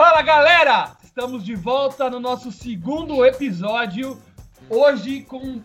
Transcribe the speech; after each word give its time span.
Fala 0.00 0.22
galera! 0.22 0.96
Estamos 1.04 1.44
de 1.44 1.54
volta 1.54 2.08
no 2.08 2.18
nosso 2.18 2.50
segundo 2.50 3.22
episódio. 3.22 4.18
Hoje 4.66 5.20
com 5.20 5.60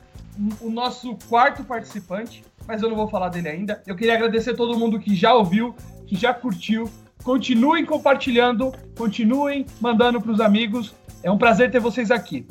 o 0.60 0.70
nosso 0.70 1.18
quarto 1.30 1.64
participante, 1.64 2.44
mas 2.68 2.82
eu 2.82 2.90
não 2.90 2.98
vou 2.98 3.08
falar 3.08 3.30
dele 3.30 3.48
ainda. 3.48 3.82
Eu 3.88 3.96
queria 3.96 4.16
agradecer 4.16 4.50
a 4.50 4.56
todo 4.58 4.78
mundo 4.78 5.00
que 5.00 5.16
já 5.16 5.34
ouviu, 5.34 5.74
que 6.06 6.18
já 6.18 6.34
curtiu. 6.34 6.92
Continuem 7.24 7.86
compartilhando, 7.86 8.74
continuem 8.98 9.66
mandando 9.80 10.20
para 10.20 10.34
os 10.34 10.42
amigos. 10.42 10.94
É 11.24 11.32
um 11.32 11.38
prazer 11.38 11.72
ter 11.72 11.80
vocês 11.80 12.12
aqui. 12.12 12.46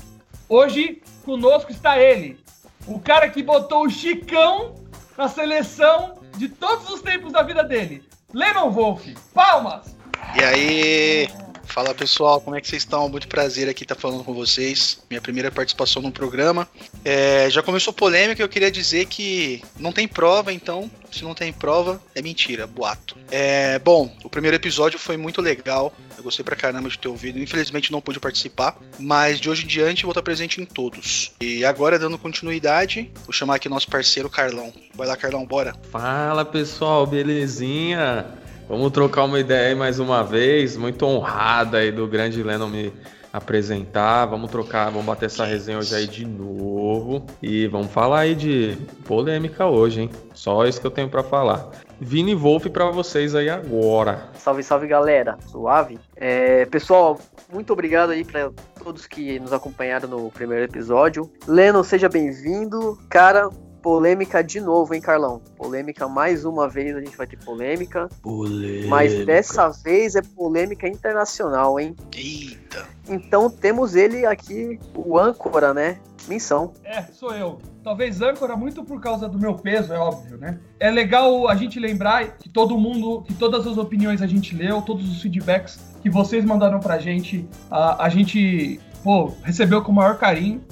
Hoje 0.49 1.03
conosco 1.23 1.71
está 1.71 1.99
ele, 1.99 2.41
o 2.87 2.99
cara 2.99 3.29
que 3.29 3.43
botou 3.43 3.85
o 3.85 3.91
Chicão 3.91 4.75
na 5.19 5.29
seleção 5.29 6.15
de 6.39 6.49
todos 6.49 6.89
os 6.89 7.03
tempos 7.03 7.31
da 7.31 7.43
vida 7.43 7.63
dele. 7.63 8.03
Lennon 8.33 8.71
Wolf, 8.71 9.07
palmas! 9.35 9.95
E 10.35 10.43
aí, 10.43 11.29
fala 11.67 11.95
pessoal, 11.95 12.41
como 12.41 12.57
é 12.57 12.61
que 12.61 12.69
vocês 12.69 12.83
estão? 12.83 13.09
Muito 13.09 13.29
prazer 13.29 13.69
aqui 13.69 13.85
estar 13.85 13.95
falando 13.95 14.25
com 14.25 14.35
vocês. 14.35 14.99
Minha 15.09 15.21
primeira 15.21 15.51
participação 15.51 16.03
no 16.03 16.13
programa. 16.13 16.69
É, 17.05 17.49
já 17.51 17.63
começou 17.63 17.93
polêmica, 17.93 18.43
eu 18.43 18.49
queria 18.49 18.71
dizer 18.71 19.07
que 19.07 19.63
não 19.79 19.93
tem 19.93 20.07
prova, 20.07 20.53
então, 20.53 20.91
se 21.11 21.23
não 21.25 21.35
tem 21.35 21.53
prova, 21.53 22.01
é 22.15 22.23
mentira, 22.23 22.67
boato. 22.67 23.17
É, 23.31 23.79
bom, 23.79 24.15
o 24.23 24.29
primeiro 24.29 24.57
episódio 24.57 24.99
foi 24.99 25.17
muito 25.17 25.41
legal. 25.41 25.93
Eu 26.17 26.23
gostei 26.23 26.45
pra 26.45 26.57
caramba 26.57 26.89
de 26.89 26.99
ter 26.99 27.09
ouvido. 27.09 27.39
Infelizmente 27.39 27.93
não 27.93 28.01
pude 28.01 28.21
participar, 28.21 28.77
mas 28.99 29.41
de 29.41 29.51
hoje 29.51 29.65
em 29.65 29.67
diante 29.67 30.05
vou 30.05 30.13
estar 30.13 30.23
presente 30.23 30.61
em 30.61 30.65
todos. 30.65 31.33
E 31.41 31.65
agora, 31.65 31.99
dando 31.99 32.19
continuidade, 32.19 33.11
vou 33.25 33.33
chamar 33.33 33.57
aqui 33.57 33.69
nosso 33.69 33.89
parceiro 33.89 34.31
Carlão. 34.31 34.73
Vai 34.95 35.07
lá, 35.07 35.17
Carlão, 35.17 35.45
bora. 35.45 35.75
Fala 35.91 36.45
pessoal, 36.45 37.07
belezinha? 37.07 38.44
Vamos 38.67 38.93
trocar 38.93 39.25
uma 39.25 39.39
ideia 39.39 39.69
aí 39.69 39.75
mais 39.75 39.99
uma 39.99 40.23
vez. 40.23 40.77
Muito 40.77 41.05
honrada 41.05 41.79
aí 41.79 41.93
do 41.93 42.07
grande 42.09 42.43
Lennon 42.43 42.69
me 42.69 42.93
apresentar. 43.31 44.25
Vamos 44.25 44.51
trocar, 44.51 44.87
vamos 44.87 45.05
bater 45.05 45.27
essa 45.27 45.45
resenha 45.45 45.79
hoje 45.79 45.95
aí 45.95 46.07
de 46.07 46.25
novo. 46.25 47.27
E 47.43 47.67
vamos 47.67 47.93
falar 47.93 48.21
aí 48.21 48.35
de 48.35 48.79
polêmica 49.05 49.67
hoje, 49.67 50.03
hein? 50.03 50.11
Só 50.33 50.65
isso 50.65 50.81
que 50.81 50.87
eu 50.87 50.91
tenho 50.91 51.11
para 51.11 51.23
falar. 51.23 51.69
Vini 52.01 52.35
Wolf 52.35 52.67
para 52.69 52.91
vocês 52.91 53.35
aí 53.35 53.51
agora. 53.51 54.31
Salve, 54.35 54.63
salve 54.63 54.87
galera, 54.87 55.37
suave. 55.47 55.99
É, 56.17 56.65
pessoal, 56.67 57.19
muito 57.53 57.73
obrigado 57.73 58.11
aí 58.11 58.25
para 58.25 58.51
todos 58.83 59.07
que 59.07 59.39
nos 59.41 59.53
acompanharam 59.53 60.09
no 60.09 60.31
primeiro 60.31 60.65
episódio. 60.65 61.31
Leno, 61.47 61.85
seja 61.85 62.09
bem-vindo. 62.09 62.99
Cara, 63.11 63.51
polêmica 63.83 64.43
de 64.43 64.63
novo, 64.63 64.95
hein, 64.95 65.01
Carlão? 65.03 65.43
Polêmica 65.75 66.07
mais 66.07 66.45
uma 66.45 66.69
vez, 66.69 66.95
a 66.95 67.01
gente 67.01 67.17
vai 67.17 67.27
ter 67.27 67.37
polêmica. 67.37 68.09
Polêmica. 68.23 68.87
Mas 68.87 69.27
dessa 69.27 69.69
vez 69.71 70.15
é 70.15 70.23
polêmica 70.23 70.87
internacional, 70.87 71.81
hein? 71.81 71.97
Eita. 72.17 72.87
Então 73.09 73.51
temos 73.51 73.97
ele 73.97 74.25
aqui, 74.25 74.79
o 74.95 75.19
âncora, 75.19 75.75
né? 75.75 75.99
Missão. 76.29 76.73
É, 76.85 77.03
sou 77.03 77.35
eu. 77.35 77.59
Talvez 77.83 78.23
âncora 78.23 78.57
muito 78.57 78.85
por 78.85 79.01
causa 79.01 79.29
do 79.29 79.37
meu 79.37 79.57
peso, 79.57 79.93
é 79.93 79.99
óbvio, 79.99 80.39
né? 80.39 80.61
É 80.79 80.93
legal 80.93 81.49
a 81.49 81.57
gente 81.57 81.81
lembrar 81.81 82.39
que 82.39 82.49
todo 82.49 82.79
mundo, 82.79 83.23
que 83.23 83.35
todas 83.35 83.67
as 83.67 83.77
opiniões 83.77 84.23
a 84.23 84.29
gente 84.29 84.55
leu, 84.55 84.81
todos 84.81 85.11
os 85.11 85.21
feedbacks 85.21 85.81
que 86.01 86.09
vocês 86.09 86.45
mandaram 86.45 86.79
pra 86.79 86.99
gente, 86.99 87.49
a, 87.69 88.05
a 88.05 88.09
gente, 88.09 88.81
pô, 89.03 89.33
recebeu 89.43 89.83
com 89.83 89.91
o 89.91 89.95
maior 89.95 90.19
carinho. 90.19 90.63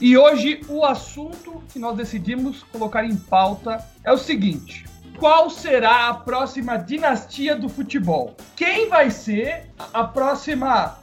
E 0.00 0.16
hoje 0.16 0.60
o 0.68 0.84
assunto 0.84 1.62
que 1.72 1.78
nós 1.78 1.96
decidimos 1.96 2.62
colocar 2.64 3.04
em 3.04 3.16
pauta 3.16 3.82
é 4.04 4.12
o 4.12 4.18
seguinte: 4.18 4.84
qual 5.18 5.50
será 5.50 6.08
a 6.08 6.14
próxima 6.14 6.76
dinastia 6.76 7.54
do 7.54 7.68
futebol? 7.68 8.34
Quem 8.56 8.88
vai 8.88 9.10
ser 9.10 9.66
a 9.92 10.04
próxima 10.04 10.98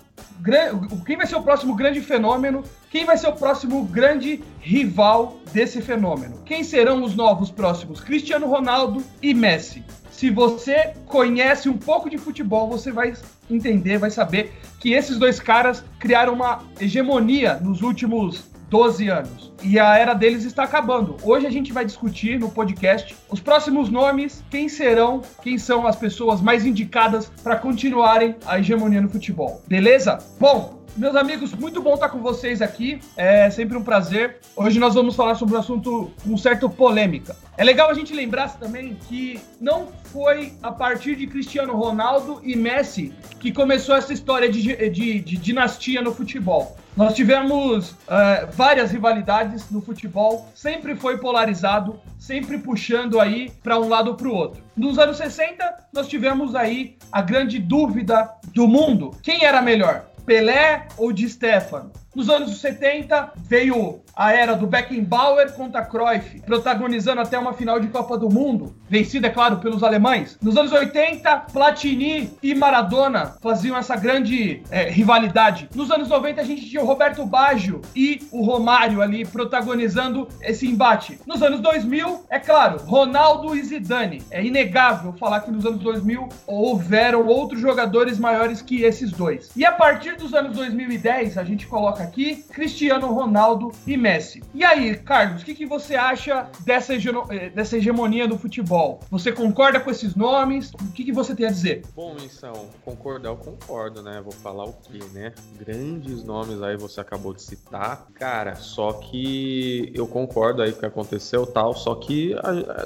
quem 1.05 1.17
vai 1.17 1.25
ser 1.25 1.35
o 1.35 1.41
próximo 1.41 1.75
grande 1.75 1.99
fenômeno? 1.99 2.63
Quem 2.89 3.05
vai 3.05 3.17
ser 3.17 3.27
o 3.27 3.33
próximo 3.33 3.83
grande 3.85 4.43
rival 4.59 5.39
desse 5.51 5.81
fenômeno? 5.81 6.41
Quem 6.45 6.63
serão 6.63 7.03
os 7.03 7.15
novos 7.15 7.51
próximos? 7.51 7.99
Cristiano 7.99 8.47
Ronaldo 8.47 9.03
e 9.21 9.33
Messi. 9.33 9.83
Se 10.11 10.29
você 10.29 10.93
conhece 11.05 11.69
um 11.69 11.77
pouco 11.77 12.09
de 12.09 12.17
futebol, 12.17 12.67
você 12.67 12.91
vai 12.91 13.13
entender, 13.49 13.97
vai 13.97 14.09
saber 14.09 14.53
que 14.79 14.93
esses 14.93 15.17
dois 15.17 15.39
caras 15.39 15.83
criaram 15.99 16.33
uma 16.33 16.63
hegemonia 16.79 17.55
nos 17.55 17.81
últimos 17.81 18.45
12 18.69 19.07
anos. 19.09 19.53
E 19.63 19.79
a 19.79 19.97
era 19.97 20.13
deles 20.13 20.43
está 20.43 20.63
acabando. 20.63 21.17
Hoje 21.23 21.47
a 21.47 21.49
gente 21.49 21.73
vai 21.73 21.85
discutir 21.85 22.39
no 22.39 22.49
podcast 22.49 23.15
os 23.29 23.39
próximos 23.39 23.89
nomes, 23.89 24.43
quem 24.49 24.69
serão, 24.69 25.21
quem 25.41 25.57
são 25.57 25.87
as 25.87 25.95
pessoas 25.95 26.41
mais 26.41 26.65
indicadas 26.65 27.31
para 27.43 27.55
continuarem 27.55 28.35
a 28.45 28.59
hegemonia 28.59 29.01
no 29.01 29.09
futebol. 29.09 29.61
Beleza? 29.67 30.17
Bom, 30.39 30.85
meus 30.97 31.15
amigos, 31.15 31.53
muito 31.53 31.81
bom 31.81 31.93
estar 31.93 32.09
com 32.09 32.19
vocês 32.19 32.61
aqui. 32.61 32.99
É 33.15 33.49
sempre 33.51 33.77
um 33.77 33.83
prazer. 33.83 34.39
Hoje 34.55 34.79
nós 34.79 34.95
vamos 34.95 35.15
falar 35.15 35.35
sobre 35.35 35.55
um 35.55 35.59
assunto 35.59 36.11
com 36.23 36.35
certa 36.35 36.67
polêmica. 36.67 37.35
É 37.55 37.63
legal 37.63 37.89
a 37.89 37.93
gente 37.93 38.13
lembrar 38.13 38.57
também 38.57 38.97
que 39.07 39.39
não 39.61 39.87
foi 40.05 40.53
a 40.61 40.71
partir 40.71 41.15
de 41.15 41.27
Cristiano 41.27 41.75
Ronaldo 41.75 42.41
e 42.43 42.55
Messi 42.55 43.13
que 43.39 43.51
começou 43.51 43.95
essa 43.95 44.11
história 44.11 44.49
de, 44.49 44.89
de, 44.89 45.19
de 45.19 45.37
dinastia 45.37 46.01
no 46.01 46.13
futebol. 46.13 46.75
Nós 46.95 47.13
tivemos 47.13 47.91
uh, 47.91 48.51
várias 48.53 48.91
rivalidades 48.91 49.69
no 49.69 49.81
futebol, 49.81 50.49
sempre 50.55 50.95
foi 50.95 51.19
polarizado, 51.19 51.99
sempre 52.17 52.57
puxando 52.57 53.19
aí 53.19 53.51
para 53.61 53.79
um 53.79 53.87
lado 53.87 54.09
ou 54.09 54.15
para 54.15 54.27
o 54.27 54.33
outro. 54.33 54.63
Nos 54.75 54.97
anos 54.97 55.17
60, 55.17 55.89
nós 55.93 56.07
tivemos 56.07 56.55
aí 56.55 56.97
a 57.11 57.21
grande 57.21 57.59
dúvida 57.59 58.31
do 58.51 58.67
mundo: 58.67 59.11
quem 59.21 59.45
era 59.45 59.61
melhor, 59.61 60.07
Pelé 60.27 60.85
ou 60.97 61.13
Di 61.13 61.29
Stefano? 61.29 61.89
Nos 62.13 62.29
anos 62.29 62.59
70 62.59 63.31
veio 63.37 64.01
a 64.17 64.33
era 64.33 64.55
do 64.55 64.65
Beckenbauer 64.65 65.53
contra 65.53 65.85
Cruyff, 65.85 66.41
protagonizando 66.41 67.21
até 67.21 67.37
uma 67.37 67.53
final 67.53 67.79
de 67.79 67.87
Copa 67.87 68.17
do 68.17 68.29
Mundo, 68.29 68.75
vencida, 68.89 69.27
é 69.27 69.29
claro, 69.29 69.57
pelos 69.57 69.83
alemães. 69.83 70.37
Nos 70.41 70.57
anos 70.57 70.71
80, 70.71 71.37
Platini 71.53 72.31
e 72.41 72.55
Maradona 72.55 73.35
faziam 73.41 73.77
essa 73.77 73.95
grande 73.95 74.63
é, 74.71 74.89
rivalidade. 74.89 75.69
Nos 75.75 75.91
anos 75.91 76.09
90, 76.09 76.41
a 76.41 76.43
gente 76.43 76.67
tinha 76.67 76.81
o 76.81 76.85
Roberto 76.85 77.25
Baggio 77.25 77.81
e 77.95 78.27
o 78.31 78.43
Romário 78.43 79.01
ali 79.01 79.23
protagonizando 79.23 80.27
esse 80.41 80.65
embate. 80.65 81.19
Nos 81.27 81.43
anos 81.43 81.59
2000, 81.59 82.25
é 82.29 82.39
claro, 82.39 82.79
Ronaldo 82.85 83.55
e 83.55 83.61
Zidane. 83.61 84.23
É 84.31 84.43
inegável 84.43 85.13
falar 85.13 85.41
que 85.41 85.51
nos 85.51 85.65
anos 85.65 85.79
2000 85.79 86.27
houveram 86.47 87.27
outros 87.27 87.61
jogadores 87.61 88.17
maiores 88.17 88.61
que 88.61 88.81
esses 88.81 89.11
dois. 89.11 89.51
E 89.55 89.63
a 89.63 89.71
partir 89.71 90.15
dos 90.15 90.33
anos 90.33 90.55
2010, 90.55 91.37
a 91.37 91.43
gente 91.43 91.67
coloca 91.67 92.01
aqui 92.01 92.43
Cristiano 92.51 93.07
Ronaldo 93.13 93.71
e 93.85 93.95
Messi. 93.95 94.06
E 94.53 94.63
aí, 94.63 94.95
Carlos, 94.95 95.41
o 95.41 95.45
que, 95.45 95.53
que 95.53 95.65
você 95.65 95.95
acha 95.95 96.47
dessa, 96.61 96.93
eh, 96.93 97.49
dessa 97.49 97.77
hegemonia 97.77 98.27
do 98.27 98.37
futebol? 98.37 98.99
Você 99.11 99.31
concorda 99.31 99.79
com 99.79 99.91
esses 99.91 100.15
nomes? 100.15 100.71
O 100.73 100.91
que, 100.93 101.03
que 101.03 101.11
você 101.11 101.35
tem 101.35 101.45
a 101.45 101.51
dizer? 101.51 101.83
Bom, 101.95 102.15
Missão, 102.15 102.53
concordar 102.85 103.29
eu 103.29 103.35
concordo, 103.35 104.01
né? 104.01 104.21
Vou 104.23 104.31
falar 104.31 104.65
o 104.65 104.73
quê, 104.73 104.99
né? 105.13 105.33
Grandes 105.59 106.23
nomes 106.23 106.61
aí 106.61 106.77
você 106.77 107.01
acabou 107.01 107.33
de 107.33 107.41
citar. 107.41 108.07
Cara, 108.13 108.55
só 108.55 108.93
que 108.93 109.91
eu 109.93 110.07
concordo 110.07 110.61
aí 110.61 110.71
com 110.71 110.77
o 110.77 110.79
que 110.79 110.85
aconteceu 110.85 111.45
tal, 111.45 111.73
só 111.73 111.95
que 111.95 112.35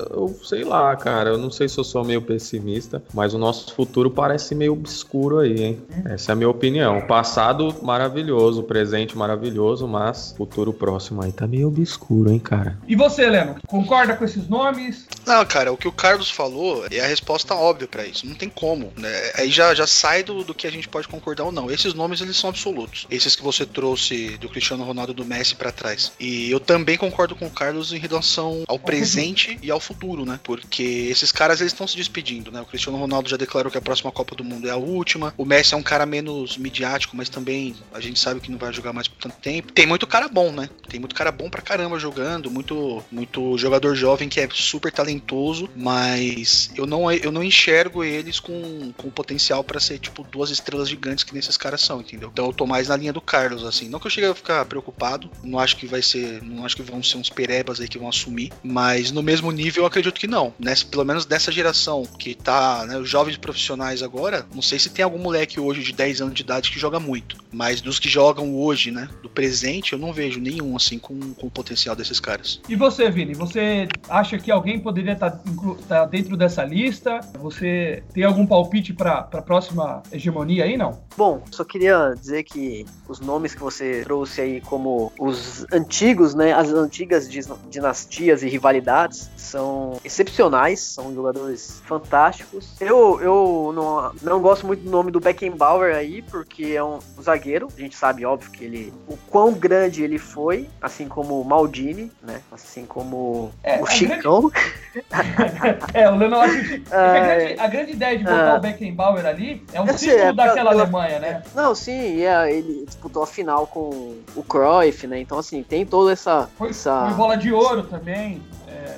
eu 0.09 0.29
sei 0.43 0.63
lá, 0.63 0.95
cara, 0.95 1.31
eu 1.31 1.37
não 1.37 1.51
sei 1.51 1.69
se 1.69 1.77
eu 1.77 1.83
sou 1.83 2.03
meio 2.03 2.21
pessimista, 2.21 3.03
mas 3.13 3.33
o 3.33 3.37
nosso 3.37 3.73
futuro 3.73 4.09
parece 4.09 4.55
meio 4.55 4.73
obscuro 4.73 5.39
aí, 5.39 5.63
hein? 5.63 5.81
Essa 6.05 6.31
é 6.31 6.33
a 6.33 6.35
minha 6.35 6.49
opinião. 6.49 6.97
O 6.97 7.07
passado 7.07 7.75
maravilhoso, 7.81 8.61
o 8.61 8.63
presente 8.63 9.17
maravilhoso, 9.17 9.87
mas 9.87 10.33
futuro 10.37 10.73
próximo 10.73 11.10
aí 11.19 11.31
tá 11.31 11.47
meio 11.47 11.67
obscuro, 11.67 12.31
hein, 12.31 12.39
cara. 12.39 12.77
E 12.87 12.95
você, 12.95 13.27
Leno, 13.27 13.55
concorda 13.65 14.15
com 14.15 14.23
esses 14.23 14.47
nomes? 14.47 15.07
Não, 15.25 15.43
cara, 15.45 15.71
o 15.71 15.77
que 15.77 15.87
o 15.87 15.91
Carlos 15.91 16.29
falou 16.29 16.85
é 16.91 16.99
a 16.99 17.07
resposta 17.07 17.55
óbvia 17.55 17.87
para 17.87 18.05
isso. 18.05 18.27
Não 18.27 18.35
tem 18.35 18.49
como, 18.49 18.93
né? 18.95 19.31
Aí 19.35 19.49
já, 19.49 19.73
já 19.73 19.87
sai 19.87 20.23
do, 20.23 20.43
do 20.43 20.53
que 20.53 20.67
a 20.67 20.71
gente 20.71 20.87
pode 20.87 21.07
concordar 21.07 21.45
ou 21.45 21.51
não. 21.51 21.71
Esses 21.71 21.93
nomes, 21.93 22.21
eles 22.21 22.37
são 22.37 22.49
absolutos. 22.49 23.07
Esses 23.09 23.35
que 23.35 23.41
você 23.41 23.65
trouxe 23.65 24.37
do 24.37 24.49
Cristiano 24.49 24.83
Ronaldo 24.83 25.13
e 25.13 25.15
do 25.15 25.25
Messi 25.25 25.55
para 25.55 25.71
trás. 25.71 26.11
E 26.19 26.51
eu 26.51 26.59
também 26.59 26.97
concordo 26.97 27.35
com 27.35 27.47
o 27.47 27.51
Carlos 27.51 27.93
em 27.93 27.97
relação 27.97 28.63
ao 28.67 28.77
presente 28.77 29.57
e 29.61 29.71
ao 29.71 29.79
futuro, 29.79 30.25
né? 30.25 30.39
Porque 30.43 31.07
esses 31.09 31.31
caras, 31.31 31.59
eles 31.59 31.73
estão 31.73 31.87
se 31.87 31.97
despedindo, 31.97 32.51
né? 32.51 32.61
O 32.61 32.65
Cristiano 32.65 32.97
Ronaldo 32.97 33.29
já 33.29 33.37
declarou 33.37 33.71
que 33.71 33.77
a 33.77 33.81
próxima 33.81 34.11
Copa 34.11 34.35
do 34.35 34.43
Mundo 34.43 34.67
é 34.67 34.71
a 34.71 34.77
última. 34.77 35.33
O 35.37 35.45
Messi 35.45 35.73
é 35.73 35.77
um 35.77 35.83
cara 35.83 36.05
menos 36.05 36.57
midiático, 36.57 37.15
mas 37.15 37.29
também 37.29 37.75
a 37.93 37.99
gente 37.99 38.19
sabe 38.19 38.39
que 38.39 38.51
não 38.51 38.57
vai 38.57 38.71
jogar 38.71 38.81
jogar 38.81 38.93
mais 38.93 39.07
por 39.07 39.17
tanto 39.17 39.37
tempo. 39.37 39.71
Tem 39.71 39.85
muito 39.85 40.05
cara 40.05 40.27
bom, 40.27 40.51
né? 40.51 40.69
Tem 40.89 40.99
muito 41.01 41.15
cara 41.15 41.31
bom 41.31 41.49
pra 41.49 41.61
caramba 41.61 41.99
jogando, 41.99 42.49
muito, 42.49 43.03
muito 43.11 43.57
jogador 43.57 43.95
jovem 43.95 44.29
que 44.29 44.39
é 44.39 44.47
super 44.51 44.91
talentoso, 44.91 45.69
mas 45.75 46.69
eu 46.75 46.85
não, 46.85 47.11
eu 47.11 47.31
não 47.31 47.43
enxergo 47.43 48.03
eles 48.03 48.39
com, 48.39 48.93
com 48.95 49.09
potencial 49.09 49.63
para 49.63 49.79
ser, 49.79 49.99
tipo, 49.99 50.23
duas 50.23 50.51
estrelas 50.51 50.87
gigantes 50.87 51.23
que 51.23 51.33
nesses 51.33 51.57
caras 51.57 51.81
são, 51.81 51.99
entendeu? 51.99 52.29
Então 52.31 52.45
eu 52.45 52.53
tô 52.53 52.65
mais 52.65 52.87
na 52.87 52.95
linha 52.95 53.11
do 53.11 53.19
Carlos, 53.19 53.65
assim. 53.65 53.89
Não 53.89 53.99
que 53.99 54.07
eu 54.07 54.11
chegue 54.11 54.27
a 54.27 54.35
ficar 54.35 54.63
preocupado, 54.65 55.29
não 55.43 55.59
acho 55.59 55.75
que 55.75 55.87
vai 55.87 56.01
ser, 56.01 56.41
não 56.43 56.65
acho 56.65 56.75
que 56.75 56.83
vão 56.83 57.01
ser 57.01 57.17
uns 57.17 57.29
perebas 57.29 57.81
aí 57.81 57.87
que 57.87 57.97
vão 57.97 58.07
assumir, 58.07 58.51
mas 58.63 59.11
no 59.11 59.23
mesmo 59.23 59.51
nível 59.51 59.83
eu 59.83 59.87
acredito 59.87 60.19
que 60.19 60.27
não. 60.27 60.53
Nessa, 60.59 60.85
pelo 60.85 61.03
menos 61.03 61.25
dessa 61.25 61.51
geração 61.51 62.03
que 62.19 62.35
tá, 62.35 62.85
né, 62.85 62.97
os 62.97 63.09
jovens 63.09 63.37
profissionais 63.37 64.03
agora, 64.03 64.45
não 64.53 64.61
sei 64.61 64.77
se 64.77 64.89
tem 64.89 65.03
algum 65.03 65.17
moleque 65.17 65.59
hoje 65.59 65.81
de 65.81 65.93
10 65.93 66.21
anos 66.21 66.35
de 66.35 66.43
idade 66.43 66.71
que 66.71 66.79
joga 66.79 66.99
muito, 66.99 67.37
mas 67.51 67.81
dos 67.81 67.97
que 67.97 68.07
jogam 68.07 68.55
hoje, 68.55 68.91
né, 68.91 69.09
do 69.23 69.29
presente, 69.29 69.93
eu 69.93 69.99
não 69.99 70.13
vejo 70.13 70.39
nenhum 70.39 70.75
assim 70.75 70.90
com, 70.99 71.33
com 71.33 71.47
o 71.47 71.51
potencial 71.51 71.95
desses 71.95 72.19
caras. 72.19 72.61
E 72.67 72.75
você, 72.75 73.09
Vini, 73.09 73.33
você 73.33 73.87
acha 74.09 74.37
que 74.37 74.51
alguém 74.51 74.79
poderia 74.79 75.13
estar 75.13 75.31
tá, 75.31 75.41
tá 75.87 76.05
dentro 76.05 76.37
dessa 76.37 76.63
lista? 76.63 77.19
Você 77.39 78.03
tem 78.13 78.23
algum 78.23 78.45
palpite 78.45 78.93
para 78.93 79.19
a 79.31 79.41
próxima 79.41 80.03
hegemonia 80.11 80.65
aí, 80.65 80.77
não? 80.77 80.99
Bom, 81.17 81.43
só 81.51 81.63
queria 81.63 82.13
dizer 82.17 82.43
que 82.43 82.85
os 83.07 83.19
nomes 83.19 83.53
que 83.53 83.61
você 83.61 84.01
trouxe 84.03 84.41
aí 84.41 84.61
como 84.61 85.11
os 85.19 85.65
antigos, 85.71 86.33
né, 86.33 86.53
as 86.53 86.69
antigas 86.69 87.29
dinastias 87.69 88.43
e 88.43 88.49
rivalidades 88.49 89.29
são 89.35 89.99
excepcionais, 90.03 90.79
são 90.79 91.13
jogadores 91.13 91.81
fantásticos. 91.85 92.75
Eu, 92.79 93.19
eu 93.21 93.71
não, 93.73 94.13
não 94.21 94.41
gosto 94.41 94.65
muito 94.65 94.83
do 94.83 94.89
nome 94.89 95.11
do 95.11 95.19
Beckenbauer 95.19 95.95
aí, 95.95 96.21
porque 96.21 96.65
é 96.75 96.83
um 96.83 96.99
zagueiro, 97.21 97.67
a 97.75 97.79
gente 97.79 97.95
sabe, 97.95 98.25
óbvio, 98.25 98.51
que 98.51 98.63
ele 98.63 98.93
o 99.07 99.17
quão 99.27 99.53
grande 99.53 100.03
ele 100.03 100.17
foi, 100.17 100.69
assim 100.81 101.07
como 101.07 101.39
o 101.39 101.45
Maldini, 101.45 102.11
né, 102.21 102.41
assim 102.51 102.85
como 102.85 103.51
é, 103.63 103.81
o 103.81 103.85
Chicão. 103.85 104.49
Grande... 104.49 105.79
é, 105.93 106.09
o 106.09 106.15
Leonardo 106.15 106.53
acho 106.53 106.63
que 106.63 106.83
a, 106.93 107.19
grande, 107.19 107.59
a 107.59 107.67
grande 107.67 107.91
ideia 107.91 108.17
de 108.17 108.23
botar 108.23 108.53
uh, 108.53 108.57
o 108.57 108.61
Beckenbauer 108.61 109.25
ali 109.25 109.63
é 109.71 109.81
um 109.81 109.87
símbolo 109.97 110.19
é, 110.19 110.33
daquela 110.33 110.71
pela, 110.71 110.81
Alemanha, 110.83 111.19
né? 111.19 111.43
Não, 111.53 111.75
sim, 111.75 112.21
é, 112.23 112.51
ele 112.51 112.85
disputou 112.85 113.23
a 113.23 113.27
final 113.27 113.67
com 113.67 114.17
o 114.35 114.43
Cruyff, 114.43 115.05
né? 115.07 115.19
Então, 115.19 115.37
assim, 115.37 115.63
tem 115.63 115.85
toda 115.85 116.11
essa. 116.11 116.49
Foi, 116.57 116.71
essa... 116.71 117.05
foi 117.05 117.13
bola 117.13 117.37
de 117.37 117.53
ouro 117.53 117.83
também. 117.83 118.41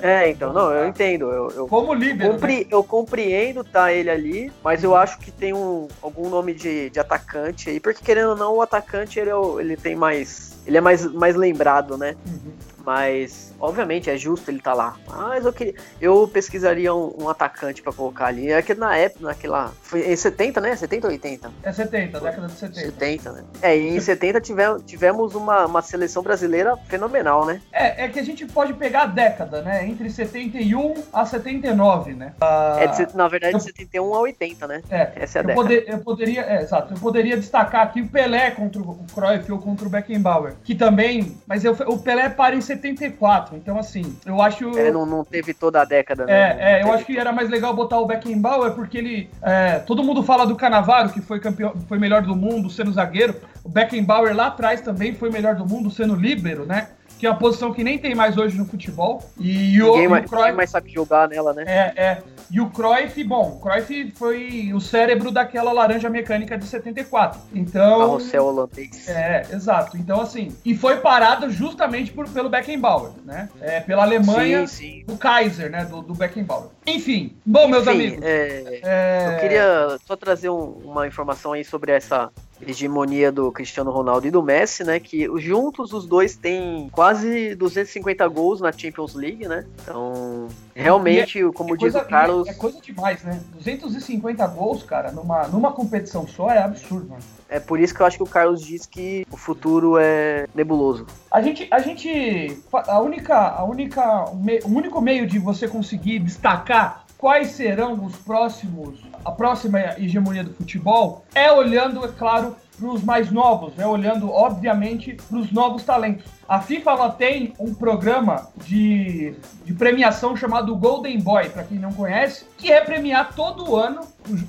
É, 0.02 0.28
então, 0.28 0.52
não, 0.52 0.70
eu 0.70 0.86
entendo. 0.86 1.30
Eu, 1.30 1.50
eu 1.50 1.66
Como 1.66 1.94
líder. 1.94 2.30
Compre, 2.30 2.58
né? 2.58 2.66
Eu 2.70 2.84
compreendo 2.84 3.64
tá 3.64 3.92
ele 3.92 4.10
ali, 4.10 4.52
mas 4.62 4.84
eu 4.84 4.94
acho 4.94 5.18
que 5.18 5.30
tem 5.30 5.54
um, 5.54 5.88
algum 6.02 6.28
nome 6.28 6.52
de, 6.54 6.90
de 6.90 7.00
atacante 7.00 7.70
aí, 7.70 7.80
porque 7.80 8.04
querendo 8.04 8.30
ou 8.30 8.36
não, 8.36 8.56
o 8.56 8.62
atacante 8.62 9.18
ele, 9.18 9.30
é 9.30 9.34
ele 9.60 9.76
tem 9.76 9.96
mais. 9.96 10.53
Ele 10.66 10.76
é 10.76 10.80
mais, 10.80 11.04
mais 11.12 11.36
lembrado, 11.36 11.96
né? 11.96 12.16
Uhum. 12.26 12.52
Mas, 12.84 13.54
obviamente, 13.58 14.10
é 14.10 14.16
justo 14.16 14.50
ele 14.50 14.58
estar 14.58 14.72
tá 14.72 14.76
lá. 14.76 14.96
Mas 15.08 15.44
eu 15.44 15.52
queria. 15.52 15.74
Eu 16.00 16.28
pesquisaria 16.28 16.92
um, 16.94 17.14
um 17.22 17.28
atacante 17.28 17.82
para 17.82 17.92
colocar 17.92 18.26
ali. 18.26 18.52
É 18.52 18.60
que 18.60 18.74
na 18.74 18.96
época, 18.96 19.24
naquela. 19.24 19.72
Foi 19.82 20.12
em 20.12 20.16
70, 20.16 20.60
né? 20.60 20.76
70 20.76 21.06
ou 21.06 21.12
80? 21.12 21.52
É 21.62 21.72
70, 21.72 22.20
década 22.20 22.46
de 22.46 22.52
70. 22.52 22.80
70, 22.80 23.32
né? 23.32 23.44
É, 23.62 23.76
e 23.76 23.96
em 23.96 24.00
70 24.00 24.40
tivemos, 24.40 24.82
tivemos 24.82 25.34
uma, 25.34 25.66
uma 25.66 25.82
seleção 25.82 26.22
brasileira 26.22 26.76
fenomenal, 26.88 27.46
né? 27.46 27.60
É, 27.72 28.04
é 28.04 28.08
que 28.08 28.18
a 28.18 28.22
gente 28.24 28.44
pode 28.46 28.74
pegar 28.74 29.02
a 29.02 29.06
década, 29.06 29.62
né? 29.62 29.86
Entre 29.86 30.10
71 30.10 30.94
a 31.12 31.24
79, 31.24 32.12
né? 32.12 32.34
Ah, 32.40 32.76
é 32.80 32.86
de, 32.88 33.16
na 33.16 33.28
verdade, 33.28 33.54
eu, 33.54 33.58
de 33.58 33.64
71 33.64 34.14
a 34.14 34.20
80, 34.20 34.66
né? 34.66 34.82
É. 34.90 35.12
Essa 35.16 35.38
é 35.38 35.40
a 35.40 35.42
eu 35.42 35.46
década. 35.46 35.54
Poder, 35.54 35.84
eu 35.86 35.98
poderia. 35.98 36.42
É, 36.42 36.62
exato. 36.62 36.92
Eu 36.92 36.98
poderia 36.98 37.36
destacar 37.36 37.82
aqui 37.82 38.02
o 38.02 38.08
Pelé 38.08 38.50
contra 38.50 38.82
o 38.82 39.06
Cruyff 39.14 39.50
ou 39.50 39.58
contra 39.58 39.86
o 39.86 39.90
Beckenbauer. 39.90 40.54
Que 40.64 40.74
também. 40.74 41.36
Mas 41.46 41.64
eu, 41.64 41.72
o 41.86 41.98
Pelé 41.98 42.28
para 42.28 42.54
em 42.54 42.60
74. 42.74 43.56
Então, 43.56 43.78
assim, 43.78 44.16
eu 44.26 44.40
acho. 44.40 44.76
É, 44.78 44.90
não, 44.90 45.06
não 45.06 45.24
teve 45.24 45.54
toda 45.54 45.82
a 45.82 45.84
década, 45.84 46.26
né? 46.26 46.32
É, 46.32 46.80
é 46.80 46.82
eu 46.82 46.92
acho 46.92 47.04
que 47.04 47.18
era 47.18 47.32
mais 47.32 47.48
legal 47.48 47.74
botar 47.74 47.98
o 47.98 48.06
Beckenbauer 48.06 48.72
porque 48.72 48.98
ele. 48.98 49.30
É, 49.42 49.78
todo 49.80 50.02
mundo 50.02 50.22
fala 50.22 50.46
do 50.46 50.56
Canavaro, 50.56 51.10
que 51.10 51.20
foi 51.20 51.40
campeão, 51.40 51.74
foi 51.88 51.98
melhor 51.98 52.22
do 52.22 52.34
mundo 52.34 52.70
sendo 52.70 52.92
zagueiro. 52.92 53.34
O 53.62 53.68
Beckenbauer 53.68 54.34
lá 54.34 54.46
atrás 54.46 54.80
também 54.80 55.14
foi 55.14 55.30
melhor 55.30 55.54
do 55.54 55.66
mundo 55.66 55.90
sendo 55.90 56.14
líbero, 56.14 56.64
né? 56.66 56.88
Que 57.24 57.28
é 57.28 57.30
uma 57.30 57.38
posição 57.38 57.72
que 57.72 57.82
nem 57.82 57.96
tem 57.98 58.14
mais 58.14 58.36
hoje 58.36 58.54
no 58.58 58.66
futebol. 58.66 59.22
E 59.40 59.80
o, 59.80 59.92
ninguém, 59.92 60.08
mais, 60.08 60.26
o 60.26 60.28
Cruyff, 60.28 60.52
mais 60.52 60.68
sabe 60.68 60.90
jogar 60.90 61.26
nela, 61.26 61.54
né? 61.54 61.64
É, 61.66 62.02
é. 62.02 62.22
E 62.50 62.60
o 62.60 62.68
Cruyff, 62.68 63.24
bom, 63.24 63.56
o 63.56 63.60
Cruyff 63.60 64.12
foi 64.14 64.72
o 64.74 64.80
cérebro 64.80 65.30
daquela 65.30 65.72
laranja 65.72 66.10
mecânica 66.10 66.58
de 66.58 66.66
74. 66.66 67.40
Então. 67.54 68.00
Carrossel 68.00 68.44
holandês. 68.44 69.08
É, 69.08 69.46
exato. 69.50 69.96
Então, 69.96 70.20
assim. 70.20 70.54
E 70.66 70.76
foi 70.76 70.98
parado 70.98 71.50
justamente 71.50 72.12
por, 72.12 72.28
pelo 72.28 72.50
Beckenbauer, 72.50 73.12
né? 73.24 73.48
É, 73.58 73.80
pela 73.80 74.02
Alemanha, 74.02 74.66
sim, 74.66 74.98
sim. 74.98 75.04
do 75.06 75.16
Kaiser, 75.16 75.70
né? 75.70 75.86
Do, 75.86 76.02
do 76.02 76.12
Beckenbauer. 76.12 76.68
Enfim, 76.86 77.34
bom, 77.46 77.60
Enfim, 77.62 77.70
meus 77.70 77.88
amigos. 77.88 78.22
É, 78.22 78.80
é... 78.82 79.34
Eu 79.34 79.40
queria 79.40 79.96
só 80.06 80.14
trazer 80.14 80.50
um, 80.50 80.82
uma 80.84 81.06
informação 81.06 81.54
aí 81.54 81.64
sobre 81.64 81.90
essa 81.90 82.30
hegemonia 82.60 83.30
do 83.30 83.50
Cristiano 83.52 83.90
Ronaldo 83.90 84.26
e 84.26 84.30
do 84.30 84.42
Messi, 84.42 84.84
né? 84.84 85.00
Que 85.00 85.28
juntos 85.38 85.92
os 85.92 86.06
dois 86.06 86.36
têm 86.36 86.88
quase 86.92 87.54
250 87.54 88.26
gols 88.28 88.60
na 88.60 88.72
Champions 88.72 89.14
League, 89.14 89.46
né? 89.46 89.64
Então, 89.82 90.48
realmente, 90.74 91.40
é, 91.40 91.52
como 91.52 91.74
é 91.74 91.76
diz 91.76 91.92
coisa, 91.92 92.02
o 92.02 92.08
Carlos. 92.08 92.48
É, 92.48 92.50
é, 92.50 92.54
coisa 92.54 92.80
demais, 92.80 93.22
né? 93.22 93.40
250 93.54 94.46
gols, 94.48 94.82
cara, 94.82 95.10
numa, 95.12 95.46
numa 95.48 95.72
competição 95.72 96.26
só 96.26 96.50
é 96.50 96.58
absurdo, 96.58 97.08
mano. 97.08 97.22
É 97.48 97.60
por 97.60 97.78
isso 97.78 97.94
que 97.94 98.00
eu 98.00 98.06
acho 98.06 98.16
que 98.16 98.22
o 98.22 98.26
Carlos 98.26 98.62
diz 98.62 98.86
que 98.86 99.26
o 99.30 99.36
futuro 99.36 99.96
é 99.98 100.48
nebuloso. 100.54 101.06
A 101.30 101.40
gente, 101.40 101.68
a 101.70 101.78
gente, 101.78 102.58
a 102.72 103.00
única, 103.00 103.36
a 103.36 103.64
única, 103.64 104.24
o 104.64 104.68
único 104.68 105.00
meio 105.00 105.26
de 105.26 105.38
você 105.38 105.68
conseguir 105.68 106.18
destacar 106.20 107.03
quais 107.18 107.48
serão 107.52 108.04
os 108.04 108.16
próximos, 108.16 109.00
a 109.24 109.32
próxima 109.32 109.80
hegemonia 109.98 110.44
do 110.44 110.52
futebol, 110.52 111.24
é 111.34 111.50
olhando, 111.50 112.04
é 112.04 112.08
claro, 112.08 112.56
para 112.78 112.88
os 112.88 113.02
mais 113.02 113.30
novos, 113.30 113.74
né? 113.74 113.86
olhando, 113.86 114.30
obviamente, 114.30 115.16
para 115.28 115.38
os 115.38 115.50
novos 115.52 115.84
talentos. 115.84 116.24
A 116.48 116.60
FIFA 116.60 116.90
ela 116.90 117.10
tem 117.10 117.54
um 117.58 117.74
programa 117.74 118.48
de, 118.64 119.34
de 119.64 119.72
premiação 119.72 120.36
chamado 120.36 120.76
Golden 120.76 121.18
Boy, 121.18 121.48
para 121.48 121.64
quem 121.64 121.78
não 121.78 121.92
conhece, 121.92 122.44
que 122.58 122.70
é 122.70 122.80
premiar 122.80 123.34
todo 123.34 123.76
ano, 123.76 124.02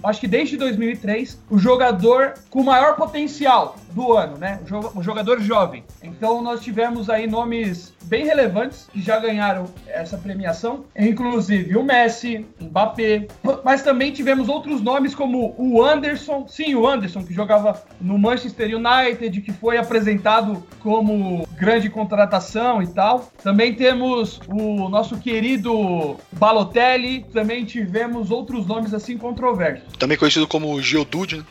acho 0.04 0.20
que 0.20 0.28
desde 0.28 0.58
2003, 0.58 1.42
o 1.50 1.58
jogador 1.58 2.34
com 2.50 2.64
maior 2.64 2.96
potencial 2.96 3.78
do 3.92 4.14
ano, 4.14 4.38
né? 4.38 4.60
O 4.94 5.02
jogador 5.02 5.40
jovem. 5.40 5.84
Então 6.04 6.42
nós 6.42 6.62
tivemos 6.62 7.10
aí 7.10 7.28
nomes 7.28 7.94
bem 8.04 8.26
relevantes 8.26 8.88
que 8.92 9.02
já 9.02 9.18
ganharam 9.18 9.66
essa 9.88 10.18
premiação, 10.18 10.84
inclusive 10.98 11.78
o 11.78 11.84
Messi, 11.84 12.46
Mbappé, 12.60 13.28
mas 13.64 13.82
também 13.82 14.12
tivemos 14.12 14.50
outros 14.50 14.82
nomes 14.82 15.16
como 15.16 15.56
o 15.58 15.84
Anderson, 15.84 16.46
sim, 16.48 16.76
o 16.76 16.86
Anderson 16.88 17.24
que 17.24 17.34
jogava 17.34 17.82
no 18.02 18.15
Manchester 18.18 18.70
United, 18.76 19.42
que 19.42 19.52
foi 19.52 19.78
apresentado 19.78 20.64
como 20.80 21.48
grande 21.58 21.90
contratação 21.90 22.82
e 22.82 22.88
tal. 22.88 23.32
Também 23.44 23.74
temos 23.74 24.40
o 24.48 24.90
nosso 24.90 25.18
querido 25.18 26.18
Balotelli, 26.32 27.26
também 27.34 27.66
tivemos 27.66 28.32
outros 28.32 28.66
nomes 28.66 28.94
assim 28.94 29.18
controversos. 29.18 29.94
Também 29.98 30.18
conhecido 30.18 30.48
como 30.48 30.82
Geodude, 30.82 31.38
né? 31.38 31.44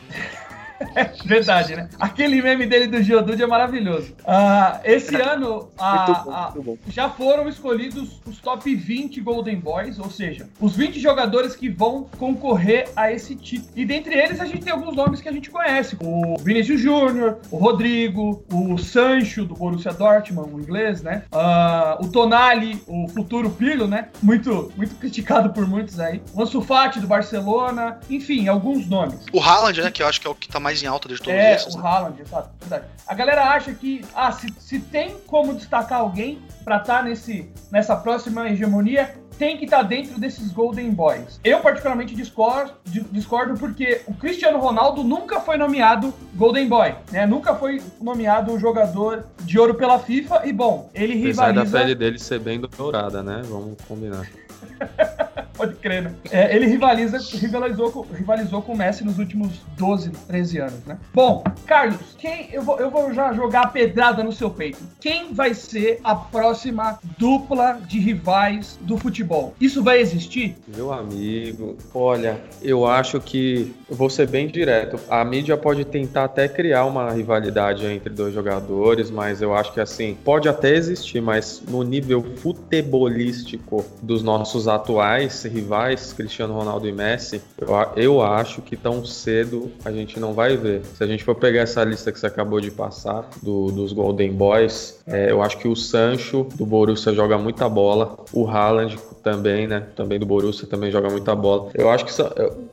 Verdade, 1.25 1.77
né? 1.77 1.89
Aquele 1.99 2.41
meme 2.43 2.67
dele 2.67 2.87
do 2.87 3.03
Geodude 3.03 3.43
é 3.43 3.47
maravilhoso. 3.47 4.15
Uh, 4.21 4.81
esse 4.85 5.15
ano 5.17 5.71
uh, 5.79 6.71
uh, 6.71 6.79
já 6.89 7.09
foram 7.09 7.49
escolhidos 7.49 8.21
os 8.27 8.39
top 8.39 8.75
20 8.75 9.21
Golden 9.21 9.57
Boys, 9.57 9.99
ou 9.99 10.11
seja, 10.11 10.49
os 10.61 10.77
20 10.77 11.01
jogadores 11.01 11.55
que 11.55 11.69
vão 11.69 12.09
concorrer 12.19 12.91
a 12.97 13.13
esse 13.13 13.35
título. 13.35 13.73
E 13.77 13.85
dentre 13.85 14.15
eles 14.15 14.41
a 14.41 14.47
gente 14.47 14.65
tem 14.65 14.73
alguns 14.73 14.95
nomes 14.95 15.21
que 15.21 15.29
a 15.29 15.33
gente 15.33 15.51
conhece: 15.51 15.97
o 16.01 16.37
Vinícius 16.39 16.81
Júnior, 16.81 17.39
o 17.51 17.57
Rodrigo, 17.57 18.45
o 18.53 18.77
Sancho 18.79 19.45
do 19.45 19.55
Borussia 19.55 19.93
Dortmund, 19.93 20.55
o 20.55 20.61
inglês, 20.61 21.03
né? 21.03 21.25
Ah, 21.33 21.99
o 22.01 22.09
Tonali, 22.09 22.83
o 22.87 23.09
futuro 23.09 23.51
Pirlo, 23.51 23.87
né? 23.87 24.09
Muito, 24.23 24.73
muito 24.77 24.95
criticado 24.97 25.53
por 25.53 25.67
muitos 25.67 26.01
aí. 26.01 26.23
O 26.33 26.43
Ansu 26.43 26.61
Fati 26.61 27.01
do 27.01 27.07
Barcelona, 27.07 28.01
enfim, 28.09 28.49
alguns 28.49 28.87
nomes. 28.87 29.21
O 29.33 29.41
Haaland, 29.41 29.83
né? 29.83 29.91
Que 29.91 30.03
eu 30.03 30.07
acho 30.07 30.21
que 30.21 30.27
é 30.27 30.31
o 30.31 30.35
que 30.35 30.49
tá 30.49 30.61
mais 30.65 30.83
em 30.83 30.87
alta 30.87 31.09
de 31.09 31.19
todos 31.19 31.39
é, 31.39 31.55
esses. 31.55 31.75
É, 31.75 31.79
o 31.79 31.83
né? 31.83 31.89
Haaland, 31.89 32.21
exato, 32.23 32.51
verdade. 32.59 32.87
A 33.07 33.15
galera 33.15 33.45
acha 33.51 33.73
que, 33.75 34.03
ah, 34.15 34.33
se, 34.33 34.49
se 34.59 34.81
tem 34.81 35.15
como 35.27 35.55
destacar 35.55 36.01
alguém 36.01 36.41
para 36.65 36.79
estar 36.79 36.99
tá 36.99 37.03
nesse, 37.03 37.51
nessa 37.71 37.95
próxima 37.95 38.49
hegemonia, 38.49 39.15
tem 39.39 39.59
que 39.59 39.65
estar 39.65 39.79
tá 39.79 39.83
dentro 39.83 40.19
desses 40.19 40.51
Golden 40.53 40.91
Boys. 40.91 41.39
Eu, 41.45 41.61
particularmente, 41.61 42.15
discordo, 42.15 42.73
discordo 43.13 43.59
porque 43.59 44.01
o 44.07 44.15
Cristiano 44.15 44.59
Ronaldo 44.59 45.05
nunca 45.05 45.39
foi 45.41 45.59
nomeado 45.59 46.15
Golden 46.35 46.67
Boy, 46.67 46.95
né? 47.13 47.27
Nunca 47.27 47.55
foi 47.55 47.83
nomeado 48.01 48.59
jogador 48.59 49.27
de 49.43 49.59
ouro 49.59 49.75
pela 49.75 49.99
FIFA 49.99 50.47
e, 50.47 50.53
bom, 50.53 50.91
ele 50.95 51.13
Apesar 51.15 51.49
rivaliza... 51.49 51.73
da 51.73 51.79
pele 51.79 51.95
dele 51.95 52.19
ser 52.19 52.41
bem 52.41 52.59
dourada, 52.61 53.23
né? 53.23 53.43
Vamos 53.45 53.77
combinar. 53.87 54.27
Pode 55.57 55.77
crer, 55.77 56.03
né? 56.03 56.15
É, 56.33 56.55
ele 56.55 56.67
rivaliza, 56.67 57.19
rivalizou, 57.39 57.91
com, 57.91 58.03
rivalizou 58.13 58.61
com 58.61 58.73
o 58.73 58.77
Messi 58.77 59.05
nos 59.05 59.19
últimos 59.19 59.61
12, 59.77 60.11
13 60.11 60.59
anos, 60.59 60.85
né? 60.85 60.99
Bom, 61.15 61.45
Carlos, 61.65 62.17
quem 62.19 62.49
eu 62.53 62.63
vou, 62.63 62.79
eu 62.81 62.91
vou 62.91 63.15
já 63.15 63.33
jogar 63.33 63.63
a 63.63 63.67
pedrada 63.69 64.23
no 64.25 64.33
seu 64.33 64.51
peito. 64.51 64.79
Quem 65.01 65.33
vai 65.33 65.55
ser 65.55 66.01
a 66.03 66.15
próxima 66.15 66.99
dupla 67.17 67.81
de 67.87 68.01
rivais 68.01 68.79
do 68.83 68.99
futebol? 68.99 69.55
Isso 69.61 69.83
vai 69.83 70.01
existir? 70.01 70.57
Meu 70.67 70.93
amigo, 70.93 71.77
olha, 71.95 72.41
eu 72.61 72.85
acho 72.85 73.21
que 73.21 73.73
vou 73.89 74.11
ser 74.11 74.27
bem 74.27 74.49
direto. 74.49 74.99
A 75.09 75.25
mídia 75.25 75.57
pode 75.57 75.85
tentar 75.85 76.25
até 76.25 76.49
criar 76.49 76.85
uma 76.85 77.13
rivalidade 77.13 77.87
entre 77.87 78.11
dois 78.11 78.35
jogadores, 78.35 79.09
mas 79.09 79.41
eu 79.41 79.55
acho 79.55 79.73
que 79.73 79.81
assim, 79.81 80.17
pode 80.25 80.49
até 80.49 80.75
existir, 80.75 81.21
mas 81.21 81.63
no 81.69 81.85
nível 81.85 82.25
futebolístico 82.39 83.85
dos 84.03 84.23
nossos 84.23 84.54
atuais 84.69 85.43
rivais, 85.45 86.13
Cristiano 86.13 86.55
Ronaldo 86.55 86.89
e 86.89 86.93
Messi, 86.93 87.43
eu, 87.59 87.69
eu 87.97 88.23
acho 88.23 88.63
que 88.63 88.77
tão 88.77 89.05
cedo 89.05 89.71
a 89.85 89.93
gente 89.93 90.19
não 90.19 90.33
vai 90.33 90.57
ver. 90.57 90.83
Se 90.97 91.03
a 91.03 91.07
gente 91.07 91.25
for 91.25 91.35
pegar 91.35 91.63
essa 91.63 91.83
lista 91.85 92.11
que 92.13 92.19
você 92.19 92.27
acabou 92.27 92.61
de 92.61 92.71
passar, 92.71 93.29
do, 93.43 93.71
dos 93.71 93.93
Golden 93.93 94.33
Boys, 94.33 95.01
é, 95.07 95.31
eu 95.31 95.43
acho 95.43 95.59
que 95.59 95.69
o 95.69 95.77
Sancho 95.77 96.47
do 96.55 96.65
Borussia 96.65 97.13
joga 97.13 97.37
muita 97.37 97.69
bola, 97.69 98.17
o 98.33 98.47
Haaland 98.47 98.97
também, 99.23 99.67
né? 99.67 99.83
Também 99.97 100.19
do 100.19 100.27
Borussia 100.27 100.69
também 100.69 100.91
joga 100.91 101.09
muita 101.09 101.35
bola. 101.35 101.71
Eu 101.75 101.91
acho 101.91 102.05
que, 102.05 102.13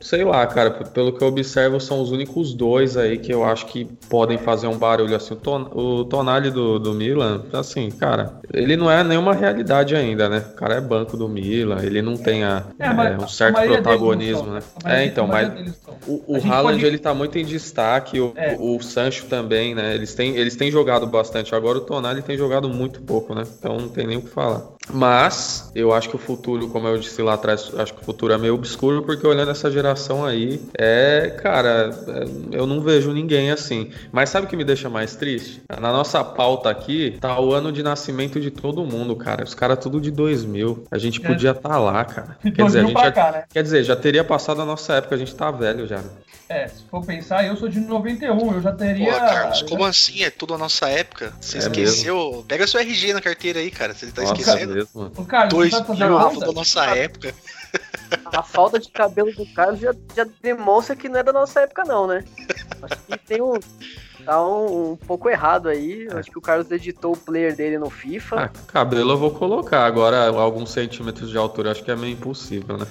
sei 0.00 0.24
lá, 0.24 0.46
cara, 0.46 0.70
pelo 0.70 1.12
que 1.12 1.24
eu 1.24 1.28
observo, 1.28 1.80
são 1.80 2.00
os 2.00 2.10
únicos 2.10 2.54
dois 2.54 2.96
aí 2.96 3.18
que 3.18 3.32
eu 3.32 3.42
acho 3.44 3.66
que 3.66 3.86
podem 4.08 4.36
fazer 4.38 4.66
um 4.66 4.76
barulho 4.76 5.16
assim. 5.16 5.34
O, 5.34 5.36
Ton, 5.36 5.70
o 5.72 6.04
Tonali 6.04 6.50
do, 6.50 6.78
do 6.78 6.92
Milan, 6.92 7.42
assim, 7.52 7.90
cara, 7.90 8.34
ele 8.52 8.76
não 8.76 8.90
é 8.90 9.02
nenhuma 9.02 9.32
realidade 9.32 9.96
ainda, 9.96 10.28
né? 10.28 10.44
O 10.52 10.56
cara 10.56 10.74
é 10.74 10.80
banco 10.80 11.16
do 11.16 11.28
Milan, 11.28 11.71
ele 11.80 12.02
não 12.02 12.16
tem 12.16 12.44
a, 12.44 12.64
é, 12.78 12.86
é, 12.86 13.18
um 13.18 13.28
certo 13.28 13.60
protagonismo, 13.62 14.46
né? 14.46 14.62
É, 14.84 15.04
então, 15.04 15.26
mas 15.26 15.48
o, 16.06 16.36
o 16.36 16.36
Haaland 16.36 16.74
pode... 16.74 16.86
ele 16.86 16.98
tá 16.98 17.14
muito 17.14 17.38
em 17.38 17.44
destaque, 17.44 18.20
o, 18.20 18.32
é. 18.36 18.56
o, 18.58 18.76
o 18.76 18.82
Sancho 18.82 19.26
também, 19.26 19.74
né? 19.74 19.94
Eles 19.94 20.14
têm, 20.14 20.36
eles 20.36 20.56
têm 20.56 20.70
jogado 20.70 21.06
bastante. 21.06 21.54
Agora 21.54 21.78
o 21.78 21.80
Tonali 21.80 22.22
tem 22.22 22.36
jogado 22.36 22.68
muito 22.68 23.00
pouco, 23.02 23.34
né? 23.34 23.44
Então 23.58 23.78
não 23.78 23.88
tem 23.88 24.06
nem 24.06 24.16
o 24.16 24.22
que 24.22 24.30
falar. 24.30 24.62
Mas 24.90 25.70
eu 25.74 25.92
acho 25.92 26.08
que 26.08 26.16
o 26.16 26.18
futuro, 26.18 26.68
como 26.68 26.88
eu 26.88 26.98
disse 26.98 27.22
lá 27.22 27.34
atrás, 27.34 27.70
acho 27.76 27.94
que 27.94 28.02
o 28.02 28.04
futuro 28.04 28.32
é 28.32 28.38
meio 28.38 28.54
obscuro, 28.54 29.02
porque 29.02 29.26
olhando 29.26 29.50
essa 29.50 29.70
geração 29.70 30.24
aí, 30.24 30.60
é, 30.76 31.34
cara, 31.40 31.90
é, 32.08 32.56
eu 32.56 32.66
não 32.66 32.80
vejo 32.80 33.12
ninguém 33.12 33.50
assim. 33.50 33.90
Mas 34.10 34.30
sabe 34.30 34.46
o 34.46 34.50
que 34.50 34.56
me 34.56 34.64
deixa 34.64 34.88
mais 34.88 35.14
triste? 35.14 35.62
Na 35.68 35.92
nossa 35.92 36.22
pauta 36.24 36.68
aqui, 36.68 37.16
tá 37.20 37.40
o 37.40 37.52
ano 37.52 37.70
de 37.70 37.82
nascimento 37.82 38.40
de 38.40 38.50
todo 38.50 38.84
mundo, 38.84 39.14
cara. 39.14 39.44
Os 39.44 39.54
caras 39.54 39.78
tudo 39.78 40.00
de 40.00 40.10
2000. 40.10 40.84
A 40.90 40.98
gente 40.98 41.24
é. 41.24 41.28
podia 41.28 41.50
estar 41.50 41.68
tá 41.68 41.78
lá, 41.78 42.04
cara. 42.04 42.36
Quer 42.42 42.64
dizer, 42.64 42.80
a 42.80 42.82
gente 42.82 42.92
já, 43.00 43.12
cá, 43.12 43.32
né? 43.32 43.44
quer 43.52 43.62
dizer, 43.62 43.84
já 43.84 43.96
teria 43.96 44.24
passado 44.24 44.62
a 44.62 44.64
nossa 44.64 44.94
época, 44.94 45.14
a 45.14 45.18
gente 45.18 45.34
tá 45.34 45.50
velho 45.50 45.86
já. 45.86 46.02
É, 46.52 46.68
se 46.68 46.84
for 46.84 47.02
pensar, 47.02 47.46
eu 47.46 47.56
sou 47.56 47.66
de 47.66 47.80
91, 47.80 48.52
eu 48.52 48.60
já 48.60 48.72
teria. 48.72 49.10
Pô, 49.10 49.18
Carlos, 49.18 49.62
como 49.62 49.84
assim? 49.86 50.22
É 50.22 50.28
tudo 50.28 50.52
a 50.52 50.58
nossa 50.58 50.86
época? 50.86 51.32
Você 51.40 51.56
é 51.56 51.60
esqueceu? 51.60 52.26
Mesmo. 52.26 52.44
Pega 52.44 52.66
seu 52.66 52.78
RG 52.78 53.14
na 53.14 53.22
carteira 53.22 53.58
aí, 53.58 53.70
cara. 53.70 53.94
Você 53.94 54.12
tá 54.12 54.20
nossa, 54.20 54.34
esquecendo. 54.34 54.72
É 54.72 54.74
mesmo. 54.74 55.10
O 55.16 55.24
Carlos, 55.24 55.54
Dois 55.54 55.70
tá 55.70 55.94
mil 55.94 56.40
da 56.40 56.52
nossa 56.52 56.84
época. 56.94 57.34
A 58.26 58.42
falta 58.42 58.78
de 58.78 58.90
cabelo 58.90 59.32
do 59.32 59.46
Carlos 59.54 59.80
já, 59.80 59.94
já 60.14 60.26
demonstra 60.42 60.94
que 60.94 61.08
não 61.08 61.20
é 61.20 61.22
da 61.22 61.32
nossa 61.32 61.60
época, 61.60 61.84
não, 61.84 62.06
né? 62.06 62.22
Acho 62.82 63.02
que 63.06 63.18
tem 63.18 63.40
um. 63.40 63.54
Tá 64.22 64.46
um, 64.46 64.92
um, 64.92 64.96
pouco 64.96 65.30
errado 65.30 65.70
aí. 65.70 66.06
Acho 66.12 66.30
que 66.30 66.38
o 66.38 66.42
Carlos 66.42 66.70
editou 66.70 67.14
o 67.14 67.16
player 67.16 67.56
dele 67.56 67.78
no 67.78 67.88
FIFA. 67.88 68.36
Ah, 68.36 68.50
cabelo 68.66 69.12
eu 69.12 69.18
vou 69.18 69.30
colocar. 69.30 69.86
Agora, 69.86 70.28
alguns 70.28 70.70
centímetros 70.70 71.30
de 71.30 71.38
altura, 71.38 71.72
acho 71.72 71.82
que 71.82 71.90
é 71.90 71.96
meio 71.96 72.12
impossível, 72.12 72.76
né? 72.76 72.86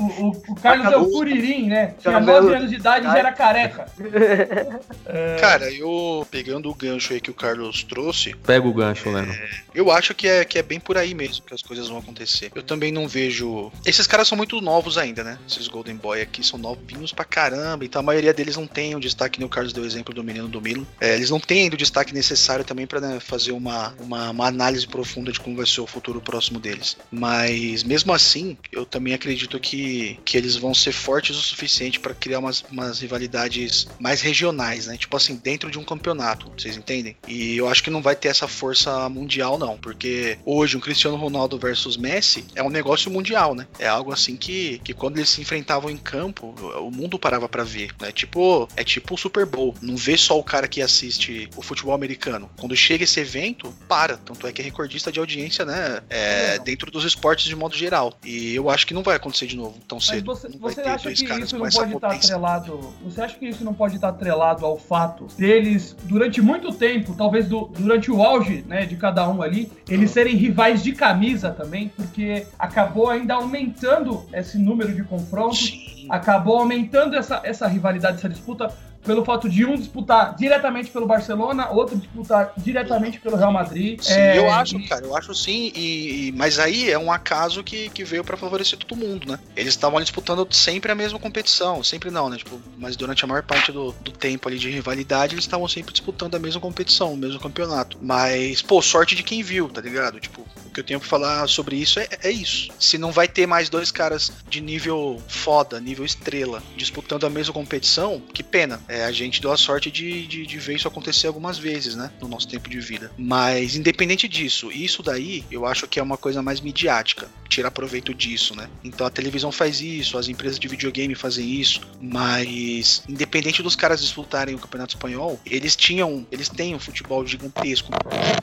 O, 0.00 0.28
o, 0.28 0.54
Carlos 0.56 0.86
Acabou. 0.86 1.06
é 1.06 1.08
o 1.08 1.12
Curirim, 1.12 1.68
né? 1.68 1.94
Tinha 1.98 2.20
9 2.20 2.54
anos 2.54 2.70
de 2.70 2.76
idade 2.76 3.06
e 3.06 3.10
já 3.10 3.18
era 3.18 3.32
careca. 3.32 3.86
é... 5.06 5.36
Cara, 5.40 5.70
eu 5.72 6.26
pegando 6.30 6.70
o 6.70 6.74
gancho 6.74 7.12
aí 7.12 7.20
que 7.20 7.30
o 7.30 7.34
Carlos 7.34 7.84
trouxe. 7.84 8.34
Pega 8.34 8.66
o 8.66 8.72
gancho, 8.72 9.10
Leno. 9.10 9.32
É, 9.32 9.50
eu 9.74 9.90
acho 9.90 10.14
que 10.14 10.26
é, 10.26 10.44
que 10.44 10.58
é 10.58 10.62
bem 10.62 10.80
por 10.80 10.96
aí 10.96 11.14
mesmo 11.14 11.44
que 11.44 11.54
as 11.54 11.62
coisas 11.62 11.88
vão 11.88 11.98
acontecer. 11.98 12.50
Eu 12.54 12.62
também 12.62 12.90
não 12.90 13.06
vejo. 13.06 13.70
Esses 13.84 14.06
caras 14.06 14.28
são 14.28 14.36
muito 14.36 14.60
novos 14.60 14.96
ainda, 14.96 15.22
né? 15.22 15.38
Esses 15.48 15.68
Golden 15.68 15.96
Boy 15.96 16.22
aqui 16.22 16.44
são 16.46 16.58
novinhos 16.58 17.12
pra 17.12 17.24
caramba. 17.24 17.84
Então 17.84 18.00
a 18.00 18.02
maioria 18.02 18.32
deles 18.32 18.56
não 18.56 18.66
tem 18.66 18.94
o 18.94 19.00
destaque, 19.00 19.38
nem 19.38 19.46
o 19.46 19.50
Carlos 19.50 19.72
deu 19.72 19.82
o 19.82 19.86
exemplo 19.86 20.14
do 20.14 20.24
menino 20.24 20.48
do 20.48 20.60
Milo. 20.60 20.86
É, 21.00 21.14
eles 21.14 21.30
não 21.30 21.40
têm 21.40 21.64
ainda 21.64 21.74
o 21.74 21.78
destaque 21.78 22.14
necessário 22.14 22.64
também 22.64 22.86
pra 22.86 23.00
né, 23.00 23.20
fazer 23.20 23.52
uma, 23.52 23.94
uma, 23.98 24.30
uma 24.30 24.46
análise 24.46 24.86
profunda 24.86 25.32
de 25.32 25.40
como 25.40 25.56
vai 25.56 25.66
ser 25.66 25.80
o 25.80 25.86
futuro 25.86 26.20
próximo 26.20 26.58
deles. 26.58 26.96
Mas 27.10 27.82
mesmo 27.82 28.12
assim, 28.12 28.56
eu 28.72 28.84
também 28.84 29.14
acredito 29.14 29.58
que 29.58 29.89
que, 30.24 30.36
eles 30.36 30.56
vão 30.56 30.74
ser 30.74 30.92
fortes 30.92 31.36
o 31.36 31.42
suficiente 31.42 32.00
para 32.00 32.14
criar 32.14 32.38
umas, 32.38 32.64
umas 32.70 33.00
rivalidades 33.00 33.86
mais 33.98 34.20
regionais, 34.20 34.86
né? 34.86 34.96
Tipo 34.96 35.16
assim, 35.16 35.36
dentro 35.36 35.70
de 35.70 35.78
um 35.78 35.84
campeonato, 35.84 36.50
vocês 36.56 36.76
entendem? 36.76 37.16
E 37.28 37.56
eu 37.56 37.68
acho 37.68 37.82
que 37.82 37.90
não 37.90 38.02
vai 38.02 38.16
ter 38.16 38.28
essa 38.28 38.48
força 38.48 39.08
mundial, 39.08 39.58
não, 39.58 39.76
porque 39.76 40.38
hoje 40.44 40.76
um 40.76 40.80
Cristiano 40.80 41.16
Ronaldo 41.16 41.58
versus 41.58 41.96
Messi 41.96 42.44
é 42.54 42.62
um 42.62 42.70
negócio 42.70 43.10
mundial, 43.10 43.54
né? 43.54 43.66
É 43.78 43.88
algo 43.88 44.12
assim 44.12 44.36
que, 44.36 44.78
que 44.84 44.94
quando 44.94 45.18
eles 45.18 45.28
se 45.28 45.40
enfrentavam 45.40 45.90
em 45.90 45.96
campo, 45.96 46.54
o 46.78 46.90
mundo 46.90 47.18
parava 47.18 47.48
para 47.48 47.64
ver, 47.64 47.90
né? 48.00 48.12
Tipo, 48.12 48.68
é 48.76 48.84
tipo 48.84 49.14
o 49.14 49.18
Super 49.18 49.46
Bowl. 49.46 49.74
Não 49.80 49.96
vê 49.96 50.16
só 50.16 50.38
o 50.38 50.44
cara 50.44 50.68
que 50.68 50.82
assiste 50.82 51.48
o 51.56 51.62
futebol 51.62 51.94
americano. 51.94 52.50
Quando 52.58 52.76
chega 52.76 53.04
esse 53.04 53.20
evento, 53.20 53.74
para. 53.88 54.16
Tanto 54.16 54.46
é 54.46 54.52
que 54.52 54.62
é 54.62 54.64
recordista 54.64 55.10
de 55.12 55.18
audiência, 55.18 55.64
né? 55.64 56.00
É, 56.08 56.58
dentro 56.58 56.90
dos 56.90 57.04
esportes 57.04 57.46
de 57.46 57.56
modo 57.56 57.76
geral. 57.76 58.18
E 58.24 58.54
eu 58.54 58.70
acho 58.70 58.86
que 58.86 58.94
não 58.94 59.02
vai 59.02 59.16
acontecer 59.16 59.46
de 59.46 59.56
novo 59.56 59.79
tão 59.86 60.00
cedo. 60.00 60.26
Mas 60.26 60.42
você, 60.42 60.58
você 60.58 60.80
acha 60.82 61.12
que 61.12 61.24
isso 61.40 61.58
não 61.58 61.68
pode 61.68 61.94
estar 61.94 62.12
atrelado? 62.12 62.94
Você 63.04 63.20
acha 63.22 63.38
que 63.38 63.46
isso 63.46 63.64
não 63.64 63.74
pode 63.74 63.96
estar 63.96 64.08
atrelado 64.08 64.64
ao 64.64 64.78
fato 64.78 65.26
deles, 65.36 65.96
durante 66.04 66.40
muito 66.40 66.72
tempo, 66.72 67.14
talvez 67.14 67.48
do, 67.48 67.70
durante 67.78 68.10
o 68.10 68.22
auge 68.22 68.64
né, 68.66 68.86
de 68.86 68.96
cada 68.96 69.28
um 69.28 69.42
ali, 69.42 69.70
eles 69.88 70.10
serem 70.10 70.36
rivais 70.36 70.82
de 70.82 70.92
camisa 70.92 71.50
também, 71.50 71.88
porque 71.88 72.46
acabou 72.58 73.08
ainda 73.08 73.34
aumentando 73.34 74.24
esse 74.32 74.58
número 74.58 74.94
de 74.94 75.02
confrontos, 75.02 75.66
Sim. 75.66 76.06
acabou 76.08 76.58
aumentando 76.58 77.16
essa, 77.16 77.40
essa 77.44 77.66
rivalidade, 77.66 78.18
essa 78.18 78.28
disputa 78.28 78.72
pelo 79.04 79.24
fato 79.24 79.48
de 79.48 79.64
um 79.64 79.76
disputar 79.76 80.34
diretamente 80.36 80.90
pelo 80.90 81.06
Barcelona, 81.06 81.70
outro 81.70 81.96
disputar 81.96 82.52
diretamente 82.56 83.18
pelo 83.18 83.36
Real 83.36 83.52
Madrid. 83.52 84.00
Sim, 84.00 84.12
é, 84.12 84.38
eu 84.38 84.50
acho, 84.50 84.76
e... 84.76 84.86
cara, 84.86 85.04
eu 85.04 85.16
acho 85.16 85.34
sim, 85.34 85.72
e, 85.74 86.28
e, 86.28 86.32
mas 86.32 86.58
aí 86.58 86.90
é 86.90 86.98
um 86.98 87.10
acaso 87.10 87.62
que, 87.64 87.88
que 87.90 88.04
veio 88.04 88.24
para 88.24 88.36
favorecer 88.36 88.78
todo 88.78 88.98
mundo, 88.98 89.30
né? 89.30 89.38
Eles 89.56 89.74
estavam 89.74 90.00
disputando 90.00 90.46
sempre 90.52 90.92
a 90.92 90.94
mesma 90.94 91.18
competição, 91.18 91.82
sempre 91.82 92.10
não, 92.10 92.28
né? 92.28 92.36
Tipo, 92.36 92.60
mas 92.78 92.96
durante 92.96 93.24
a 93.24 93.28
maior 93.28 93.42
parte 93.42 93.72
do, 93.72 93.92
do 93.92 94.12
tempo 94.12 94.48
ali 94.48 94.58
de 94.58 94.70
rivalidade, 94.70 95.34
eles 95.34 95.44
estavam 95.44 95.66
sempre 95.68 95.92
disputando 95.92 96.34
a 96.34 96.38
mesma 96.38 96.60
competição, 96.60 97.12
o 97.12 97.16
mesmo 97.16 97.40
campeonato. 97.40 97.98
Mas, 98.00 98.62
pô, 98.62 98.82
sorte 98.82 99.14
de 99.14 99.22
quem 99.22 99.42
viu, 99.42 99.68
tá 99.68 99.80
ligado? 99.80 100.20
Tipo, 100.20 100.46
o 100.66 100.70
que 100.70 100.80
eu 100.80 100.84
tenho 100.84 101.00
pra 101.00 101.08
falar 101.08 101.48
sobre 101.48 101.76
isso 101.76 101.98
é, 101.98 102.08
é 102.22 102.30
isso. 102.30 102.70
Se 102.78 102.98
não 102.98 103.12
vai 103.12 103.26
ter 103.26 103.46
mais 103.46 103.68
dois 103.68 103.90
caras 103.90 104.32
de 104.48 104.60
nível 104.60 105.20
foda, 105.28 105.80
nível 105.80 106.04
estrela, 106.04 106.62
disputando 106.76 107.24
a 107.24 107.30
mesma 107.30 107.52
competição, 107.52 108.20
que 108.32 108.42
pena. 108.42 108.80
É, 108.90 109.04
a 109.04 109.12
gente 109.12 109.40
deu 109.40 109.52
a 109.52 109.56
sorte 109.56 109.88
de, 109.88 110.26
de, 110.26 110.44
de, 110.44 110.58
ver 110.58 110.74
isso 110.74 110.88
acontecer 110.88 111.28
algumas 111.28 111.56
vezes, 111.56 111.94
né? 111.94 112.10
No 112.20 112.26
nosso 112.26 112.48
tempo 112.48 112.68
de 112.68 112.80
vida. 112.80 113.12
Mas, 113.16 113.76
independente 113.76 114.26
disso, 114.26 114.72
isso 114.72 115.00
daí 115.00 115.44
eu 115.48 115.64
acho 115.64 115.86
que 115.86 116.00
é 116.00 116.02
uma 116.02 116.16
coisa 116.16 116.42
mais 116.42 116.60
midiática. 116.60 117.28
Tirar 117.48 117.70
proveito 117.70 118.12
disso, 118.12 118.54
né? 118.56 118.68
Então 118.82 119.06
a 119.06 119.10
televisão 119.10 119.52
faz 119.52 119.80
isso, 119.80 120.18
as 120.18 120.28
empresas 120.28 120.58
de 120.58 120.66
videogame 120.66 121.14
fazem 121.14 121.48
isso. 121.48 121.82
Mas, 122.00 123.04
independente 123.08 123.62
dos 123.62 123.76
caras 123.76 124.00
disputarem 124.00 124.56
o 124.56 124.58
Campeonato 124.58 124.96
Espanhol, 124.96 125.38
eles 125.46 125.76
tinham, 125.76 126.26
eles 126.32 126.48
têm 126.48 126.74
um 126.74 126.80
futebol 126.80 127.24
gigantesco. 127.24 127.92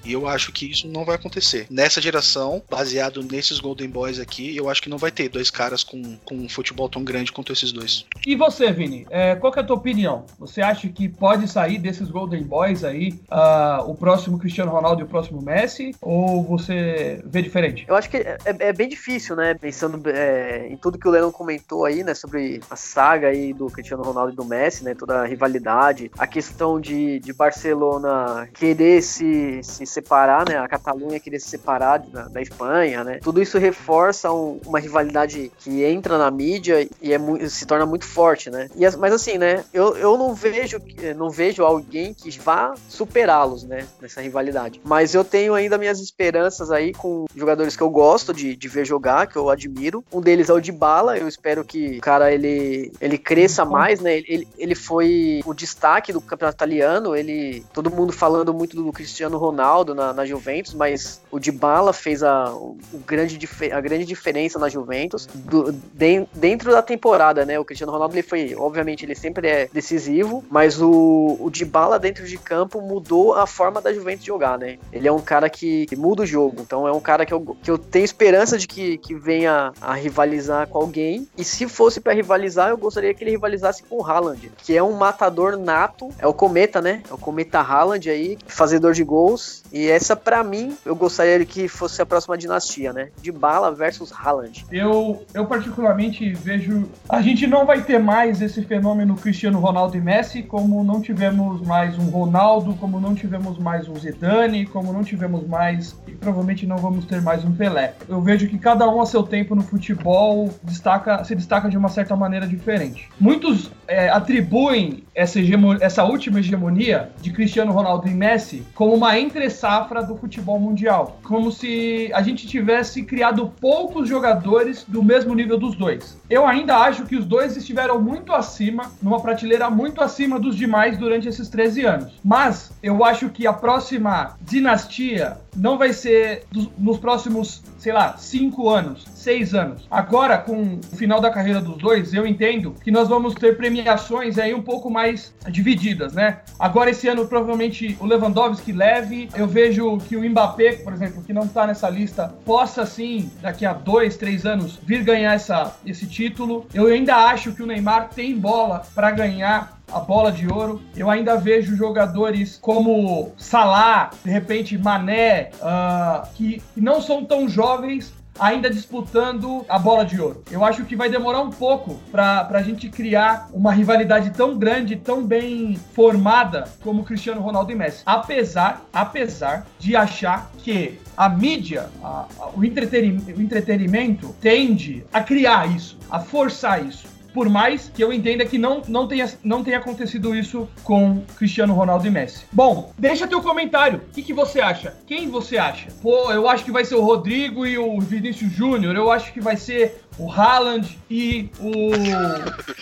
E 0.06 0.14
eu 0.14 0.28
acho 0.28 0.54
que 0.54 0.72
isso 0.72 0.88
não 0.88 1.04
vai 1.04 1.16
acontecer. 1.16 1.68
Nessa 1.70 2.02
geração, 2.02 2.64
baseado 2.70 3.22
nesses 3.22 3.60
Golden 3.60 3.90
Boys 3.90 4.18
aqui, 4.18 4.56
eu 4.56 4.70
acho 4.70 4.82
que 4.82 4.90
não 4.90 4.98
vai 4.98 5.12
ter 5.12 5.28
dois 5.28 5.52
caras 5.52 5.84
com, 5.84 6.16
com 6.24 6.36
um 6.36 6.48
futebol 6.48 6.88
tão 6.88 7.04
grande 7.04 7.34
quanto 7.34 7.52
esses 7.52 7.74
dois. 7.74 8.06
E 8.26 8.34
você, 8.34 8.72
Vini? 8.72 9.06
É, 9.10 9.36
qual 9.36 9.54
é 9.54 9.60
a 9.60 9.64
tua 9.64 9.76
opinião? 9.76 10.26
Você 10.40 10.62
acha 10.62 10.88
que 10.88 11.10
pode 11.10 11.48
sair 11.48 11.80
desses 11.80 12.10
Golden 12.10 12.44
Boys 12.44 12.84
aí 12.84 13.20
uh, 13.32 13.90
o 13.90 13.96
próximo 13.96 14.38
Cristiano 14.38 14.72
Ronaldo 14.72 15.02
e 15.02 15.04
o 15.04 15.08
próximo 15.08 15.42
Messi? 15.42 15.96
Ou 16.02 16.44
você 16.44 17.22
vê 17.26 17.42
diferente? 17.42 17.86
Eu 17.88 17.96
acho 17.96 18.10
que 18.10 18.18
é, 18.18 18.38
é 18.46 18.74
bem 18.74 18.88
difícil, 18.88 19.36
né? 19.36 19.56
Pensando 19.56 20.02
é, 20.10 20.68
em 20.68 20.78
tudo 20.78 21.00
que 21.00 21.08
o 21.08 21.12
Lennon 21.12 21.32
comentou 21.32 21.86
aí, 21.86 22.04
né? 22.04 22.14
Sobre 22.14 22.62
a 22.70 22.76
saga 22.76 23.30
aí 23.30 23.52
do 23.52 23.66
Cristiano 23.68 24.04
Ronaldo 24.04 24.34
e 24.34 24.36
do 24.36 24.46
Messi, 24.46 24.84
né? 24.84 24.94
Toda 24.94 25.22
a 25.22 25.26
rivalidade, 25.26 26.12
a 26.18 26.28
questão 26.28 26.80
de, 26.80 27.20
de 27.20 27.34
Barcelona 27.34 28.48
querer 28.54 29.02
se, 29.02 29.62
se 29.64 29.86
separar, 29.86 30.48
né? 30.48 30.58
A 30.58 30.68
Catalunha 30.68 31.20
querer 31.20 31.40
se 31.40 31.50
separar 31.50 32.00
da, 32.00 32.28
da 32.28 32.42
Espanha, 32.42 33.04
né? 33.04 33.20
Tudo 33.24 33.42
isso 33.42 33.58
reforça 33.58 34.32
um, 34.32 34.60
uma 34.66 34.80
rivalidade 34.80 35.52
que 35.58 35.84
entra 35.84 36.18
na 36.18 36.30
mídia 36.30 36.88
e 37.02 37.14
é 37.14 37.20
se 37.50 37.66
torna 37.66 37.86
muito 37.86 38.06
forte, 38.06 38.52
né? 38.52 38.70
E, 38.76 38.98
mas 38.98 39.14
assim, 39.14 39.38
né? 39.38 39.64
Eu, 39.74 39.98
eu 39.98 40.18
não 40.18 40.27
vejo 40.34 40.80
não 41.16 41.30
vejo 41.30 41.64
alguém 41.64 42.14
que 42.14 42.30
vá 42.40 42.74
superá-los, 42.88 43.64
né? 43.64 43.88
Nessa 44.02 44.22
rivalidade. 44.22 44.82
Mas 44.84 45.14
eu 45.14 45.24
tenho 45.24 45.54
ainda 45.54 45.78
minhas 45.78 46.00
esperanças 46.00 46.72
aí 46.72 46.94
com 46.94 47.26
jogadores 47.36 47.76
que 47.76 47.84
eu 47.84 47.90
gosto 47.90 48.34
de, 48.34 48.56
de 48.56 48.68
ver 48.68 48.86
jogar, 48.86 49.28
que 49.28 49.36
eu 49.36 49.50
admiro. 49.50 50.04
Um 50.12 50.22
deles 50.22 50.50
é 50.50 50.54
o 50.54 50.60
de 50.60 50.72
Bala. 50.72 51.18
Eu 51.18 51.28
espero 51.28 51.64
que 51.64 51.98
o 51.98 52.02
cara 52.02 52.32
ele, 52.32 52.92
ele 53.00 53.18
cresça 53.18 53.66
mais, 53.66 54.00
né? 54.00 54.18
Ele, 54.18 54.48
ele 54.58 54.76
foi 54.76 55.42
o 55.46 55.54
destaque 55.54 56.14
do 56.14 56.22
campeonato 56.22 56.58
italiano. 56.58 57.16
Ele 57.16 57.66
todo 57.74 57.92
mundo 57.92 58.14
falando 58.14 58.54
muito 58.54 58.76
do 58.76 58.92
Cristiano 58.92 59.38
Ronaldo 59.38 59.94
na, 59.94 60.14
na 60.14 60.26
Juventus, 60.26 60.74
mas 60.74 61.22
o 61.32 61.40
de 61.40 61.52
Bala 61.52 61.94
fez 61.94 62.24
a, 62.24 62.52
o 62.54 62.78
grande, 63.06 63.40
a 63.72 63.82
grande 63.82 64.06
diferença 64.06 64.60
na 64.60 64.70
Juventus 64.70 65.28
do, 65.34 65.72
de, 65.72 66.26
dentro 66.34 66.72
da 66.72 66.82
temporada, 66.82 67.46
né? 67.46 67.60
O 67.60 67.66
Cristiano 67.66 67.92
Ronaldo 67.92 68.16
ele 68.16 68.24
foi, 68.24 68.56
obviamente, 68.56 69.06
ele 69.06 69.16
sempre 69.16 69.48
é 69.48 69.70
decisivo, 69.72 70.17
mas 70.50 70.82
o, 70.82 71.38
o 71.40 71.50
de 71.50 71.66
Bala 71.66 72.00
dentro 72.00 72.26
de 72.26 72.38
campo 72.38 72.82
mudou 72.82 73.36
a 73.36 73.46
forma 73.46 73.82
da 73.82 73.94
Juventus 73.94 74.26
jogar, 74.26 74.58
né? 74.58 74.78
Ele 74.92 75.08
é 75.08 75.12
um 75.12 75.20
cara 75.20 75.50
que, 75.50 75.86
que 75.86 75.96
muda 75.96 76.24
o 76.24 76.26
jogo, 76.26 76.58
então 76.62 76.88
é 76.88 76.92
um 76.92 77.00
cara 77.00 77.26
que 77.26 77.34
eu, 77.34 77.58
que 77.62 77.70
eu 77.70 77.78
tenho 77.78 78.06
esperança 78.06 78.58
de 78.58 78.68
que, 78.68 78.98
que 78.98 79.14
venha 79.16 79.74
a 79.82 79.94
rivalizar 79.94 80.68
com 80.68 80.80
alguém. 80.80 81.28
E 81.38 81.44
se 81.44 81.68
fosse 81.68 82.00
para 82.00 82.14
rivalizar, 82.14 82.70
eu 82.70 82.78
gostaria 82.78 83.14
que 83.14 83.24
ele 83.24 83.32
rivalizasse 83.32 83.84
com 83.84 83.98
o 83.98 84.06
Haaland, 84.06 84.52
que 84.58 84.76
é 84.76 84.84
um 84.84 84.94
matador 84.94 85.58
nato, 85.58 86.10
é 86.20 86.28
o 86.28 86.34
Cometa, 86.34 86.82
né? 86.82 87.04
É 87.10 87.14
o 87.14 87.18
Cometa 87.18 87.60
Haaland 87.60 88.10
aí, 88.10 88.38
fazedor 88.48 88.94
de 88.94 89.04
gols. 89.04 89.64
E 89.72 89.88
essa, 89.88 90.16
para 90.16 90.44
mim, 90.44 90.78
eu 90.86 90.96
gostaria 90.96 91.46
que 91.46 91.68
fosse 91.68 92.02
a 92.02 92.06
próxima 92.06 92.38
dinastia, 92.38 92.94
né? 92.94 93.10
De 93.22 93.32
Bala 93.32 93.72
versus 93.72 94.12
Haaland. 94.12 94.66
Eu, 94.72 95.24
eu 95.34 95.46
particularmente 95.46 96.34
vejo. 96.34 96.90
A 97.10 97.22
gente 97.22 97.46
não 97.48 97.66
vai 97.66 97.84
ter 97.84 98.00
mais 98.00 98.42
esse 98.42 98.62
fenômeno 98.64 99.16
Cristiano 99.16 99.60
Ronaldo 99.60 99.98
e 99.98 100.02
Messi, 100.08 100.42
como 100.42 100.86
não 100.86 101.02
tivemos 101.02 101.60
mais 101.68 102.00
um 102.00 102.10
Ronaldo, 102.10 102.74
como 102.76 102.98
não 102.98 103.14
tivemos 103.14 103.60
mais 103.60 103.90
um 103.90 103.96
Zidane, 103.98 104.66
como 104.66 104.94
não 104.94 105.04
tivemos 105.04 105.46
mais. 105.46 106.00
E 106.08 106.12
provavelmente 106.14 106.66
não 106.66 106.78
vamos 106.78 107.04
ter 107.04 107.22
mais 107.22 107.44
um 107.44 107.52
Pelé. 107.52 107.94
Eu 108.08 108.22
vejo 108.22 108.48
que 108.48 108.58
cada 108.58 108.88
um 108.88 109.02
a 109.02 109.06
seu 109.06 109.22
tempo 109.22 109.54
no 109.54 109.62
futebol 109.62 110.50
destaca, 110.64 111.26
se 111.26 111.36
destaca 111.36 111.68
de 111.68 111.78
uma 111.78 111.90
certa 111.90 112.16
maneira 112.16 112.48
diferente. 112.48 113.10
Muitos 113.20 113.70
é, 113.86 114.08
atribuem 114.08 115.04
essa, 115.14 115.40
essa 115.82 116.06
última 116.06 116.40
hegemonia 116.40 117.12
de 117.22 117.34
Cristiano 117.34 117.74
Ronaldo 117.74 118.08
e 118.08 118.14
Messi 118.14 118.66
como 118.74 118.94
uma 118.94 119.20
entre-safra 119.20 120.04
do 120.04 120.16
futebol 120.16 120.58
mundial. 120.58 121.20
Como 121.22 121.52
se 121.52 122.10
a 122.14 122.22
gente 122.22 122.48
tivesse 122.48 123.04
criado 123.04 123.52
poucos 123.60 124.08
jogadores 124.08 124.86
do 124.88 125.04
mesmo 125.04 125.36
nível 125.36 125.58
dos 125.58 125.76
dois. 125.76 126.18
Eu 126.30 126.48
ainda 126.48 126.78
acho 126.78 127.04
que 127.04 127.18
os 127.18 127.26
dois 127.26 127.58
estiveram 127.58 128.02
muito 128.02 128.32
acima, 128.32 128.90
numa 129.02 129.20
prateleira 129.20 129.70
muito 129.70 129.97
acima 130.02 130.40
dos 130.40 130.56
demais 130.56 130.98
durante 130.98 131.28
esses 131.28 131.50
13 131.50 131.86
anos. 131.86 132.14
Mas 132.24 132.72
eu 132.82 133.04
acho 133.04 133.30
que 133.30 133.46
a 133.48 133.54
próxima 133.54 134.36
dinastia 134.42 135.38
não 135.56 135.78
vai 135.78 135.94
ser 135.94 136.46
dos, 136.52 136.70
nos 136.78 136.98
próximos, 136.98 137.64
sei 137.78 137.94
lá, 137.94 138.18
cinco 138.18 138.70
anos, 138.70 139.06
seis 139.28 139.54
anos. 139.54 139.86
Agora, 139.92 140.38
com 140.38 140.80
o 140.94 140.96
final 140.96 141.20
da 141.20 141.30
carreira 141.30 141.60
dos 141.60 141.78
dois, 141.78 142.14
eu 142.14 142.26
entendo 142.26 142.74
que 142.82 142.90
nós 142.90 143.10
vamos 143.10 143.34
ter 143.34 143.58
premiações 143.58 144.38
aí 144.38 144.54
um 144.54 144.62
pouco 144.62 144.90
mais 144.90 145.36
divididas, 145.50 146.14
né? 146.14 146.40
Agora, 146.58 146.92
esse 146.92 147.10
ano, 147.10 147.28
provavelmente 147.28 147.98
o 148.00 148.06
Lewandowski 148.06 148.72
leve. 148.72 149.28
Eu 149.36 149.46
vejo 149.46 149.98
que 149.98 150.16
o 150.16 150.24
Mbappé, 150.30 150.78
por 150.78 150.94
exemplo, 150.94 151.22
que 151.22 151.34
não 151.34 151.44
está 151.44 151.68
nessa 151.68 151.90
lista, 151.90 152.34
possa 152.46 152.86
sim, 152.86 153.30
daqui 153.42 153.66
a 153.66 153.74
dois, 153.74 154.16
três 154.16 154.46
anos, 154.46 154.80
vir 154.82 155.04
ganhar 155.04 155.34
essa, 155.34 155.76
esse 155.86 156.08
título. 156.08 156.66
Eu 156.74 156.88
ainda 156.88 157.18
acho 157.18 157.52
que 157.52 157.62
o 157.62 157.66
Neymar 157.66 158.08
tem 158.16 158.34
bola 158.40 158.84
para 158.96 159.12
ganhar 159.12 159.78
a 159.92 160.00
bola 160.00 160.32
de 160.32 160.48
ouro. 160.48 160.82
Eu 160.96 161.10
ainda 161.10 161.38
vejo 161.38 161.76
jogadores 161.76 162.58
como 162.62 163.32
Salah, 163.38 164.12
de 164.24 164.30
repente 164.30 164.78
Mané, 164.78 165.52
uh, 165.62 166.28
que 166.36 166.62
não 166.76 167.02
são 167.02 167.24
tão 167.24 167.48
jovens, 167.48 168.14
ainda 168.40 168.70
disputando 168.70 169.66
a 169.68 169.80
bola 169.80 170.06
de 170.06 170.20
ouro. 170.20 170.44
Eu 170.52 170.64
acho 170.64 170.86
que 170.86 170.96
vai 170.96 171.10
demorar 171.10 171.42
um 171.42 171.50
pouco 171.50 171.96
para 172.12 172.48
a 172.50 172.62
gente 172.62 172.90
criar 172.90 173.50
uma 173.54 173.72
rivalidade 173.72 174.32
tão 174.32 174.58
grande, 174.58 174.96
tão 174.96 175.24
bem 175.24 175.80
formada 175.94 176.68
como 176.82 177.04
Cristiano 177.04 177.42
Ronaldo 177.42 177.72
e 177.72 177.76
Messi. 177.76 178.04
Apesar, 178.06 178.86
apesar 178.94 179.66
de 179.80 179.96
achar 179.96 180.52
que 180.60 181.00
a 181.16 181.28
mídia, 181.30 181.90
a, 182.04 182.26
a, 182.40 182.50
o, 182.56 182.64
entretenimento, 182.64 183.40
o 183.40 183.42
entretenimento 183.42 184.36
tende 184.40 185.04
a 185.12 185.22
criar 185.22 185.68
isso, 185.68 185.98
a 186.10 186.20
forçar 186.20 186.86
isso 186.86 187.17
por 187.34 187.50
mais 187.50 187.92
que 187.94 188.04
eu 188.04 188.12
entenda 188.12 188.46
que 188.46 188.58
não, 188.58 188.82
não, 188.88 189.08
tenha, 189.08 189.32
não 189.44 189.64
tenha 189.64 189.78
acontecido 189.78 190.36
isso 190.36 190.68
com 190.84 191.22
Cristiano 191.38 191.74
Ronaldo 191.74 192.08
e 192.08 192.10
Messi. 192.10 192.46
Bom, 192.52 192.94
deixa 192.98 193.28
teu 193.28 193.42
comentário. 193.42 194.02
O 194.10 194.14
que, 194.14 194.22
que 194.22 194.34
você 194.34 194.60
acha? 194.60 194.96
Quem 195.06 195.30
você 195.30 195.58
acha? 195.58 195.88
Pô, 196.02 196.32
eu 196.32 196.48
acho 196.50 196.64
que 196.64 196.72
vai 196.72 196.86
ser 196.86 196.96
o 196.96 197.02
Rodrigo 197.02 197.66
e 197.66 197.78
o 197.78 198.00
Vinícius 198.00 198.52
Júnior. 198.52 198.96
Eu 198.96 199.12
acho 199.12 199.32
que 199.34 199.42
vai 199.42 199.58
ser 199.58 200.02
o 200.18 200.32
Haaland 200.32 200.98
e 201.10 201.50
o. 201.60 201.92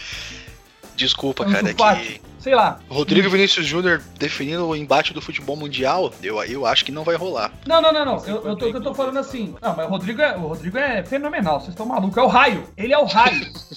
Desculpa, 0.95 1.43
cara, 1.45 1.69
é 1.69 1.73
que 1.73 2.21
sei 2.45 2.53
lá. 2.53 2.79
Rodrigo 2.87 3.27
Vinícius 3.27 3.65
Júnior 3.65 4.03
definindo 4.19 4.67
o 4.67 4.75
embate 4.75 5.15
do 5.15 5.21
futebol 5.21 5.55
mundial, 5.55 6.13
eu, 6.21 6.43
eu 6.43 6.63
acho 6.63 6.85
que 6.85 6.91
não 6.91 7.03
vai 7.03 7.15
rolar. 7.15 7.51
Não, 7.65 7.81
não, 7.81 7.91
não, 7.91 8.05
não. 8.05 8.25
Eu, 8.25 8.45
eu, 8.45 8.55
tô, 8.55 8.67
eu 8.67 8.81
tô 8.81 8.93
falando 8.93 9.17
assim. 9.17 9.55
Não, 9.59 9.75
mas 9.75 9.87
o 9.87 9.89
Rodrigo 9.89 10.21
é, 10.21 10.37
o 10.37 10.41
Rodrigo 10.41 10.77
é 10.77 11.03
fenomenal, 11.03 11.59
vocês 11.59 11.69
estão 11.69 11.87
malucos. 11.87 12.15
É 12.15 12.21
o 12.21 12.27
raio. 12.27 12.63
Ele 12.77 12.93
é 12.93 12.99
o 12.99 13.05
raio. 13.05 13.51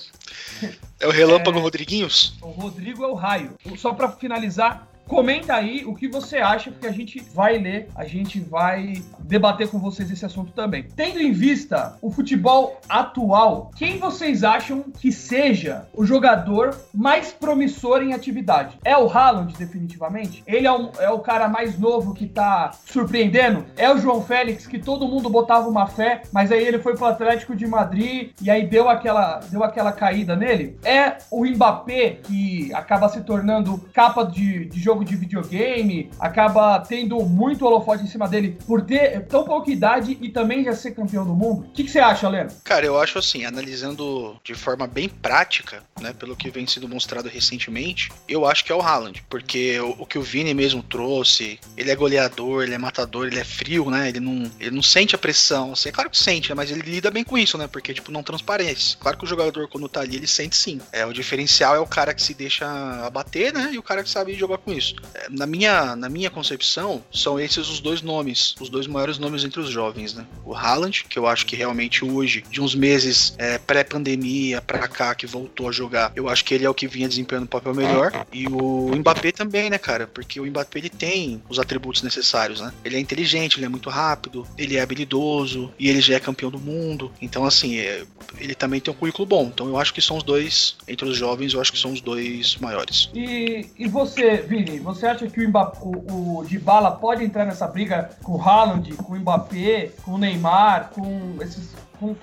É 1.00 1.06
o 1.06 1.10
Relâmpago 1.10 1.58
é... 1.58 1.62
Rodriguinhos? 1.62 2.36
O 2.42 2.50
Rodrigo 2.50 3.04
é 3.04 3.06
o 3.06 3.14
raio. 3.14 3.54
Só 3.76 3.92
para 3.92 4.10
finalizar, 4.10 4.88
Comenta 5.08 5.54
aí 5.54 5.84
o 5.86 5.94
que 5.94 6.06
você 6.06 6.36
acha, 6.36 6.70
porque 6.70 6.86
a 6.86 6.92
gente 6.92 7.18
vai 7.34 7.56
ler, 7.56 7.88
a 7.96 8.04
gente 8.04 8.38
vai 8.38 9.02
debater 9.20 9.68
com 9.68 9.78
vocês 9.78 10.10
esse 10.10 10.24
assunto 10.24 10.52
também. 10.52 10.84
Tendo 10.94 11.18
em 11.18 11.32
vista 11.32 11.96
o 12.02 12.10
futebol 12.10 12.78
atual, 12.88 13.70
quem 13.74 13.98
vocês 13.98 14.44
acham 14.44 14.82
que 14.82 15.10
seja 15.10 15.86
o 15.94 16.04
jogador 16.04 16.76
mais 16.94 17.32
promissor 17.32 18.02
em 18.02 18.12
atividade? 18.12 18.78
É 18.84 18.96
o 18.96 19.08
Haaland, 19.08 19.54
definitivamente? 19.56 20.42
Ele 20.46 20.66
é, 20.66 20.70
é 21.00 21.10
o 21.10 21.20
cara 21.20 21.48
mais 21.48 21.78
novo 21.78 22.12
que 22.12 22.26
tá 22.26 22.72
surpreendendo? 22.84 23.64
É 23.76 23.90
o 23.92 23.98
João 23.98 24.22
Félix, 24.22 24.66
que 24.66 24.78
todo 24.78 25.08
mundo 25.08 25.30
botava 25.30 25.68
uma 25.68 25.86
fé, 25.86 26.22
mas 26.32 26.52
aí 26.52 26.62
ele 26.62 26.78
foi 26.78 26.94
pro 26.94 27.06
Atlético 27.06 27.56
de 27.56 27.66
Madrid 27.66 28.30
e 28.42 28.50
aí 28.50 28.66
deu 28.66 28.88
aquela, 28.88 29.40
deu 29.50 29.64
aquela 29.64 29.92
caída 29.92 30.36
nele? 30.36 30.78
É 30.84 31.16
o 31.30 31.46
Mbappé, 31.46 32.18
que 32.22 32.72
acaba 32.74 33.08
se 33.08 33.22
tornando 33.22 33.78
capa 33.92 34.24
de, 34.24 34.66
de 34.66 34.80
jogo 34.80 34.97
jogo 34.98 35.04
de 35.04 35.16
videogame, 35.16 36.10
acaba 36.18 36.80
tendo 36.80 37.20
muito 37.20 37.64
holofote 37.64 38.02
em 38.02 38.06
cima 38.06 38.28
dele 38.28 38.58
por 38.66 38.82
ter 38.82 39.26
tão 39.26 39.44
pouca 39.44 39.70
idade 39.70 40.18
e 40.20 40.28
também 40.28 40.64
já 40.64 40.74
ser 40.74 40.92
campeão 40.92 41.24
do 41.24 41.34
mundo. 41.34 41.66
O 41.68 41.72
que, 41.72 41.84
que 41.84 41.90
você 41.90 41.98
acha, 41.98 42.28
Leno? 42.28 42.50
Cara, 42.64 42.84
eu 42.84 43.00
acho 43.00 43.18
assim, 43.18 43.44
analisando 43.44 44.36
de 44.42 44.54
forma 44.54 44.86
bem 44.86 45.08
prática, 45.08 45.82
né, 46.00 46.12
pelo 46.12 46.36
que 46.36 46.50
vem 46.50 46.66
sendo 46.66 46.88
mostrado 46.88 47.28
recentemente, 47.28 48.10
eu 48.28 48.46
acho 48.46 48.64
que 48.64 48.72
é 48.72 48.74
o 48.74 48.80
Haaland, 48.80 49.22
porque 49.28 49.78
o, 49.80 50.02
o 50.02 50.06
que 50.06 50.18
o 50.18 50.22
Vini 50.22 50.54
mesmo 50.54 50.82
trouxe, 50.82 51.58
ele 51.76 51.90
é 51.90 51.96
goleador, 51.96 52.64
ele 52.64 52.74
é 52.74 52.78
matador, 52.78 53.26
ele 53.26 53.38
é 53.38 53.44
frio, 53.44 53.90
né, 53.90 54.08
ele 54.08 54.20
não, 54.20 54.50
ele 54.58 54.70
não 54.70 54.82
sente 54.82 55.14
a 55.14 55.18
pressão, 55.18 55.72
assim, 55.72 55.88
é 55.88 55.92
claro 55.92 56.10
que 56.10 56.18
sente, 56.18 56.48
né, 56.48 56.54
mas 56.54 56.70
ele 56.70 56.82
lida 56.82 57.10
bem 57.10 57.24
com 57.24 57.36
isso, 57.36 57.58
né, 57.58 57.66
porque, 57.66 57.94
tipo, 57.94 58.10
não 58.10 58.22
transparece. 58.22 58.96
Claro 58.96 59.16
que 59.16 59.24
o 59.24 59.28
jogador, 59.28 59.68
quando 59.68 59.88
tá 59.88 60.00
ali, 60.00 60.16
ele 60.16 60.26
sente 60.26 60.56
sim. 60.56 60.80
É, 60.92 61.04
o 61.04 61.12
diferencial 61.12 61.74
é 61.74 61.80
o 61.80 61.86
cara 61.86 62.14
que 62.14 62.22
se 62.22 62.34
deixa 62.34 62.66
abater, 63.06 63.52
né, 63.52 63.70
e 63.72 63.78
o 63.78 63.82
cara 63.82 64.02
que 64.02 64.10
sabe 64.10 64.34
jogar 64.34 64.58
com 64.58 64.72
isso 64.72 64.87
na 65.30 65.46
minha, 65.46 65.96
na 65.96 66.08
minha 66.08 66.30
concepção, 66.30 67.02
são 67.12 67.38
esses 67.38 67.68
os 67.68 67.80
dois 67.80 68.02
nomes, 68.02 68.54
os 68.60 68.68
dois 68.68 68.86
maiores 68.86 69.18
nomes 69.18 69.44
entre 69.44 69.60
os 69.60 69.70
jovens, 69.70 70.14
né? 70.14 70.26
O 70.44 70.54
Haaland, 70.54 71.04
que 71.08 71.18
eu 71.18 71.26
acho 71.26 71.46
que 71.46 71.56
realmente 71.56 72.04
hoje, 72.04 72.44
de 72.50 72.60
uns 72.60 72.74
meses 72.74 73.34
é, 73.38 73.58
pré-pandemia 73.58 74.60
pra 74.60 74.88
cá, 74.88 75.14
que 75.14 75.26
voltou 75.26 75.68
a 75.68 75.72
jogar, 75.72 76.12
eu 76.14 76.28
acho 76.28 76.44
que 76.44 76.54
ele 76.54 76.64
é 76.64 76.70
o 76.70 76.74
que 76.74 76.86
vinha 76.86 77.08
desempenhando 77.08 77.44
o 77.44 77.48
papel 77.48 77.74
melhor. 77.74 78.26
E 78.32 78.46
o 78.46 78.90
Mbappé 78.94 79.32
também, 79.32 79.70
né, 79.70 79.78
cara? 79.78 80.06
Porque 80.06 80.40
o 80.40 80.46
Mbappé 80.46 80.78
ele 80.78 80.90
tem 80.90 81.42
os 81.48 81.58
atributos 81.58 82.02
necessários, 82.02 82.60
né? 82.60 82.72
Ele 82.84 82.96
é 82.96 83.00
inteligente, 83.00 83.58
ele 83.58 83.66
é 83.66 83.68
muito 83.68 83.90
rápido, 83.90 84.46
ele 84.56 84.76
é 84.76 84.80
habilidoso 84.80 85.72
e 85.78 85.88
ele 85.88 86.00
já 86.00 86.14
é 86.14 86.20
campeão 86.20 86.50
do 86.50 86.58
mundo. 86.58 87.12
Então, 87.20 87.44
assim, 87.44 87.78
é, 87.78 88.04
ele 88.38 88.54
também 88.54 88.80
tem 88.80 88.92
um 88.92 88.96
currículo 88.96 89.26
bom. 89.26 89.50
Então, 89.52 89.68
eu 89.68 89.78
acho 89.78 89.92
que 89.92 90.00
são 90.00 90.16
os 90.16 90.22
dois, 90.22 90.76
entre 90.86 91.08
os 91.08 91.16
jovens, 91.16 91.54
eu 91.54 91.60
acho 91.60 91.72
que 91.72 91.78
são 91.78 91.92
os 91.92 92.00
dois 92.00 92.56
maiores. 92.56 93.10
E, 93.14 93.66
e 93.78 93.88
você, 93.88 94.36
Vini, 94.36 94.77
você 94.80 95.06
acha 95.06 95.26
que 95.26 95.44
o, 95.44 95.48
Mbappé, 95.48 95.78
o, 95.82 96.38
o 96.38 96.44
Dybala 96.44 96.92
pode 96.92 97.24
entrar 97.24 97.44
nessa 97.44 97.66
briga 97.66 98.10
com 98.22 98.32
o 98.32 98.42
Haaland, 98.42 98.94
com 98.94 99.12
o 99.12 99.16
Mbappé, 99.16 99.92
com 100.04 100.12
o 100.12 100.18
Neymar, 100.18 100.90
com 100.90 101.36
esses 101.40 101.74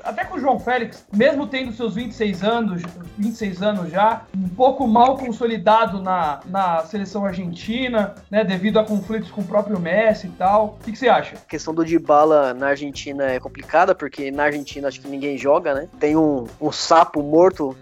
até 0.03 0.23
com 0.23 0.37
o 0.37 0.39
João 0.39 0.59
Félix, 0.59 1.05
mesmo 1.13 1.47
tendo 1.47 1.71
seus 1.73 1.95
26 1.95 2.43
anos, 2.43 2.81
26 3.17 3.61
anos 3.61 3.91
já, 3.91 4.23
um 4.35 4.47
pouco 4.49 4.87
mal 4.87 5.17
consolidado 5.17 6.01
na, 6.01 6.39
na 6.45 6.79
seleção 6.85 7.25
argentina, 7.25 8.15
né, 8.29 8.43
devido 8.43 8.79
a 8.79 8.83
conflitos 8.85 9.31
com 9.31 9.41
o 9.41 9.45
próprio 9.45 9.79
Messi 9.79 10.27
e 10.27 10.31
tal. 10.31 10.77
O 10.79 10.83
que, 10.83 10.91
que 10.91 10.97
você 10.97 11.07
acha? 11.09 11.35
A 11.35 11.49
questão 11.49 11.73
do 11.73 11.83
Dybala 11.85 12.53
na 12.53 12.67
Argentina 12.67 13.25
é 13.25 13.39
complicada, 13.39 13.93
porque 13.95 14.31
na 14.31 14.43
Argentina 14.43 14.87
acho 14.87 15.01
que 15.01 15.07
ninguém 15.07 15.37
joga, 15.37 15.73
né? 15.73 15.87
Tem 15.99 16.15
um, 16.15 16.45
um 16.61 16.71
sapo 16.71 17.21
morto 17.21 17.75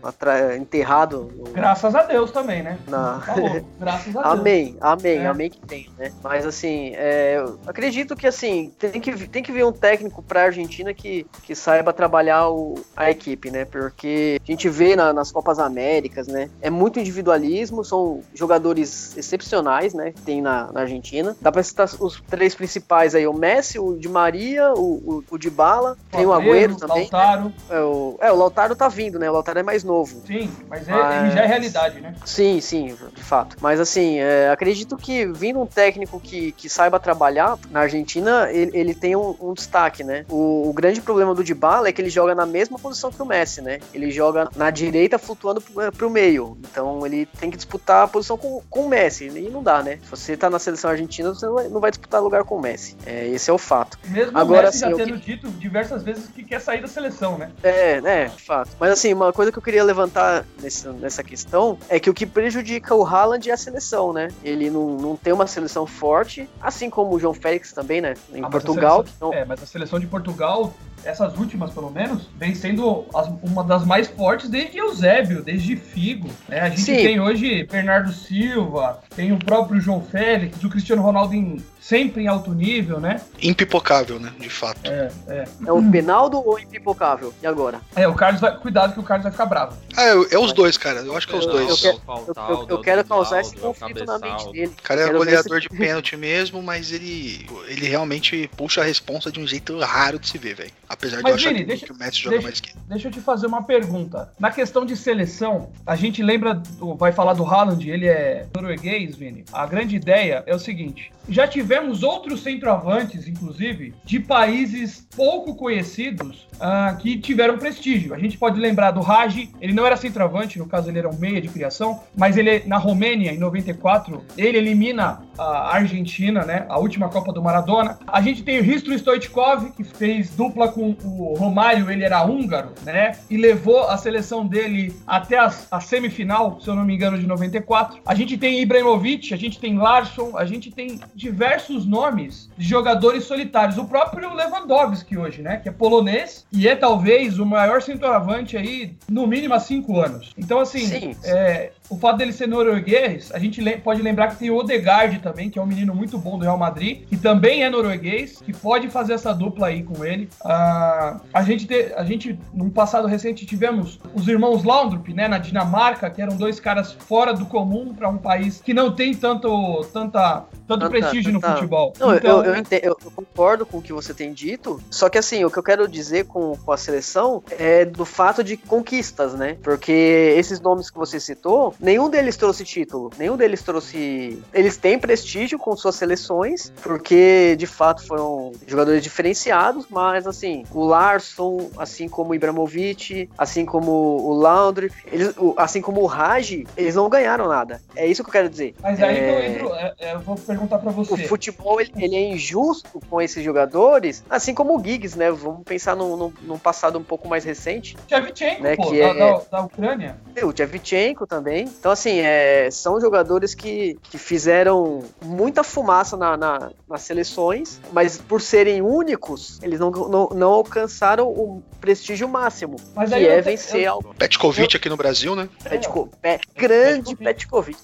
enterrado 0.58 1.32
no- 1.36 1.51
Graças 1.51 1.95
a 1.95 2.03
Deus 2.03 2.32
também, 2.32 2.63
né? 2.63 2.77
na, 2.88 3.19
Falou, 3.21 3.65
graças 3.79 4.15
a 4.15 4.21
Deus. 4.21 4.39
Amém, 4.39 4.77
amém, 4.82 5.17
É. 5.19 5.25
amém 5.27 5.49
que 5.49 5.60
tem, 5.65 5.89
né? 5.97 6.12
Mas 6.23 6.45
assim, 6.45 6.93
é, 6.95 7.38
eu 7.38 7.60
acredito 7.67 8.15
que 8.15 8.27
assim, 8.27 8.71
tem 8.79 8.99
que, 8.99 9.27
tem 9.27 9.43
que 9.43 9.51
vir 9.51 9.65
um 9.65 9.71
técnico 9.71 10.21
pra 10.21 10.43
Argentina 10.43 10.93
que, 10.93 11.25
que 11.43 11.56
saiba 11.84 11.91
trabalhar 11.93 12.48
o- 12.50 12.76
a 12.96 13.12
equipe, 13.12 13.52
né? 13.52 13.65
Porque 13.65 14.39
a 14.41 14.52
gente 14.52 14.69
vê 14.69 14.96
na- 14.96 15.12
nas 15.12 15.32
Copas 15.32 15.60
Américas, 15.60 16.28
né? 16.28 16.50
É 16.62 16.69
muito 16.69 16.98
individualismo, 17.00 17.84
são 17.84 18.22
jogadores 18.34 19.15
excepcionais, 19.17 19.93
né? 19.93 20.12
Que 20.12 20.22
tem 20.22 20.41
na, 20.41 20.72
na 20.72 20.82
Argentina. 20.82 21.36
Dá 21.41 21.52
pra 21.52 21.62
citar 21.62 21.89
os 22.00 22.22
três 22.30 22.56
principais 22.56 23.13
aí, 23.15 23.28
o 23.28 23.34
Messi, 23.34 23.78
o 23.80 23.98
Di 23.98 24.08
Maria, 24.08 24.72
o, 24.74 24.80
o, 24.80 25.24
o 25.30 25.38
Dybala, 25.38 25.98
tem 26.10 26.26
o 26.26 26.32
Agüero 26.32 26.76
também. 26.78 27.10
Lautaro, 27.12 27.54
É 27.69 27.80
o, 27.82 28.17
é, 28.22 28.32
o 28.32 28.36
Lautaro 28.36 28.76
tá 28.76 28.88
vindo, 28.88 29.19
né? 29.19 29.30
O 29.30 29.34
Lautaro 29.34 29.60
é 29.60 29.63
mais 29.63 29.84
novo. 29.84 30.22
sim, 30.26 30.50
mas, 30.69 30.88
é- 30.88 30.91
Mas- 30.91 31.24
ele 31.26 31.32
já 31.32 31.43
é 31.43 31.48
realidade, 31.48 32.00
né? 32.00 32.15
Sim, 32.26 32.62
sim, 32.62 32.96
de 33.13 33.24
fato. 33.24 33.58
Mas 33.60 33.80
assim, 33.80 34.19
é, 34.19 34.50
acredito 34.50 34.96
que 34.96 35.26
vindo 35.26 35.60
um 35.60 35.65
técnico 35.65 36.19
que, 36.19 36.52
que 36.54 36.69
saiba 36.69 37.00
trabalhar 37.00 37.58
na 37.69 37.82
Argentina, 37.82 38.50
ele, 38.52 38.72
ele 38.74 38.93
tem 38.96 39.15
um, 39.15 39.36
um 39.41 39.54
destaque, 39.54 40.04
né? 40.04 40.26
O, 40.30 40.69
o 40.69 40.74
grande 40.74 41.02
problema 41.02 41.34
do 41.34 41.43
Dybala 41.43 41.72
é 41.86 41.91
que 41.91 42.01
ele 42.01 42.09
joga 42.09 42.36
na 42.36 42.45
mesma 42.45 42.77
posição 42.77 43.12
que 43.12 43.21
o 43.21 43.25
Messi, 43.25 43.62
né? 43.62 43.79
Ele 43.93 44.12
joga 44.12 44.49
na 44.55 44.69
direita 44.69 45.17
flutuando 45.17 45.62
pro, 45.62 45.91
pro 45.91 46.09
meio. 46.09 46.57
Então 46.69 47.05
ele 47.05 47.25
tem 47.25 47.49
que 47.49 47.57
disputar 47.57 48.03
a 48.03 48.07
posição 48.07 48.38
com, 48.38 48.62
com 48.69 48.81
o 48.86 48.89
Messi. 48.89 49.25
E 49.27 49.49
não 49.49 49.63
dá, 49.63 49.81
né? 49.81 49.99
Se 50.03 50.09
você 50.09 50.38
tá 50.38 50.49
na 50.49 50.59
seleção 50.59 50.89
argentina, 50.91 51.29
você 51.33 51.45
não 51.45 51.79
vai, 51.79 51.91
disputar 51.91 52.21
lugar 52.21 52.43
com 52.43 52.55
o 52.55 52.62
Messi. 52.62 52.95
É, 53.05 53.27
esse 53.27 53.49
é 53.49 53.53
o 53.53 53.57
fato. 53.57 53.97
Mesmo 54.07 54.38
Agora, 54.38 54.62
o 54.62 54.65
Messi 54.65 54.79
já 54.79 54.88
assim, 54.88 54.95
o 54.95 54.97
tendo 54.97 55.17
dito 55.17 55.49
diversas 55.51 56.03
vezes 56.03 56.27
que 56.27 56.43
quer 56.43 56.59
sair 56.59 56.81
da 56.81 56.88
seleção, 56.88 57.38
né? 57.38 57.51
É, 57.63 58.01
né, 58.01 58.25
de 58.25 58.41
fato. 58.43 58.69
Mas 58.79 58.91
assim, 58.91 59.13
uma 59.13 59.31
coisa 59.33 59.51
que 59.51 59.57
eu 59.57 59.63
queria 59.63 59.83
levantar 59.83 60.45
nesse, 60.62 60.88
nessa 60.89 61.23
questão 61.23 61.77
é 61.89 61.99
que 61.99 62.09
o 62.09 62.13
que 62.13 62.25
prejudica 62.25 62.93
o 62.95 63.05
Haaland 63.05 63.49
é 63.49 63.53
a 63.53 63.57
seleção, 63.57 64.12
né? 64.13 64.29
Ele 64.43 64.69
não, 64.69 64.89
não 64.97 65.15
tem 65.15 65.31
uma 65.33 65.47
seleção 65.47 65.86
forte, 65.86 66.49
assim 66.62 66.89
como 66.89 67.15
o 67.15 67.19
João 67.19 67.33
Félix 67.33 67.71
também, 67.71 68.01
né? 68.01 68.13
Em 68.33 68.43
Ah, 68.43 68.49
Portugal. 68.49 68.97
seleção- 69.05 69.13
Então, 69.29 69.33
É, 69.33 69.45
mas 69.45 69.62
a 69.63 69.65
seleção 69.65 69.99
de 69.99 70.07
Portugal, 70.07 70.73
essas 71.05 71.37
últimas 71.37 71.71
pelo 71.71 71.89
menos, 71.89 72.29
vem 72.37 72.53
sendo 72.55 73.05
as- 73.13 73.29
uma 73.43 73.63
das 73.63 73.85
mais 73.85 74.07
fortes 74.07 74.49
desde 74.49 74.77
Eusébio, 74.77 75.41
desde 75.43 75.75
Figo. 75.75 76.29
né? 76.47 76.61
A 76.61 76.69
gente 76.69 76.81
Sim. 76.81 76.95
tem 76.95 77.19
hoje 77.19 77.63
Bernardo 77.69 78.11
Silva, 78.13 78.99
tem 79.15 79.31
o 79.31 79.37
próprio 79.37 79.79
João 79.81 80.01
Félix, 80.01 80.63
o 80.63 80.69
Cristiano 80.69 81.01
Ronaldo 81.01 81.33
em- 81.33 81.63
sempre 81.79 82.23
em 82.23 82.27
alto 82.27 82.51
nível, 82.53 82.99
né? 82.99 83.21
Impipocável, 83.41 84.19
né? 84.19 84.31
De 84.39 84.49
fato. 84.49 84.79
É, 84.85 85.11
é. 85.27 85.43
é 85.67 85.71
o 85.71 85.91
Penaldo 85.91 86.37
ou 86.37 86.55
o 86.55 86.59
Impipocável? 86.59 87.33
E 87.41 87.47
agora? 87.47 87.81
É, 87.95 88.07
o 88.07 88.13
Carlos 88.13 88.39
vai. 88.39 88.57
Cuidado 88.57 88.93
que 88.93 88.99
o 88.99 89.03
Carlos 89.03 89.23
vai 89.23 89.31
ficar 89.31 89.45
bravo. 89.45 89.77
Ah, 89.95 90.03
é, 90.03 90.35
é 90.35 90.39
os 90.39 90.53
dois, 90.53 90.77
cara. 90.77 91.01
Eu 91.01 91.15
acho 91.17 91.27
que 91.27 91.35
é 91.35 91.37
os 91.37 91.45
dois. 91.45 91.69
eu 91.69 91.77
quero- 91.77 92.01
Eu, 92.07 92.33
eu- 92.55 92.65
eu 92.69 92.81
quero 92.81 93.03
causar 93.03 93.41
esse 93.41 93.55
é 93.57 93.59
conflito 93.59 94.05
na 94.05 94.17
mente 94.19 94.51
dele. 94.51 94.73
O 94.79 94.81
cara 94.81 95.01
é 95.01 95.11
goleador 95.11 95.61
se- 95.61 95.67
de 95.67 95.69
pênalti 95.77 96.15
mesmo, 96.15 96.61
mas 96.63 96.91
ele, 96.91 97.45
ele 97.67 97.85
realmente 97.87 98.49
puxa 98.55 98.81
a 98.81 98.83
responsa 98.83 99.31
de 99.31 99.39
um 99.39 99.45
jeito 99.47 99.77
raro 99.79 100.17
de 100.17 100.27
se 100.29 100.37
ver, 100.37 100.55
velho. 100.55 100.71
Apesar 100.93 101.17
de 101.17 101.23
Mas, 101.23 101.32
eu 101.32 101.36
achar 101.36 101.49
Vini, 101.49 101.60
que, 101.62 101.65
deixa- 101.65 101.86
que 101.88 101.91
o 101.91 101.97
Messi 101.97 102.17
joga 102.19 102.29
deixa- 102.36 102.47
mais 102.47 102.60
que. 102.60 102.73
Deixa 102.88 103.08
eu 103.08 103.12
te 103.12 103.19
fazer 103.19 103.47
uma 103.47 103.63
pergunta. 103.63 104.32
Na 104.39 104.51
questão 104.51 104.86
de 104.86 104.95
seleção, 104.95 105.71
a 105.86 105.95
gente 105.95 106.21
lembra, 106.21 106.53
do- 106.53 106.95
vai 106.95 107.12
falar 107.12 107.34
do 107.34 107.43
Haaland, 107.43 107.89
ele 107.89 108.08
é 108.08 108.45
norueguês, 108.56 109.15
Vini. 109.15 109.43
A 109.51 109.65
grande 109.65 109.95
ideia 109.95 110.43
é 110.45 110.53
o 110.56 110.60
seguinte: 110.60 111.12
já 111.27 111.47
tivemos 111.47 112.03
outros 112.03 112.41
centroavantes, 112.41 113.27
inclusive, 113.27 113.93
de 114.03 114.19
países 114.19 115.07
pouco 115.15 115.55
conhecidos 115.55 116.47
ah, 116.59 116.97
que 116.99 117.17
tiveram 117.17 117.57
prestígio. 117.57 118.13
A 118.13 118.19
gente 118.19 118.38
pode 118.38 118.59
lembrar 118.59 118.91
do 118.91 119.01
Raj, 119.01 119.49
ele 119.62 119.73
não 119.73 119.86
era 119.86 119.95
centroavante, 119.95 120.59
no 120.59 120.65
caso 120.67 120.89
ele 120.89 120.99
era 120.99 121.09
um 121.09 121.17
meia 121.17 121.41
de 121.41 121.47
criação, 121.47 122.01
mas 122.15 122.38
ele 122.38 122.63
na 122.65 122.77
Romênia, 122.77 123.31
em 123.31 123.38
94, 123.38 124.23
ele 124.38 124.57
elimina 124.57 125.21
a 125.38 125.75
Argentina, 125.75 126.45
né? 126.45 126.65
A 126.69 126.77
última 126.79 127.09
Copa 127.09 127.31
do 127.31 127.41
Maradona. 127.41 127.97
A 128.07 128.21
gente 128.21 128.43
tem 128.43 128.59
o 128.59 128.63
Risto 128.63 128.91
Stoichkov, 128.93 129.71
que 129.71 129.83
fez 129.83 130.29
dupla 130.36 130.67
com 130.71 130.95
o 131.03 131.36
Romário, 131.36 131.89
ele 131.89 132.03
era 132.03 132.23
húngaro, 132.23 132.69
né? 132.83 133.17
E 133.29 133.38
levou 133.38 133.88
a 133.88 133.97
seleção 133.97 134.45
dele 134.45 134.93
até 135.07 135.38
as- 135.39 135.67
a, 135.71 135.79
semifinal, 135.79 136.59
se 136.62 136.67
eu 136.67 136.75
não 136.75 136.86
me 136.86 136.93
engano, 136.95 137.17
de 137.17 137.25
94. 137.27 137.99
A 138.05 138.13
gente 138.15 138.38
tem 138.38 138.62
Ibrahimovic, 138.62 139.33
a 139.33 139.38
gente 139.38 139.59
tem 139.59 139.77
Larsson, 139.77 140.38
a 140.38 140.45
gente 140.45 140.71
tem 140.71 140.99
diversos 141.15 141.86
nomes 141.86 142.49
de 142.58 142.67
jogadores 142.67 143.26
solitários. 143.26 143.78
O 143.78 143.86
próprio 143.86 144.34
Lewandowski 144.34 145.17
hoje, 145.17 145.41
né? 145.41 145.58
Que 145.58 145.69
é 145.69 145.71
polonês 145.71 146.45
e 146.52 146.67
é 146.67 146.76
talvez 146.76 147.39
o 147.39 147.45
maior 147.45 147.82
centroavante 147.82 148.58
aí, 148.58 148.95
no 149.10 149.28
mínimo 149.28 149.54
há 149.54 149.60
cinco 149.60 149.99
anos. 149.99 150.34
Então, 150.38 150.60
assim, 150.60 150.86
Sim. 150.86 151.15
é, 151.23 151.71
o 151.89 151.98
fato 151.98 152.17
dele 152.17 152.32
ser 152.34 152.48
norueguês, 152.48 153.30
a 153.34 153.39
gente 153.39 153.62
pode 153.84 154.02
lembrar 154.02 154.30
que 154.30 154.38
tem 154.38 154.50
o 154.50 154.56
Odegaard 154.56 155.19
também, 155.19 155.50
que 155.50 155.60
é 155.60 155.62
um 155.62 155.65
menino 155.65 155.93
muito 155.93 156.17
bom 156.17 156.38
do 156.38 156.43
Real 156.43 156.58
Madrid, 156.58 157.06
que 157.08 157.17
também 157.17 157.63
é 157.63 157.69
norueguês, 157.69 158.41
que 158.41 158.54
pode 158.54 158.89
fazer 158.89 159.13
essa 159.13 159.34
dupla 159.34 159.67
aí 159.67 159.84
com 159.84 160.04
ele. 160.04 160.30
Ah, 160.43 161.19
a 161.34 161.43
gente, 161.43 161.67
te- 161.67 161.93
a 161.96 162.04
gente, 162.04 162.39
num 162.54 162.69
passado 162.69 163.08
recente, 163.08 163.46
tivemos 163.46 164.00
os 164.13 164.28
irmãos 164.28 164.63
Laundrup, 164.63 165.10
né, 165.13 165.28
na 165.28 165.38
Dinamarca, 165.38 166.10
que 166.10 166.22
eram 166.22 166.36
dois 166.36 166.60
caras 166.60 166.93
fora 166.93 167.34
do 167.34 167.46
comum 167.46 167.93
para 167.93 168.08
um 168.10 168.17
país 168.17 168.62
que 168.62 168.74
não 168.74 168.91
tem 168.96 169.13
tanto, 169.13 169.82
tanta, 169.91 170.46
tanto 170.67 170.86
prestígio 170.89 171.32
no 171.34 171.39
futebol. 171.56 171.93
Não, 172.00 172.12
eu- 172.12 172.17
então, 172.17 172.43
eu, 172.46 172.54
eu- 172.84 172.98
eu 173.06 173.12
concordo 173.12 173.65
com 173.65 173.78
o 173.78 173.82
que 173.82 173.93
você 173.93 174.13
tem 174.13 174.34
dito, 174.34 174.82
só 174.89 175.10
que 175.10 175.17
assim, 175.17 175.43
o 175.43 175.52
que 175.52 175.60
eu 175.60 175.63
quero 175.63 175.88
dizer 175.88 176.26
com, 176.26 176.56
com 176.58 176.72
a 176.72 176.78
seleção 176.78 177.43
é 177.52 177.84
do 177.86 178.06
fato 178.06 178.43
de 178.43 178.58
conquistas, 178.58 179.34
né? 179.34 179.58
Porque 179.62 179.91
esses 180.38 180.60
nomes 180.60 180.89
que 180.89 180.98
você 180.98 181.19
citou, 181.19 181.72
nenhum 181.79 182.09
deles 182.09 182.36
trouxe 182.38 182.63
título, 182.63 183.09
nenhum 183.17 183.36
deles 183.38 183.62
trouxe. 183.62 184.41
Eles 184.53 184.77
têm 184.77 184.97
prestígio 184.99 185.57
com 185.57 185.75
suas 185.75 185.95
seleções, 185.95 186.71
porque 186.81 187.55
de 187.57 187.65
fato 187.67 188.05
foram 188.05 188.51
jogadores 188.67 189.03
diferenciados, 189.03 189.86
mas 189.89 190.25
assim, 190.27 190.63
o 190.71 190.86
Larson, 190.86 191.69
assim 191.77 192.07
como 192.07 192.31
o 192.31 192.36
Ibrahimovic, 192.36 193.29
assim 193.38 193.65
como 193.65 193.91
o 193.91 194.33
Laundry, 194.33 194.91
eles, 195.12 195.33
o- 195.38 195.53
assim 195.57 195.81
como 195.81 196.01
o 196.01 196.05
Raj, 196.05 196.63
eles 196.77 196.95
não 196.95 197.09
ganharam 197.09 197.47
nada. 197.47 197.81
É 197.95 198.05
isso 198.05 198.23
que 198.23 198.29
eu 198.29 198.33
quero 198.33 198.49
dizer. 198.49 198.75
mas 198.81 199.01
aí 199.01 199.15
que 199.15 199.29
eu 199.29 199.33
É, 199.39 199.47
entro, 199.47 199.73
é, 199.75 199.93
é, 199.99 200.13
eu 200.15 200.19
vou 200.19 200.36
perguntar 200.36 200.77
para 200.79 200.89
o 200.89 200.93
você. 200.93 201.23
futebol 201.27 201.79
ele, 201.81 201.91
ele 201.97 202.15
é 202.15 202.21
injusto 202.33 202.99
com 203.09 203.21
esses 203.21 203.43
jogadores, 203.43 204.23
assim 204.29 204.53
como 204.53 204.77
o 204.77 204.83
Giggs, 204.83 205.17
né? 205.17 205.31
Vamos 205.31 205.63
pensar 205.63 205.95
num, 205.95 206.15
num- 206.17 206.33
num 206.41 206.57
passado 206.57 206.97
um 206.99 207.03
pouco 207.03 207.27
mais 207.27 207.43
recente. 207.43 207.95
Shevchenko, 208.07 208.62
né, 208.63 208.75
pô, 208.75 208.89
que 208.89 208.99
da, 208.99 209.05
é- 209.07 209.13
da- 209.13 209.41
da 209.51 209.62
Ucrânia. 209.62 210.15
O 210.43 210.51
Tchevchenko 210.53 211.25
também. 211.27 211.62
Então, 211.63 211.91
assim, 211.91 212.19
é, 212.19 212.69
são 212.71 212.99
jogadores 212.99 213.54
que, 213.54 213.97
que 214.04 214.17
fizeram 214.17 215.04
muita 215.21 215.63
fumaça 215.63 216.15
na, 216.17 216.36
na- 216.38 216.71
nas 216.89 217.02
seleções, 217.02 217.80
mas 217.91 218.17
por 218.17 218.41
serem 218.41 218.82
únicos, 218.82 219.60
eles 219.62 219.80
não, 219.80 219.89
não, 219.91 220.30
não 220.30 220.52
alcançaram 220.52 221.28
o 221.28 221.63
prestígio 221.80 222.28
máximo, 222.30 222.78
Mas 222.95 223.10
que 223.10 223.15
aí 223.15 223.28
é 223.28 223.39
eu- 223.39 223.43
vencer 223.43 223.86
ao 223.88 224.02
Petkovic 224.02 224.76
aqui 224.78 224.89
no 224.89 224.95
Brasil, 224.97 225.36
né? 225.36 225.49
Petko, 225.63 226.10
Pe- 226.21 226.39
grande 226.56 227.15
Petkovic. 227.15 227.78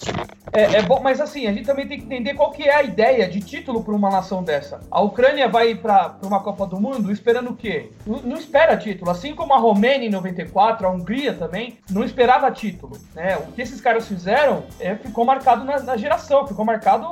É, 0.53 0.77
é 0.77 0.81
bom, 0.81 0.99
mas 1.01 1.19
assim, 1.21 1.47
a 1.47 1.53
gente 1.53 1.65
também 1.65 1.87
tem 1.87 1.99
que 1.99 2.05
entender 2.05 2.33
qual 2.33 2.51
que 2.51 2.63
é 2.63 2.75
a 2.75 2.83
ideia 2.83 3.27
de 3.27 3.39
título 3.41 3.83
para 3.83 3.93
uma 3.93 4.09
nação 4.09 4.43
dessa. 4.43 4.79
A 4.89 5.01
Ucrânia 5.01 5.47
vai 5.47 5.75
para 5.75 6.15
uma 6.23 6.41
Copa 6.41 6.65
do 6.65 6.79
Mundo 6.79 7.11
esperando 7.11 7.51
o 7.51 7.55
quê? 7.55 7.89
Não, 8.05 8.19
não 8.21 8.37
espera 8.37 8.75
título. 8.77 9.11
Assim 9.11 9.35
como 9.35 9.53
a 9.53 9.57
Romênia 9.59 10.07
em 10.07 10.11
94, 10.11 10.87
a 10.87 10.89
Hungria 10.89 11.33
também, 11.33 11.77
não 11.89 12.03
esperava 12.03 12.49
título. 12.51 12.97
Né? 13.13 13.37
O 13.37 13.51
que 13.51 13.61
esses 13.69 13.81
caras 13.81 14.07
fizeram 14.07 14.63
é, 14.79 14.95
ficou 14.95 15.23
marcado 15.25 15.63
na, 15.63 15.79
na 15.79 15.95
geração, 15.97 16.45
ficou 16.47 16.65
marcado 16.65 17.05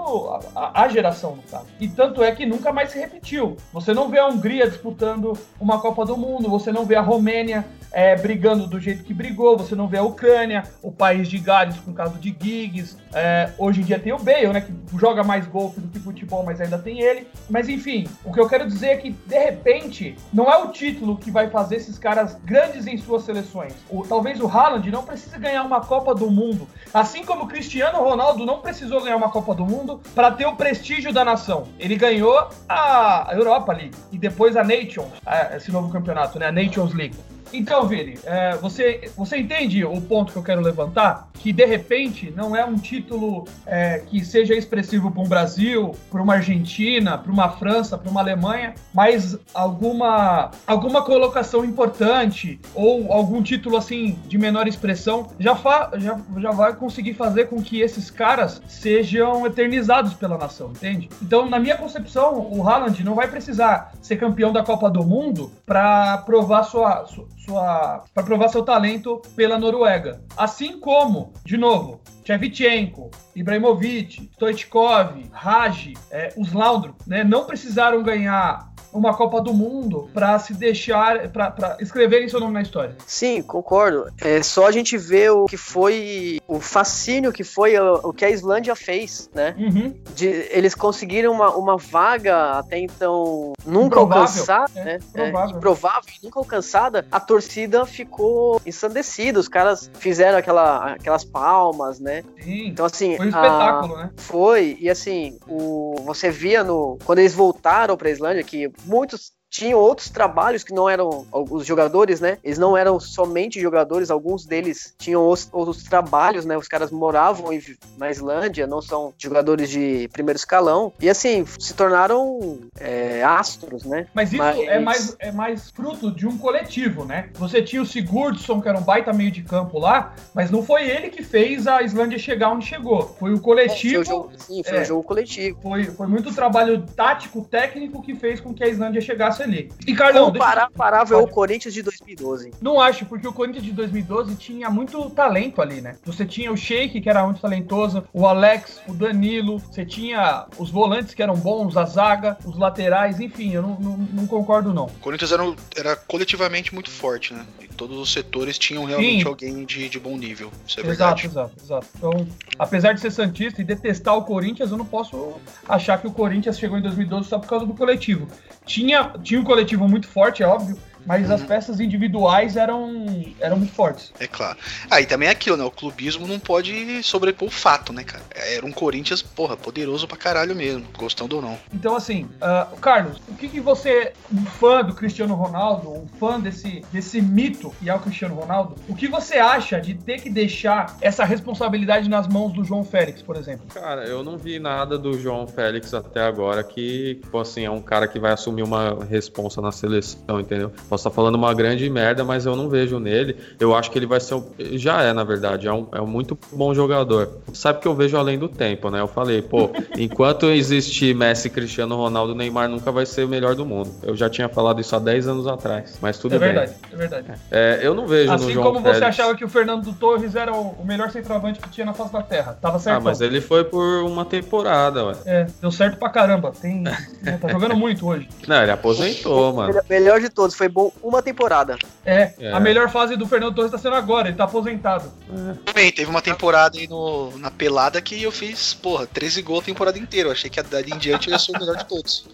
a, 0.56 0.84
a- 0.84 0.88
geração, 0.88 1.36
no 1.36 1.44
caso. 1.44 1.66
E 1.80 1.88
tanto 1.88 2.24
é 2.24 2.32
que 2.32 2.46
nunca 2.46 2.72
mais 2.72 2.92
se 2.92 3.00
repetiu. 3.00 3.58
Você 3.74 3.94
não 3.94 4.10
vê 4.10 4.20
a 4.20 4.28
Hungria 4.28 4.70
disputando 4.70 5.38
uma 5.60 5.80
Copa 5.80 6.06
do 6.06 6.16
Mundo, 6.18 6.50
você 6.50 6.72
não 6.72 6.86
vê 6.86 6.96
a 6.96 7.02
Romênia 7.02 7.66
é, 7.92 8.16
brigando 8.16 8.68
do 8.68 8.80
jeito 8.80 9.04
que 9.04 9.14
brigou, 9.14 9.58
você 9.58 9.74
não 9.76 9.88
vê 9.88 9.98
a 9.98 10.04
Ucrânia, 10.04 10.64
o 10.84 10.92
país 10.92 11.28
de 11.28 11.38
Gales 11.40 11.78
com 11.80 11.92
o 11.92 11.94
caso 11.94 12.18
de 12.18 12.36
Giggs, 12.40 12.98
é, 13.14 13.50
hoje 13.58 13.82
em 13.82 13.84
dia 13.84 13.98
tem 14.00 14.12
o 14.14 14.20
Bale, 14.20 14.48
né, 14.50 14.62
que 14.62 14.74
joga 14.98 15.24
mais 15.24 15.48
golfe 15.48 15.80
do 15.80 15.88
que 15.88 16.00
futebol, 16.00 16.44
mas 16.44 16.60
ainda 16.62 16.78
tem 16.78 17.02
ele. 17.02 17.28
Mas 17.50 17.70
enfim, 17.70 18.08
o 18.26 18.32
que 18.34 18.40
eu 18.40 18.48
quero 18.48 18.68
dizer 18.68 18.88
é 18.88 18.98
que, 18.98 19.12
de 19.12 19.38
repente, 19.38 20.16
não 20.34 20.52
é 20.52 20.58
o 20.58 20.70
título 20.70 21.18
que 21.18 21.32
vai 21.32 21.50
fazer 21.50 21.78
esses 21.78 21.98
caras 21.98 22.38
grandes 22.46 22.88
em 22.88 22.98
suas 22.98 23.24
seleções. 23.24 23.74
O, 23.90 24.04
talvez 24.06 24.40
o 24.42 24.48
Haaland 24.48 24.90
não 24.92 25.04
precise 25.04 25.38
ganhar 25.38 25.64
uma 25.64 25.82
Copa 25.82 26.14
do 26.14 26.30
Mundo, 26.30 26.47
assim 26.94 27.24
como 27.24 27.48
Cristiano 27.48 28.00
Ronaldo 28.00 28.46
não 28.46 28.60
precisou 28.60 29.02
ganhar 29.02 29.18
uma 29.18 29.30
Copa 29.30 29.54
do 29.56 29.66
Mundo 29.66 30.02
para 30.14 30.32
ter 30.32 30.46
o 30.46 30.56
prestígio 30.56 31.14
da 31.14 31.24
nação. 31.26 31.68
Ele 31.80 31.96
ganhou 31.96 32.50
a 32.68 33.30
Europa 33.32 33.74
League 33.74 33.96
e 34.12 34.18
depois 34.18 34.56
a 34.56 34.64
Nations, 34.64 35.10
esse 35.56 35.72
novo 35.72 35.92
campeonato, 35.92 36.38
né? 36.40 36.48
A 36.48 36.52
Nations 36.52 36.94
League. 36.94 37.16
Então, 37.54 37.88
Vini, 37.88 38.18
é, 38.26 38.56
você, 38.58 39.10
você 39.16 39.38
entende 39.38 39.84
o 39.84 40.00
ponto 40.02 40.32
que 40.32 40.38
eu 40.38 40.44
quero 40.44 40.62
levantar? 40.62 41.30
Que 41.36 41.54
de 41.54 41.66
repente 41.66 42.34
não 42.36 42.56
é 42.56 42.66
um 42.66 42.76
título 42.76 43.46
é, 43.66 44.00
que 44.00 44.24
seja 44.24 44.54
expressivo 44.54 45.12
para 45.12 45.22
um 45.22 45.28
Brasil, 45.28 45.96
para 46.12 46.22
uma 46.22 46.36
Argentina, 46.36 47.18
para 47.18 47.32
uma 47.32 47.50
França, 47.50 47.98
para 47.98 48.10
uma 48.10 48.22
Alemanha, 48.22 48.74
mas 48.94 49.38
alguma, 49.54 50.52
alguma 50.66 51.04
colocação 51.04 51.64
importante 51.64 52.60
ou 52.74 53.12
algum 53.12 53.42
título 53.42 53.78
assim 53.78 54.20
de 54.28 54.38
menor 54.38 54.68
expressão 54.68 55.28
já, 55.40 55.56
fa, 55.56 55.92
já, 55.96 56.20
já 56.38 56.52
vai 56.52 56.76
conseguir 56.76 57.14
fazer 57.14 57.46
com 57.46 57.62
que 57.62 57.82
esses 57.82 58.10
caras 58.12 58.62
sejam 58.68 59.46
eternizados 59.46 60.14
pela 60.14 60.38
nação, 60.38 60.72
entende? 60.72 61.10
Então, 61.22 61.50
na 61.50 61.60
minha 61.60 61.78
concepção, 61.78 62.48
o 62.52 62.68
Haaland 62.68 63.04
não 63.04 63.16
vai 63.16 63.28
precisar 63.28 63.94
ser 64.02 64.18
campeão 64.18 64.52
da 64.52 64.64
Copa 64.64 64.90
do 64.90 65.04
Mundo 65.04 65.52
para 65.66 66.18
provar 66.20 66.64
sua, 66.64 67.06
sua 67.06 67.26
sua 67.48 68.04
para 68.14 68.24
provar 68.24 68.50
seu 68.50 68.64
talento 68.64 69.22
pela 69.36 69.58
Noruega. 69.58 70.22
Assim 70.36 70.80
como, 70.80 71.32
de 71.46 71.58
novo, 71.58 72.02
Shevchenko, 72.26 73.10
Ibrahimovic, 73.34 74.30
Stoichkov, 74.34 75.24
Raj, 75.32 75.94
é, 76.12 76.34
os 76.38 76.52
Laundro, 76.52 76.96
né, 77.08 77.24
não 77.24 77.46
precisaram 77.46 78.04
ganhar 78.04 78.68
uma 78.94 79.14
Copa 79.16 79.42
do 79.42 79.54
Mundo 79.54 80.10
para 80.14 80.38
se 80.40 80.54
deixar, 80.54 81.30
para 81.30 81.78
escreverem 81.80 82.28
seu 82.30 82.40
nome 82.40 82.54
na 82.54 82.62
história. 82.62 82.96
Sim, 83.06 83.42
concordo. 83.42 84.12
É 84.22 84.42
só 84.42 84.68
a 84.68 84.72
gente 84.72 84.98
ver 84.98 85.32
o 85.32 85.46
que 85.46 85.58
foi, 85.58 86.40
o 86.48 86.60
fascínio 86.60 87.32
que 87.32 87.44
foi 87.44 87.78
o, 87.78 87.96
o 88.04 88.14
que 88.14 88.26
a 88.26 88.30
Islândia 88.30 88.76
fez, 88.76 89.30
né? 89.34 89.56
Uhum. 89.58 89.94
De, 90.16 90.26
eles 90.52 90.74
conseguiram 90.74 91.32
uma, 91.32 91.56
uma 91.56 91.78
vaga 91.78 92.52
até 92.52 92.80
então 92.80 93.54
nunca 93.66 94.00
alcançada, 94.00 94.72
é, 94.76 94.84
né? 94.84 95.00
Provável. 95.12 95.56
É, 95.56 95.58
improvável, 95.58 96.14
nunca 96.24 96.40
alcançada. 96.40 97.06
A 97.12 97.20
torcida 97.20 97.86
ficou 97.86 98.62
ensandecida, 98.66 99.40
os 99.40 99.48
caras 99.48 99.90
fizeram 100.00 100.38
aquela, 100.38 100.94
aquelas 100.94 101.24
palmas, 101.24 102.00
né? 102.00 102.24
Sim. 102.42 102.68
Então 102.68 102.86
assim, 102.86 103.18
foi 103.18 103.26
um 103.26 103.30
espetáculo, 103.30 103.96
a, 103.96 104.04
né? 104.04 104.10
Foi 104.18 104.78
e 104.80 104.90
assim, 104.90 105.38
o 105.48 105.96
você 106.06 106.30
via 106.30 106.64
no 106.64 106.98
quando 107.06 107.20
eles 107.20 107.34
voltaram 107.34 107.98
para 107.98 108.08
a 108.08 108.12
Islândia 108.12 108.44
que 108.44 108.72
muitos 108.86 109.34
tinham 109.50 109.80
outros 109.80 110.10
trabalhos 110.10 110.64
que 110.64 110.74
não 110.74 110.90
eram 110.90 111.26
os 111.32 111.66
jogadores, 111.66 112.20
né? 112.20 112.38
Eles 112.44 112.58
não 112.58 112.76
eram 112.76 113.00
somente 113.00 113.60
jogadores, 113.60 114.10
alguns 114.10 114.46
deles 114.46 114.94
tinham 114.98 115.22
outros 115.22 115.84
trabalhos, 115.84 116.46
né? 116.46 116.58
Os 116.58 116.68
caras 116.68 116.92
moravam 116.92 117.50
na 117.98 118.10
Islândia, 118.10 118.68
não 118.68 118.82
são 118.82 119.14
jogadores 119.18 119.70
de 119.70 120.10
primeiro 120.12 120.38
escalão 120.38 120.92
e 121.00 121.10
assim 121.10 121.46
se 121.60 121.74
tornaram 121.74 122.60
é, 122.80 123.24
astros, 123.24 123.84
né? 123.84 124.08
Mas 124.14 124.32
isso 124.32 124.42
Mas... 124.42 124.60
é 124.60 124.80
mais 124.80 125.16
é 125.20 125.32
mais 125.32 125.72
fruto 125.72 126.12
de 126.12 126.28
um 126.28 126.38
coletivo, 126.38 127.06
né? 127.06 127.30
Você 127.36 127.62
tinha 127.62 127.82
o 127.82 127.86
Sigurdsson 127.86 128.62
que 128.62 128.68
era 128.68 128.78
um 128.78 128.84
baita 128.84 129.14
meio 129.14 129.32
de 129.32 129.44
campo 129.44 129.80
lá, 129.80 130.16
mas 130.34 130.52
não 130.52 130.64
foi 130.64 130.90
ele 130.90 131.10
que 131.10 131.24
fez 131.24 131.68
a 131.68 131.82
Islândia 131.82 132.20
chegar 132.20 132.50
onde 132.50 132.66
chegou. 132.66 133.16
Foi 133.20 133.34
o 133.34 133.40
coletivo. 133.40 134.02
É, 134.02 134.06
foi 134.06 134.14
o 134.14 134.18
jogo, 134.18 134.32
sim, 134.38 134.64
foi 134.64 134.78
é, 134.78 134.82
um 134.82 134.86
jogo 134.86 135.04
coletivo. 135.04 135.60
Foi, 135.62 135.86
foi 135.86 136.08
muito 136.08 136.34
trabalho 136.34 136.82
tático, 136.96 137.44
técnico 137.44 138.02
que 138.02 138.16
fez 138.16 138.40
com 138.40 138.54
que 138.54 138.64
a 138.64 138.68
Islândia 138.68 139.02
chegasse 139.02 139.37
ali. 139.44 139.72
E 139.86 139.94
Carlão, 139.94 140.32
Comparável 140.32 141.20
ao 141.20 141.28
Corinthians 141.28 141.74
de 141.74 141.82
2012. 141.82 142.52
Não 142.62 142.80
acho, 142.80 143.06
porque 143.06 143.28
o 143.28 143.34
Corinthians 143.34 143.64
de 143.64 143.72
2012 143.72 144.36
tinha 144.36 144.70
muito 144.70 145.10
talento 145.10 145.62
ali, 145.62 145.82
né? 145.82 145.96
Você 146.06 146.26
tinha 146.26 146.52
o 146.52 146.58
Sheik, 146.58 147.02
que 147.02 147.10
era 147.10 147.24
muito 147.24 147.42
talentoso, 147.42 148.04
o 148.14 148.26
Alex, 148.26 148.82
o 148.88 148.94
Danilo, 148.94 149.60
você 149.60 149.86
tinha 149.86 150.46
os 150.58 150.70
volantes 150.70 151.14
que 151.14 151.22
eram 151.22 151.36
bons, 151.36 151.78
a 151.78 151.86
zaga, 151.86 152.38
os 152.46 152.58
laterais, 152.58 153.20
enfim, 153.20 153.54
eu 153.54 153.62
não, 153.62 153.80
não, 153.80 153.98
não 153.98 154.28
concordo 154.28 154.74
não. 154.74 154.86
O 154.86 155.00
Corinthians 155.00 155.32
era, 155.32 155.44
era 155.76 155.96
coletivamente 155.96 156.74
muito 156.74 156.90
forte, 156.90 157.34
né? 157.34 157.46
Todos 157.78 157.98
os 158.00 158.12
setores 158.12 158.58
tinham 158.58 158.84
realmente 158.84 159.22
Sim. 159.22 159.28
alguém 159.28 159.66
de, 159.66 159.88
de 159.88 160.00
bom 160.00 160.18
nível. 160.18 160.52
Isso 160.68 160.80
é 160.80 160.84
exato, 160.84 160.88
verdade. 160.88 161.28
Exato, 161.28 161.54
exato. 161.64 161.88
Então, 161.96 162.28
apesar 162.58 162.94
de 162.94 163.00
ser 163.00 163.12
santista 163.12 163.62
e 163.62 163.64
detestar 163.64 164.18
o 164.18 164.24
Corinthians, 164.24 164.72
eu 164.72 164.78
não 164.78 164.86
posso 164.86 165.36
achar 165.70 166.02
que 166.02 166.08
o 166.08 166.12
Corinthians 166.12 166.58
chegou 166.58 166.78
em 166.78 166.82
2012 166.82 167.30
só 167.30 167.38
por 167.38 167.48
causa 167.48 167.66
do 167.66 167.74
coletivo. 167.74 168.28
Tinha, 168.66 169.14
tinha 169.24 169.40
um 169.40 169.44
coletivo 169.44 169.88
muito 169.88 170.08
forte, 170.08 170.42
é 170.42 170.48
óbvio, 170.48 170.78
mas 171.08 171.30
uhum. 171.30 171.36
as 171.36 171.44
peças 171.44 171.80
individuais 171.80 172.58
eram, 172.58 173.06
eram 173.40 173.58
muito 173.58 173.74
fortes. 173.74 174.12
É 174.20 174.28
claro. 174.28 174.58
Aí 174.92 175.06
ah, 175.06 175.08
também 175.08 175.30
é 175.30 175.32
aquilo, 175.32 175.56
né? 175.56 175.64
O 175.64 175.72
clubismo 175.72 176.28
não 176.28 176.38
pode 176.38 177.02
sobrepor 177.02 177.48
o 177.48 177.52
fato, 177.52 177.94
né, 177.94 178.04
cara? 178.04 178.24
Era 178.36 178.66
um 178.66 178.72
Corinthians, 178.72 179.22
porra, 179.22 179.56
poderoso 179.56 180.08
pra 180.08 180.18
caralho 180.18 180.56
mesmo, 180.56 180.86
gostando 180.98 181.38
ou 181.38 181.42
não. 181.42 181.58
Então, 181.74 181.96
assim, 181.96 182.24
uh, 182.42 182.76
Carlos, 182.78 183.22
o 183.28 183.34
que, 183.36 183.48
que 183.48 183.60
você, 183.60 184.14
um 184.32 184.46
fã 184.46 184.84
do 184.84 184.94
Cristiano 184.94 185.34
Ronaldo, 185.34 185.92
um 185.92 186.08
fã 186.20 186.40
desse, 186.40 186.84
desse 186.92 187.22
mito 187.22 187.74
que 187.80 187.90
é 187.90 187.96
o 187.96 188.00
Cristiano 188.00 188.36
Ronaldo, 188.36 188.76
o 188.88 188.96
que 188.96 189.08
você 189.08 189.36
acha 189.36 189.80
de 189.80 189.94
ter 189.94 190.22
que 190.22 190.30
deixar 190.30 190.98
essa 191.00 191.24
responsabilidade 191.24 192.10
nas 192.10 192.28
mãos 192.28 192.52
do 192.52 192.64
João 192.64 192.84
Félix, 192.84 193.22
por 193.22 193.38
exemplo? 193.38 193.66
Cara, 193.74 194.06
eu 194.06 194.24
não 194.24 194.38
vi 194.38 194.60
nada 194.60 194.98
do 194.98 195.18
João 195.20 195.48
Félix 195.48 195.94
até 195.94 196.22
agora 196.22 196.64
que, 196.64 197.16
tipo 197.22 197.40
assim, 197.40 197.64
é 197.64 197.72
um 197.72 197.82
cara 197.82 198.08
que 198.08 198.20
vai 198.20 198.34
assumir 198.34 198.64
uma 198.64 199.06
responsa 199.06 199.62
na 199.62 199.72
seleção, 199.72 200.40
entendeu? 200.40 200.72
Posso 200.98 201.08
estar 201.08 201.16
falando 201.16 201.36
uma 201.36 201.54
grande 201.54 201.88
merda, 201.92 202.24
mas 202.24 202.48
eu 202.48 202.56
não 202.56 202.70
vejo 202.70 202.98
nele. 202.98 203.38
Eu 203.60 203.76
acho 203.76 203.92
que 203.92 204.00
ele 204.00 204.08
vai 204.08 204.20
ser. 204.20 204.34
Um, 204.34 204.44
já 204.72 205.04
é, 205.04 205.14
na 205.14 205.24
verdade, 205.24 205.68
é 205.68 205.72
um, 205.72 205.88
é 205.92 206.02
um 206.02 206.08
muito 206.08 206.36
bom 206.52 206.74
jogador. 206.74 207.38
Sabe 207.54 207.80
que 207.80 207.88
eu 207.88 207.94
vejo 207.94 208.18
além 208.18 208.40
do 208.40 208.50
tempo, 208.50 208.90
né? 208.90 209.00
Eu 209.00 209.08
falei, 209.08 209.44
pô, 209.44 209.70
enquanto 209.96 210.48
existir 210.48 211.14
Messi, 211.14 211.52
Cristiano 211.52 211.96
Ronaldo, 211.96 212.34
Neymar 212.34 212.68
nunca 212.68 212.92
vai 212.92 213.06
ser 213.06 213.26
o 213.26 213.28
melhor 213.28 213.54
do 213.54 213.64
mundo. 213.64 213.92
Eu 214.02 214.16
já 214.16 214.28
tinha 214.28 214.50
falado 214.50 214.82
isso 214.82 214.96
há 214.96 215.00
10 215.00 215.28
anos 215.28 215.46
atrás, 215.46 216.00
mas 216.02 216.18
tudo 216.18 216.34
é 216.34 216.40
bem. 216.40 216.48
Verdade, 216.48 216.74
é 216.92 216.96
verdade, 216.96 217.32
é 217.52 217.80
eu 217.84 217.94
não 217.94 218.08
vejo 218.08 218.32
assim 218.32 218.46
no 218.46 218.52
João 218.54 218.66
como 218.74 218.82
Félix. 218.82 218.98
você 218.98 219.06
achava 219.06 219.36
que 219.36 219.46
o 219.46 219.50
Fernando 219.50 219.94
Torres 219.94 220.36
era 220.36 220.52
o 220.52 220.84
melhor 220.84 221.12
centroavante 221.12 221.60
que 221.60 221.70
tinha 221.70 221.86
na 221.86 221.94
face 221.94 222.12
da 222.12 222.24
terra. 222.24 222.58
Tava 222.60 222.80
certo. 222.80 222.98
Ah, 222.98 223.02
mas 223.02 223.22
ele 223.22 223.40
foi 223.40 223.64
por 223.64 224.04
uma 224.04 224.26
temporada, 224.26 225.06
ué. 225.06 225.16
É, 225.28 225.48
deu 225.62 225.70
certo 225.72 225.98
pra 225.98 226.10
caramba. 226.10 226.52
Tem, 226.60 226.84
tá 227.40 227.50
jogando 227.50 227.76
muito 227.76 228.08
hoje. 228.08 228.28
Não, 228.48 228.64
ele 228.64 228.72
aposentou, 228.72 229.54
mano. 229.54 229.80
Melhor 229.88 230.20
de 230.20 230.30
todos, 230.30 230.56
foi 230.56 230.68
bom 230.68 230.87
uma 231.02 231.22
temporada. 231.22 231.78
É, 232.06 232.34
é, 232.40 232.52
a 232.52 232.60
melhor 232.60 232.90
fase 232.90 233.16
do 233.16 233.28
Fernando 233.28 233.56
Torres 233.56 233.72
tá 233.72 233.78
sendo 233.78 233.96
agora, 233.96 234.28
ele 234.28 234.38
tá 234.38 234.46
aposentado. 234.46 235.12
É. 235.30 235.54
Também, 235.66 235.92
teve 235.92 236.10
uma 236.10 236.22
temporada 236.22 236.78
aí 236.78 236.88
no, 236.88 237.38
na 237.38 237.52
pelada 237.52 238.02
que 238.02 238.22
eu 238.22 238.32
fiz, 238.32 238.74
porra, 238.74 239.06
13 239.08 239.42
gols 239.42 239.64
a 239.64 239.66
temporada 239.66 239.98
inteira. 239.98 240.30
Eu 240.30 240.34
achei 240.34 240.50
que 240.50 240.62
dali 240.64 240.92
em 240.92 240.98
diante 240.98 241.28
eu 241.28 241.34
ia 241.34 241.40
ser 241.40 241.52
o 241.56 241.60
melhor 241.60 241.78
de 241.78 241.86
todos. 241.86 242.28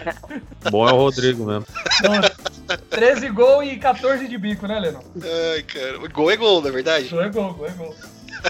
Bom 0.70 0.88
é 0.88 0.92
o 0.92 0.96
Rodrigo 0.96 1.44
mesmo. 1.44 1.66
Então, 1.98 2.78
13 2.90 3.28
gols 3.30 3.66
e 3.66 3.76
14 3.76 4.28
de 4.28 4.38
bico, 4.38 4.66
né, 4.66 4.78
Leno? 4.78 5.00
Ai, 5.54 5.62
cara. 5.62 6.08
Gol 6.08 6.30
é 6.30 6.36
gol, 6.36 6.62
na 6.62 6.70
verdade. 6.70 7.08
Gol 7.08 7.22
é 7.22 7.28
gol, 7.28 7.54
gol 7.54 7.66
é 7.66 7.70
gol. 7.70 7.94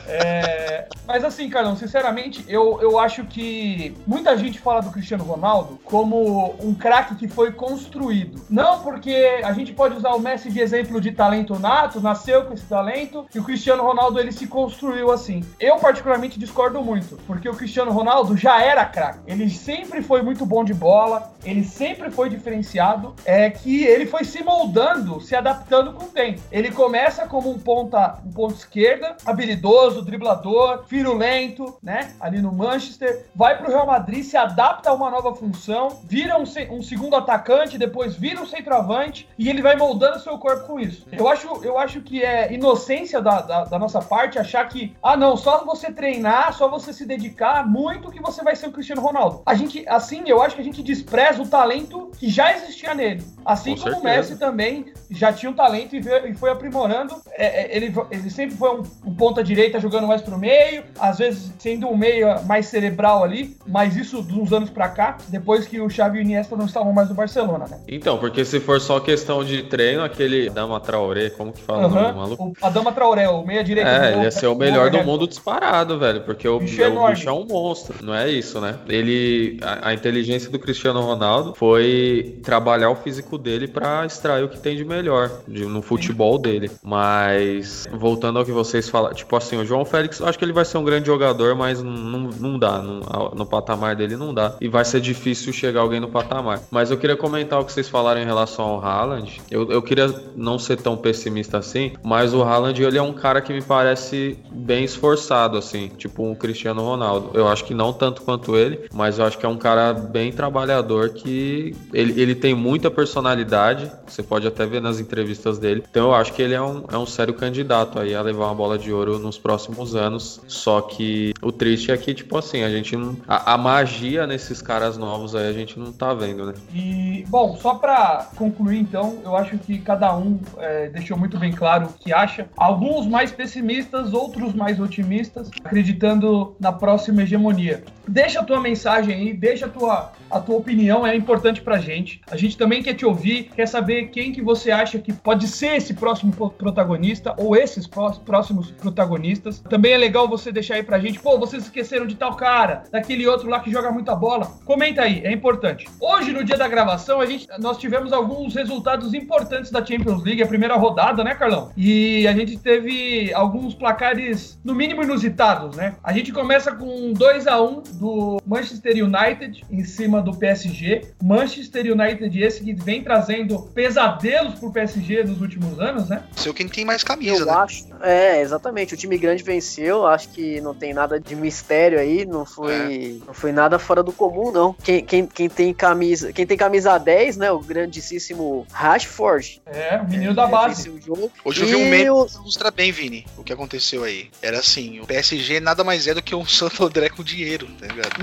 É, 0.06 0.86
mas 1.06 1.24
assim, 1.24 1.48
Carlão, 1.48 1.76
sinceramente, 1.76 2.44
eu, 2.48 2.80
eu 2.80 2.98
acho 2.98 3.24
que 3.24 3.94
muita 4.06 4.36
gente 4.36 4.58
fala 4.58 4.80
do 4.80 4.90
Cristiano 4.90 5.24
Ronaldo 5.24 5.78
como 5.84 6.54
um 6.60 6.74
craque 6.74 7.14
que 7.14 7.28
foi 7.28 7.52
construído. 7.52 8.42
Não 8.48 8.80
porque 8.80 9.40
a 9.44 9.52
gente 9.52 9.72
pode 9.72 9.96
usar 9.96 10.10
o 10.10 10.20
Messi 10.20 10.50
de 10.50 10.60
exemplo 10.60 11.00
de 11.00 11.12
talento 11.12 11.58
nato, 11.58 12.00
nasceu 12.00 12.44
com 12.44 12.54
esse 12.54 12.66
talento, 12.66 13.26
e 13.34 13.38
o 13.38 13.44
Cristiano 13.44 13.82
Ronaldo 13.82 14.18
ele 14.18 14.32
se 14.32 14.46
construiu 14.46 15.10
assim. 15.10 15.44
Eu 15.58 15.76
particularmente 15.76 16.38
discordo 16.38 16.82
muito, 16.82 17.18
porque 17.26 17.48
o 17.48 17.54
Cristiano 17.54 17.90
Ronaldo 17.90 18.36
já 18.36 18.62
era 18.62 18.84
craque. 18.84 19.20
Ele 19.26 19.48
sempre 19.50 20.02
foi 20.02 20.22
muito 20.22 20.46
bom 20.46 20.64
de 20.64 20.74
bola, 20.74 21.32
ele 21.44 21.64
sempre 21.64 22.10
foi 22.10 22.28
diferenciado, 22.28 23.14
é 23.24 23.50
que 23.50 23.84
ele 23.84 24.06
foi 24.06 24.24
se 24.24 24.42
moldando, 24.42 25.20
se 25.20 25.34
adaptando 25.34 25.92
com 25.92 26.04
o 26.04 26.08
tempo. 26.08 26.40
Ele 26.50 26.70
começa 26.70 27.26
como 27.26 27.50
um 27.50 27.58
ponta, 27.58 28.18
um 28.24 28.30
ponto 28.30 28.54
esquerda, 28.54 29.16
habilidoso 29.24 29.81
habilidoso, 29.82 30.02
driblador, 30.02 30.84
firulento, 30.86 31.76
né? 31.82 32.14
Ali 32.20 32.40
no 32.40 32.52
Manchester. 32.52 33.26
Vai 33.34 33.58
pro 33.58 33.68
Real 33.68 33.86
Madrid, 33.86 34.24
se 34.24 34.36
adapta 34.36 34.90
a 34.90 34.94
uma 34.94 35.10
nova 35.10 35.34
função, 35.34 36.00
vira 36.04 36.38
um, 36.38 36.44
um 36.70 36.82
segundo 36.82 37.16
atacante, 37.16 37.78
depois 37.78 38.14
vira 38.14 38.40
um 38.40 38.46
centroavante 38.46 39.28
e 39.38 39.48
ele 39.48 39.62
vai 39.62 39.76
moldando 39.76 40.20
seu 40.20 40.38
corpo 40.38 40.66
com 40.66 40.80
isso. 40.80 41.06
Eu 41.10 41.28
acho, 41.28 41.48
eu 41.64 41.78
acho 41.78 42.00
que 42.00 42.22
é 42.22 42.52
inocência 42.52 43.20
da, 43.20 43.40
da, 43.40 43.64
da 43.64 43.78
nossa 43.78 44.00
parte 44.00 44.38
achar 44.38 44.66
que, 44.68 44.94
ah, 45.02 45.16
não, 45.16 45.36
só 45.36 45.64
você 45.64 45.90
treinar, 45.90 46.52
só 46.54 46.68
você 46.68 46.92
se 46.92 47.06
dedicar 47.06 47.66
muito 47.66 48.10
que 48.10 48.20
você 48.20 48.42
vai 48.42 48.54
ser 48.54 48.68
o 48.68 48.72
Cristiano 48.72 49.02
Ronaldo. 49.02 49.42
A 49.46 49.54
gente, 49.54 49.86
assim, 49.88 50.22
eu 50.26 50.42
acho 50.42 50.54
que 50.54 50.60
a 50.60 50.64
gente 50.64 50.82
despreza 50.82 51.42
o 51.42 51.48
talento 51.48 52.10
que 52.18 52.28
já 52.28 52.54
existia 52.54 52.94
nele. 52.94 53.24
Assim 53.44 53.74
Com 53.76 53.82
como 53.82 54.00
o 54.00 54.04
Messi 54.04 54.38
também 54.38 54.92
já 55.10 55.32
tinha 55.32 55.50
um 55.50 55.54
talento 55.54 55.96
e, 55.96 56.00
veio, 56.00 56.28
e 56.28 56.34
foi 56.34 56.50
aprimorando. 56.50 57.14
É, 57.32 57.62
é, 57.62 57.76
ele, 57.76 57.94
ele 58.10 58.30
sempre 58.30 58.56
foi 58.56 58.80
um, 58.80 58.82
um 59.04 59.14
ponta-direita 59.14 59.71
direita 59.72 59.80
jogando 59.80 60.06
mais 60.06 60.20
pro 60.20 60.38
meio, 60.38 60.84
às 60.98 61.18
vezes 61.18 61.52
sendo 61.58 61.88
um 61.88 61.96
meio 61.96 62.26
mais 62.46 62.66
cerebral 62.66 63.24
ali, 63.24 63.56
mas 63.66 63.96
isso 63.96 64.22
de 64.22 64.34
uns 64.38 64.52
anos 64.52 64.70
pra 64.70 64.88
cá, 64.88 65.16
depois 65.28 65.66
que 65.66 65.80
o 65.80 65.88
Xavi 65.88 66.18
e 66.18 66.20
o 66.20 66.22
Iniesta 66.22 66.56
não 66.56 66.66
estavam 66.66 66.92
mais 66.92 67.08
no 67.08 67.14
Barcelona, 67.14 67.66
né? 67.68 67.78
Então, 67.88 68.18
porque 68.18 68.44
se 68.44 68.60
for 68.60 68.80
só 68.80 69.00
questão 69.00 69.44
de 69.44 69.62
treino, 69.64 70.02
aquele 70.02 70.50
Dama 70.50 70.78
Traoré, 70.80 71.30
como 71.30 71.52
que 71.52 71.62
fala 71.62 71.86
o 71.86 71.90
nome 71.90 72.08
do 72.12 72.16
maluco? 72.18 72.52
O 72.60 72.66
Adama 72.66 72.92
Traoré, 72.92 73.28
o 73.28 73.44
meia 73.44 73.64
direita. 73.64 73.90
É, 73.90 74.12
ele 74.12 74.22
ia 74.24 74.30
ser 74.30 74.46
o 74.46 74.54
melhor 74.54 74.90
do 74.90 75.02
mundo 75.02 75.26
disparado, 75.26 75.98
velho, 75.98 76.20
porque 76.22 76.46
o, 76.46 76.58
Bicho 76.58 76.82
é 76.82 76.88
o 76.88 77.06
bicho 77.08 77.28
é 77.28 77.32
um 77.32 77.44
monstro, 77.46 77.96
não 78.04 78.14
é 78.14 78.30
isso, 78.30 78.60
né? 78.60 78.76
Ele, 78.88 79.58
a, 79.62 79.88
a 79.90 79.94
inteligência 79.94 80.50
do 80.50 80.58
Cristiano 80.58 81.00
Ronaldo 81.00 81.54
foi 81.54 82.38
trabalhar 82.42 82.90
o 82.90 82.96
físico 82.96 83.38
dele 83.38 83.66
pra 83.68 84.04
extrair 84.04 84.44
o 84.44 84.48
que 84.48 84.58
tem 84.58 84.76
de 84.76 84.84
melhor 84.84 85.30
de- 85.48 85.64
no 85.64 85.80
futebol 85.82 86.38
dele. 86.38 86.70
Mas 86.82 87.86
voltando 87.92 88.38
ao 88.38 88.44
que 88.44 88.52
vocês 88.52 88.88
falaram, 88.88 89.14
tipo 89.14 89.34
assim, 89.36 89.56
o 89.62 89.66
João 89.66 89.84
Félix, 89.84 90.20
acho 90.20 90.38
que 90.38 90.44
ele 90.44 90.52
vai 90.52 90.64
ser 90.64 90.78
um 90.78 90.84
grande 90.84 91.06
jogador, 91.06 91.54
mas 91.54 91.82
não, 91.82 91.92
não, 91.92 92.58
dá, 92.58 92.78
no 92.80 93.46
patamar 93.46 93.96
dele 93.96 94.16
não 94.16 94.34
dá. 94.34 94.56
E 94.60 94.68
vai 94.68 94.84
ser 94.84 95.00
difícil 95.00 95.52
chegar 95.52 95.80
alguém 95.80 96.00
no 96.00 96.08
patamar. 96.08 96.60
Mas 96.70 96.90
eu 96.90 96.98
queria 96.98 97.16
comentar 97.16 97.60
o 97.60 97.64
que 97.64 97.72
vocês 97.72 97.88
falaram 97.88 98.20
em 98.20 98.24
relação 98.24 98.64
ao 98.64 98.84
Haaland. 98.84 99.40
Eu, 99.50 99.70
eu 99.70 99.82
queria 99.82 100.12
não 100.36 100.58
ser 100.58 100.76
tão 100.76 100.96
pessimista 100.96 101.58
assim, 101.58 101.92
mas 102.02 102.34
o 102.34 102.42
Haaland 102.42 102.82
ele 102.82 102.98
é 102.98 103.02
um 103.02 103.12
cara 103.12 103.40
que 103.40 103.52
me 103.52 103.62
parece 103.62 104.38
bem 104.50 104.84
esforçado, 104.84 105.56
assim, 105.56 105.88
tipo 105.96 106.24
um 106.24 106.34
Cristiano 106.34 106.82
Ronaldo. 106.82 107.30
Eu 107.34 107.48
acho 107.48 107.64
que 107.64 107.74
não 107.74 107.92
tanto 107.92 108.22
quanto 108.22 108.56
ele, 108.56 108.88
mas 108.92 109.18
eu 109.18 109.24
acho 109.24 109.38
que 109.38 109.46
é 109.46 109.48
um 109.48 109.56
cara 109.56 109.92
bem 109.92 110.32
trabalhador 110.32 111.10
que 111.10 111.74
ele, 111.92 112.20
ele 112.20 112.34
tem 112.34 112.54
muita 112.54 112.90
personalidade. 112.90 113.90
Você 114.06 114.22
pode 114.22 114.46
até 114.46 114.66
ver 114.66 114.80
nas 114.80 114.98
entrevistas 115.00 115.58
dele. 115.58 115.84
Então 115.90 116.08
eu 116.08 116.14
acho 116.14 116.32
que 116.32 116.42
ele 116.42 116.54
é 116.54 116.62
um, 116.62 116.84
é 116.90 116.98
um 116.98 117.06
sério 117.06 117.34
candidato 117.34 117.98
aí 117.98 118.14
a 118.14 118.22
levar 118.22 118.46
uma 118.46 118.54
bola 118.54 118.78
de 118.78 118.92
ouro 118.92 119.18
nos 119.18 119.38
próximos 119.38 119.51
anos. 119.94 120.40
Só 120.46 120.80
que 120.80 121.32
o 121.42 121.50
triste 121.52 121.90
é 121.90 121.96
que, 121.96 122.14
tipo 122.14 122.36
assim, 122.38 122.62
a 122.62 122.70
gente 122.70 122.96
não. 122.96 123.16
A, 123.26 123.54
a 123.54 123.58
magia 123.58 124.26
nesses 124.26 124.60
caras 124.62 124.96
novos 124.96 125.34
aí 125.34 125.48
a 125.48 125.52
gente 125.52 125.78
não 125.78 125.92
tá 125.92 126.14
vendo, 126.14 126.46
né? 126.46 126.54
E, 126.74 127.24
bom, 127.28 127.56
só 127.56 127.74
pra 127.74 128.28
concluir 128.36 128.78
então, 128.78 129.18
eu 129.24 129.36
acho 129.36 129.58
que 129.58 129.78
cada 129.78 130.16
um 130.16 130.40
é, 130.58 130.88
deixou 130.88 131.16
muito 131.16 131.38
bem 131.38 131.52
claro 131.52 131.86
o 131.86 131.92
que 131.92 132.12
acha. 132.12 132.48
Alguns 132.56 133.06
mais 133.06 133.32
pessimistas, 133.32 134.12
outros 134.12 134.54
mais 134.54 134.78
otimistas, 134.80 135.50
acreditando 135.64 136.54
na 136.60 136.72
próxima 136.72 137.22
hegemonia. 137.22 137.82
Deixa 138.06 138.40
a 138.40 138.44
tua 138.44 138.60
mensagem 138.60 139.14
aí, 139.14 139.32
deixa 139.32 139.66
a 139.66 139.68
tua, 139.68 140.12
a 140.30 140.40
tua 140.40 140.56
opinião, 140.56 141.06
é 141.06 141.14
importante 141.14 141.60
pra 141.60 141.78
gente. 141.78 142.20
A 142.30 142.36
gente 142.36 142.56
também 142.56 142.82
quer 142.82 142.94
te 142.94 143.06
ouvir, 143.06 143.50
quer 143.54 143.66
saber 143.66 144.08
quem 144.08 144.32
que 144.32 144.42
você 144.42 144.70
acha 144.70 144.98
que 144.98 145.12
pode 145.12 145.46
ser 145.46 145.76
esse 145.76 145.94
próximo 145.94 146.32
protagonista 146.50 147.34
ou 147.36 147.56
esses 147.56 147.86
pró- 147.86 148.10
próximos 148.10 148.70
protagonistas. 148.70 149.31
Também 149.68 149.92
é 149.92 149.98
legal 149.98 150.28
você 150.28 150.50
deixar 150.52 150.74
aí 150.74 150.82
pra 150.82 150.98
gente, 150.98 151.18
pô, 151.18 151.38
vocês 151.38 151.64
esqueceram 151.64 152.06
de 152.06 152.14
tal 152.14 152.36
cara, 152.36 152.84
daquele 152.90 153.26
outro 153.26 153.48
lá 153.48 153.60
que 153.60 153.70
joga 153.70 153.90
muita 153.90 154.14
bola. 154.14 154.46
Comenta 154.64 155.02
aí, 155.02 155.20
é 155.24 155.32
importante. 155.32 155.88
Hoje, 156.00 156.32
no 156.32 156.44
dia 156.44 156.56
da 156.56 156.68
gravação, 156.68 157.20
a 157.20 157.26
gente, 157.26 157.46
nós 157.58 157.78
tivemos 157.78 158.12
alguns 158.12 158.54
resultados 158.54 159.14
importantes 159.14 159.70
da 159.70 159.84
Champions 159.84 160.22
League, 160.22 160.42
a 160.42 160.46
primeira 160.46 160.76
rodada, 160.76 161.22
né, 161.24 161.34
Carlão? 161.34 161.70
E 161.76 162.26
a 162.26 162.32
gente 162.32 162.58
teve 162.58 163.32
alguns 163.34 163.74
placares, 163.74 164.58
no 164.64 164.74
mínimo, 164.74 165.02
inusitados, 165.02 165.76
né? 165.76 165.96
A 166.02 166.12
gente 166.12 166.32
começa 166.32 166.72
com 166.72 167.12
2 167.12 167.46
a 167.46 167.60
1 167.60 167.82
do 167.94 168.40
Manchester 168.46 168.94
United 169.04 169.64
em 169.70 169.84
cima 169.84 170.20
do 170.22 170.34
PSG. 170.36 171.06
Manchester 171.22 171.92
United, 171.92 172.42
esse 172.42 172.62
que 172.62 172.72
vem 172.74 173.02
trazendo 173.02 173.60
pesadelos 173.74 174.58
pro 174.58 174.72
PSG 174.72 175.24
nos 175.24 175.40
últimos 175.40 175.78
anos, 175.80 176.08
né? 176.08 176.22
Seu 176.36 176.52
quem 176.54 176.68
tem 176.68 176.84
mais 176.84 177.02
camisa, 177.04 177.42
Eu 177.42 177.46
né? 177.46 177.52
acho. 177.52 177.86
É, 178.02 178.40
exatamente. 178.40 178.94
O 178.94 178.96
time 178.96 179.16
grande 179.22 179.42
venceu. 179.42 180.06
Acho 180.06 180.28
que 180.30 180.60
não 180.60 180.74
tem 180.74 180.92
nada 180.92 181.18
de 181.18 181.34
mistério 181.34 181.98
aí. 181.98 182.26
Não 182.26 182.44
foi, 182.44 183.22
não 183.26 183.32
foi 183.32 183.52
nada 183.52 183.78
fora 183.78 184.02
do 184.02 184.12
comum, 184.12 184.50
não. 184.50 184.72
Quem, 184.74 185.04
quem, 185.04 185.26
quem 185.26 185.48
tem 185.48 185.72
camisa, 185.72 186.32
quem 186.32 186.46
tem 186.46 186.56
camisa 186.56 186.98
10, 186.98 187.36
né? 187.36 187.50
O 187.52 187.60
grandíssimo 187.60 188.66
Rashford. 188.72 189.62
É, 189.66 189.96
o 189.98 190.08
menino 190.10 190.34
da 190.34 190.44
é, 190.44 190.48
base. 190.48 190.90
o 190.90 191.00
jogo. 191.00 191.30
Hoje 191.44 191.62
eu 191.62 191.66
vi 191.68 191.76
um 191.76 191.88
meme 191.88 192.10
o- 192.10 192.26
que 192.26 192.34
ilustra 192.36 192.70
bem, 192.70 192.90
Vini, 192.92 193.24
o 193.38 193.44
que 193.44 193.52
aconteceu 193.52 194.04
aí. 194.04 194.28
Era 194.42 194.58
assim, 194.58 195.00
o 195.00 195.06
PSG 195.06 195.60
nada 195.60 195.82
mais 195.84 196.06
é 196.06 196.14
do 196.14 196.22
que 196.22 196.34
um 196.34 196.44
Santo 196.46 196.84
André 196.84 197.08
com 197.08 197.22
dinheiro, 197.22 197.66
tá 197.80 197.86
ligado? 197.86 198.12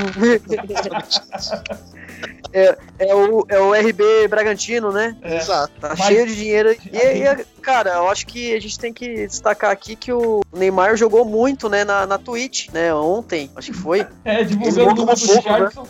é, 2.53 2.77
é 2.99 3.15
o, 3.15 3.45
é 3.47 3.59
o 3.59 3.73
RB 3.73 4.27
Bragantino, 4.27 4.91
né? 4.91 5.15
É. 5.21 5.38
Exato. 5.38 5.73
Tá 5.79 5.89
Mas- 5.97 6.07
cheio 6.07 6.25
de 6.27 6.35
dinheiro. 6.35 6.71
E, 6.71 6.97
e, 6.97 7.45
cara, 7.60 7.91
eu 7.95 8.10
acho 8.10 8.26
que 8.26 8.54
a 8.56 8.60
gente 8.60 8.80
tem 8.80 8.93
que 8.93 9.28
destacar 9.28 9.72
aqui 9.72 9.95
que 9.95 10.12
o 10.12 10.41
Neymar 10.54 10.95
jogou 10.95 11.26
muito, 11.26 11.69
né, 11.69 11.84
na, 11.84 12.06
na 12.06 12.17
Twitch, 12.17 12.69
né, 12.72 12.93
ontem, 12.93 13.50
acho 13.56 13.72
que 13.72 13.78
foi. 13.78 14.06
É, 14.26 14.41
Ele 14.41 14.45
divulgando 14.45 14.72
o 14.72 14.74
jogou 14.74 15.06
gol 15.06 15.15
do 15.15 15.34
né? 15.36 15.41
Charleston. 15.41 15.88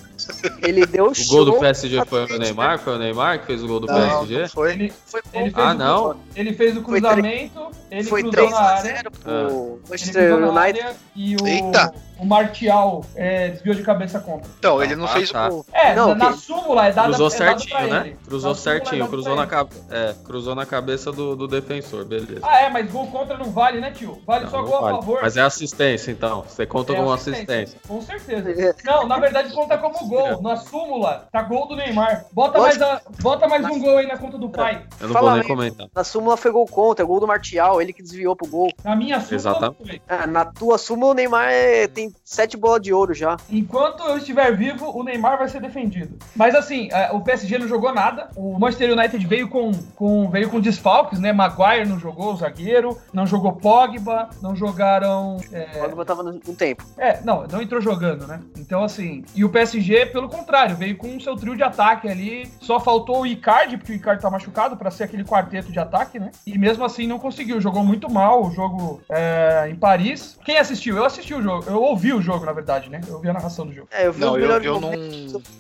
Ele 0.62 0.86
deu 0.86 1.06
O 1.08 1.16
show. 1.16 1.38
gol 1.38 1.46
do 1.46 1.60
PSG 1.60 2.06
foi 2.06 2.26
o 2.26 2.38
Neymar? 2.38 2.80
Foi 2.80 2.96
o 2.96 3.00
Neymar 3.00 3.40
que 3.40 3.46
fez 3.48 3.64
o 3.64 3.68
gol 3.68 3.80
do 3.80 3.88
Não, 3.88 3.96
PSG? 3.96 4.42
não 4.42 4.50
foi. 4.50 4.72
Ele, 4.74 4.94
Foi 5.06 5.22
ele 5.34 5.52
fez 5.52 5.54
Ah, 5.66 5.72
o, 5.72 5.74
não? 5.78 6.16
Ele 6.36 6.54
fez 6.54 6.78
o 6.78 6.82
Foi 6.84 7.02
cruzamento, 7.02 7.68
ele 7.90 8.04
Foi 8.04 8.22
cruzou 8.22 8.32
3 8.40 8.52
na 8.52 8.58
a 8.58 8.70
área. 8.78 8.82
0 8.96 9.12
pro 9.12 9.80
Ah. 9.86 9.90
Manchester 9.90 10.36
United. 10.36 10.58
área 10.60 10.96
e 11.16 11.36
o, 11.36 11.48
Eita. 11.48 11.94
O 12.20 12.26
Martial 12.26 13.04
é, 13.16 13.50
desviou 13.50 13.76
de 13.76 13.84
cabeça 13.84 14.20
contra. 14.20 14.50
Então, 14.60 14.82
ele 14.84 14.96
não 14.96 15.06
Ah, 15.06 15.10
fez 15.10 15.32
tá. 15.32 15.50
o. 15.50 15.66
É, 15.74 15.96
Não, 15.96 16.10
na, 16.10 16.16
na 16.16 16.32
que- 16.34 16.40
súmula 16.40 16.88
é 16.88 16.92
dada 16.92 17.08
Cruzou 17.10 17.28
é 17.28 17.30
dado 17.30 17.38
certinho, 17.38 17.70
pra 17.78 17.88
né? 17.88 18.08
ele. 18.08 18.18
Cruzou 18.26 18.52
Na 18.52 18.58
é 18.58 18.60
certinho, 18.62 19.08
cruzou 19.08 19.36
na, 19.36 19.48
cabe... 19.48 19.70
é, 19.90 20.16
cruzou 20.26 20.56
na 20.56 20.66
cabeça 20.66 21.12
do, 21.12 21.36
do 21.36 21.48
defensor, 21.48 22.06
beleza. 22.06 22.42
Ah, 22.44 22.62
é, 22.62 22.70
mas 22.70 22.92
gol 22.92 23.08
contra 23.08 23.38
não 23.38 23.52
vale, 23.52 23.80
né, 23.80 23.92
tio? 23.92 24.22
Vale 24.26 24.44
Não, 24.46 24.52
só 24.52 24.58
não 24.58 24.66
gol 24.66 24.82
vale. 24.82 24.94
a 24.94 25.00
favor. 25.00 25.20
Mas 25.22 25.38
é 25.38 25.42
assistência, 25.42 26.12
então. 26.12 26.44
Você 26.48 26.66
conta 26.66 26.94
É 26.94 26.96
com 26.96 27.12
assistência. 27.12 27.54
assistência. 27.64 27.80
Com 27.88 28.02
certeza. 28.02 28.76
Não, 28.84 29.08
na 29.08 29.18
verdade 29.20 29.54
conta 29.54 29.78
como 29.78 30.08
gol. 30.08 30.42
Na 30.42 30.58
súmula, 30.58 31.28
tá 31.32 31.42
gol 31.42 31.68
do 31.68 31.76
Neymar. 31.76 32.26
Bota 32.32 32.60
mais, 32.60 32.82
a- 32.82 33.02
bota 33.22 33.48
mais 33.48 33.66
um 33.66 33.80
gol 33.80 33.98
aí 33.98 34.08
na 34.08 34.18
conta 34.18 34.38
do 34.38 34.50
pai. 34.50 34.84
Eu 35.00 35.08
não 35.08 35.14
Fala 35.14 35.26
vou 35.28 35.34
nem 35.34 35.42
aí. 35.42 35.48
comentar. 35.48 35.88
Na 35.96 36.04
súmula 36.04 36.38
foi 36.38 36.52
gol 36.52 36.66
contra, 36.66 37.04
é 37.04 37.08
gol 37.08 37.20
do 37.20 37.28
Martial, 37.28 37.82
ele 37.82 37.94
que 37.94 38.02
desviou 38.04 38.36
pro 38.36 38.48
gol. 38.48 38.70
Na 38.84 38.96
minha 38.96 39.20
súmula, 39.20 39.36
Exatamente. 39.36 39.88
foi. 39.88 40.02
Ah, 40.08 40.28
na 40.28 40.46
tua 40.46 40.78
súmula 40.78 41.12
o 41.12 41.16
Neymar 41.16 41.48
é- 41.50 41.88
tem 42.10 42.14
sete 42.24 42.58
bolas 42.58 42.82
de 42.82 42.94
ouro 42.94 43.14
já. 43.14 43.38
Enquanto 43.50 44.04
eu 44.04 44.18
estiver 44.18 44.56
vivo, 44.56 44.90
o 44.98 45.04
Neymar 45.04 45.38
vai 45.38 45.48
ser 45.48 45.62
defendido. 45.62 46.18
Mas 46.36 46.56
assim, 46.56 46.90
é, 46.92 47.12
o 47.12 47.22
PSG 47.22 47.58
não 47.58 47.68
jogou 47.68 47.94
nada. 47.94 48.30
O 48.36 48.58
Manchester 48.60 48.98
United 48.98 49.26
veio 49.26 49.48
com, 49.48 49.72
com, 49.96 50.30
veio 50.30 50.50
com 50.50 50.60
desfalques, 50.60 51.20
né? 51.20 51.32
Maguire 51.32 51.88
não 51.88 52.00
jogou, 52.00 52.34
o 52.34 52.38
zagueiro. 52.38 52.98
Não 53.14 53.26
jogou 53.26 53.54
Pogba. 53.54 54.30
Não 54.42 54.56
jogaram. 54.56 55.38
É, 55.52 55.80
Pogba 55.80 56.06
tava 56.06 56.24
no, 56.24 56.34
no 56.34 56.56
tempo. 56.56 56.84
é, 56.98 57.22
não, 57.22 57.46
não 57.48 57.62
entrou 57.62 57.82
jogando, 57.82 58.28
né? 58.28 58.40
Então, 58.58 58.84
assim. 58.84 59.24
E 59.36 59.44
o 59.44 59.50
PSG, 59.50 60.08
pelo 60.08 60.30
contrário, 60.30 60.76
veio 60.76 60.98
com 60.98 61.16
o 61.16 61.22
seu 61.22 61.36
trio 61.36 61.56
de 61.56 61.64
ataque 61.64 62.08
ali. 62.08 62.50
Só 62.60 62.80
faltou 62.80 63.22
o 63.22 63.28
Icardi, 63.28 63.78
porque 63.78 63.94
o 63.94 63.96
Icardi 63.96 64.22
tá 64.22 64.30
machucado, 64.30 64.78
pra 64.78 64.92
ser 64.92 65.04
aquele 65.04 65.24
quarteto 65.24 65.72
de 65.72 65.80
ataque, 65.80 66.20
né? 66.20 66.32
E 66.46 66.58
mesmo 66.58 66.84
assim 66.84 67.08
não 67.08 67.20
conseguiu. 67.20 67.62
Jogou 67.62 67.84
muito 67.84 68.10
mal 68.10 68.46
o 68.46 68.52
jogo 68.52 69.02
é, 69.10 69.68
em 69.70 69.76
Paris. 69.76 70.38
Quem 70.44 70.58
assistiu? 70.58 70.98
Eu 70.98 71.06
assisti 71.06 71.34
o 71.34 71.42
jogo. 71.42 71.66
Eu 71.68 71.82
ouvi 71.82 71.99
o 72.14 72.22
jogo, 72.22 72.46
na 72.46 72.52
verdade, 72.54 72.90
né? 72.90 73.02
Eu 73.08 73.16
ouvi 73.16 73.30
a 73.30 73.34
narração 73.34 73.66
do 73.66 73.74
jogo. 73.74 73.88
É, 73.92 74.08
eu 74.08 74.14
vi 74.14 74.20
Não, 74.22 74.38
eu, 74.38 74.50
eu 74.62 74.80
não. 74.80 74.92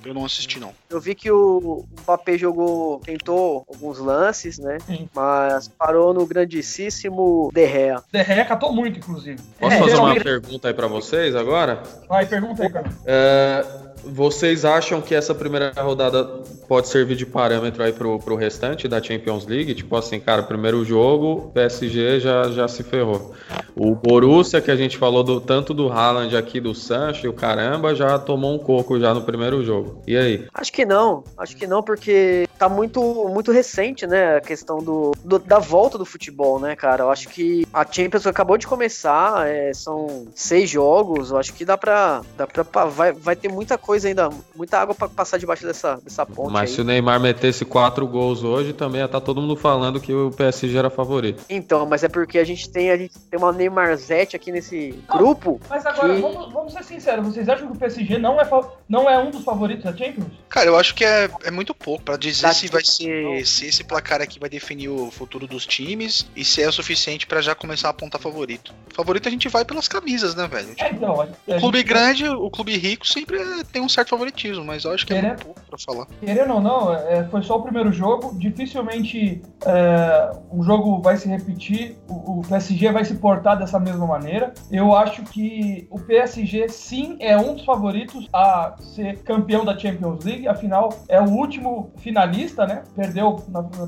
Eu 0.05 0.13
não 0.13 0.25
assisti, 0.25 0.59
não. 0.59 0.71
Eu 0.89 0.99
vi 0.99 1.13
que 1.15 1.29
o 1.31 1.85
Mbappé 2.03 2.37
jogou, 2.37 2.99
tentou 2.99 3.65
alguns 3.67 3.99
lances, 3.99 4.57
né? 4.57 4.77
Sim. 4.85 5.07
Mas 5.13 5.67
parou 5.67 6.13
no 6.13 6.25
grandíssimo 6.25 7.49
De 7.53 7.67
Gea. 7.67 8.01
De 8.11 8.23
Gea 8.23 8.45
catou 8.45 8.73
muito, 8.73 8.99
inclusive. 8.99 9.39
Posso 9.59 9.73
É, 9.73 9.77
fazer 9.79 9.91
uma 9.95 10.13
geralmente- 10.13 10.23
pergunta 10.23 10.67
aí 10.67 10.73
pra 10.73 10.87
vocês 10.87 11.35
agora? 11.35 11.83
Vai, 12.07 12.25
pergunta 12.25 12.63
aí, 12.63 12.69
cara. 12.69 12.89
É, 13.05 13.65
vocês 14.03 14.65
acham 14.65 15.01
que 15.01 15.13
essa 15.13 15.33
primeira 15.33 15.71
rodada 15.77 16.23
pode 16.67 16.87
servir 16.87 17.15
de 17.15 17.25
parâmetro 17.25 17.83
aí 17.83 17.93
pro, 17.93 18.19
pro 18.19 18.35
restante 18.35 18.87
da 18.87 19.01
Champions 19.01 19.45
League? 19.45 19.73
Tipo 19.73 19.95
assim, 19.95 20.19
cara, 20.19 20.43
primeiro 20.43 20.83
jogo, 20.83 21.51
PSG 21.53 22.19
já, 22.19 22.49
já 22.49 22.67
se 22.67 22.83
ferrou. 22.83 23.33
O 23.75 23.95
Borussia, 23.95 24.61
que 24.61 24.71
a 24.71 24.75
gente 24.75 24.97
falou 24.97 25.23
do, 25.23 25.39
tanto 25.39 25.73
do 25.73 25.89
Haaland 25.89 26.35
aqui, 26.35 26.59
do 26.59 26.73
Sancho 26.73 27.29
o 27.29 27.33
caramba, 27.33 27.93
já 27.93 28.17
tomou 28.17 28.55
um 28.55 28.57
coco 28.57 28.99
já 28.99 29.13
no 29.13 29.21
primeiro 29.21 29.63
jogo. 29.63 30.01
E 30.07 30.17
aí? 30.17 30.45
Acho 30.53 30.73
que 30.73 30.85
não, 30.85 31.23
acho 31.37 31.55
que 31.55 31.67
não, 31.67 31.83
porque 31.83 32.48
tá 32.59 32.67
muito, 32.69 33.01
muito 33.29 33.51
recente, 33.51 34.05
né? 34.05 34.35
A 34.37 34.41
questão 34.41 34.83
do, 34.83 35.11
do- 35.23 35.39
da 35.39 35.57
volta 35.59 35.97
do 35.97 36.05
futebol, 36.05 36.59
né, 36.59 36.75
cara? 36.75 37.03
Eu 37.03 37.09
acho 37.11 37.29
que 37.29 37.65
a 37.73 37.85
Champions 37.89 38.27
acabou 38.27 38.57
de 38.57 38.67
começar, 38.67 39.47
é, 39.47 39.73
são 39.73 40.27
seis 40.35 40.69
jogos, 40.69 41.31
eu 41.31 41.37
acho 41.37 41.53
que 41.53 41.63
dá 41.65 41.77
pra. 41.77 42.21
Dá 42.37 42.45
pra 42.45 42.85
vai, 42.85 43.13
vai 43.13 43.35
ter 43.35 43.49
muita 43.49 43.77
coisa 43.77 44.07
ainda, 44.09 44.29
muita 44.55 44.77
água 44.77 44.93
pra 44.93 45.07
passar 45.07 45.37
debaixo 45.37 45.65
dessa, 45.65 45.97
dessa 46.03 46.25
ponte. 46.25 46.51
Mas 46.51 46.69
aí. 46.69 46.75
se 46.75 46.81
o 46.81 46.83
Neymar 46.83 47.19
metesse 47.19 47.63
quatro 47.63 48.05
gols 48.05 48.43
hoje, 48.43 48.73
também 48.73 48.99
ia 49.01 49.07
tá 49.07 49.21
todo 49.21 49.41
mundo 49.41 49.55
falando 49.55 49.99
que 50.01 50.13
o 50.13 50.29
PSG 50.31 50.77
era 50.77 50.89
favorito. 50.89 51.43
Então, 51.49 51.85
mas 51.85 52.03
é 52.03 52.09
porque 52.09 52.37
a 52.37 52.43
gente 52.43 52.69
tem, 52.69 52.91
a 52.91 52.97
gente 52.97 53.17
tem 53.17 53.39
uma 53.39 53.51
Neymarzete 53.53 54.35
aqui 54.35 54.51
nesse 54.51 54.99
grupo. 55.09 55.59
Mas 55.69 55.85
agora, 55.85 56.13
Que- 56.13 56.21
vamos, 56.21 56.51
vamos 56.51 56.59
vamos 56.59 56.73
ser 56.73 56.83
sinceros, 56.83 57.25
vocês 57.25 57.47
acham 57.47 57.67
que 57.67 57.73
o 57.73 57.79
PSG 57.79 58.17
não 58.17 58.39
é, 58.39 58.47
não 58.89 59.09
é 59.09 59.17
um 59.17 59.31
dos 59.31 59.43
favoritos 59.43 59.83
da 59.85 59.95
Champions? 59.95 60.27
Cara, 60.49 60.67
eu 60.67 60.77
acho 60.77 60.93
que 60.93 61.05
é, 61.05 61.29
é 61.45 61.51
muito 61.51 61.73
pouco 61.73 62.03
para 62.03 62.17
dizer 62.17 62.47
da 62.49 62.53
se 62.53 62.67
vai 62.67 62.83
ser 62.83 63.45
se 63.45 63.67
esse 63.67 63.83
placar 63.83 64.21
aqui 64.21 64.39
vai 64.39 64.49
definir 64.49 64.89
o 64.89 65.09
futuro 65.11 65.47
dos 65.47 65.65
times 65.65 66.29
e 66.35 66.43
se 66.43 66.61
é 66.61 66.67
o 66.67 66.71
suficiente 66.71 67.25
para 67.25 67.41
já 67.41 67.55
começar 67.55 67.87
a 67.87 67.91
apontar 67.91 68.19
favorito. 68.19 68.73
Favorito 68.93 69.27
a 69.27 69.31
gente 69.31 69.47
vai 69.47 69.63
pelas 69.63 69.87
camisas, 69.87 70.35
né, 70.35 70.47
velho? 70.47 70.73
É, 70.77 70.91
então, 70.91 71.27
o 71.47 71.59
clube 71.59 71.83
grande, 71.83 72.27
o 72.27 72.49
clube 72.49 72.77
rico 72.77 73.07
sempre 73.07 73.39
tem 73.71 73.81
um 73.81 73.89
certo 73.89 74.09
favoritismo, 74.09 74.63
mas 74.63 74.83
eu 74.83 74.91
acho 74.91 75.05
que 75.05 75.13
é 75.13 75.21
muito 75.21 75.45
pouco 75.45 75.61
pra 75.61 75.77
falar. 75.77 76.07
Querendo 76.19 76.53
ou 76.53 76.61
não, 76.61 76.93
é, 76.93 77.23
foi 77.29 77.43
só 77.43 77.57
o 77.57 77.63
primeiro 77.63 77.91
jogo, 77.91 78.37
dificilmente 78.37 79.41
é, 79.65 80.31
o 80.51 80.63
jogo 80.63 81.01
vai 81.01 81.17
se 81.17 81.27
repetir, 81.27 81.97
o, 82.07 82.39
o 82.39 82.41
PSG 82.41 82.91
vai 82.91 83.05
se 83.05 83.15
portar 83.15 83.57
dessa 83.57 83.79
mesma 83.79 84.05
maneira. 84.05 84.53
Eu 84.71 84.95
acho 84.95 85.23
que 85.23 85.87
o 85.89 85.99
PSG 85.99 86.69
sim 86.69 87.17
é 87.19 87.37
um 87.37 87.55
dos 87.55 87.65
favoritos 87.65 88.27
a 88.33 88.75
ser 88.79 89.19
campeão 89.19 89.63
da 89.63 89.77
Champions 89.77 90.23
League, 90.23 90.47
afinal 90.47 90.89
é 91.07 91.19
o 91.19 91.29
último 91.29 91.93
finalista, 91.97 92.38
né? 92.65 92.83
Perdeu, 92.95 93.37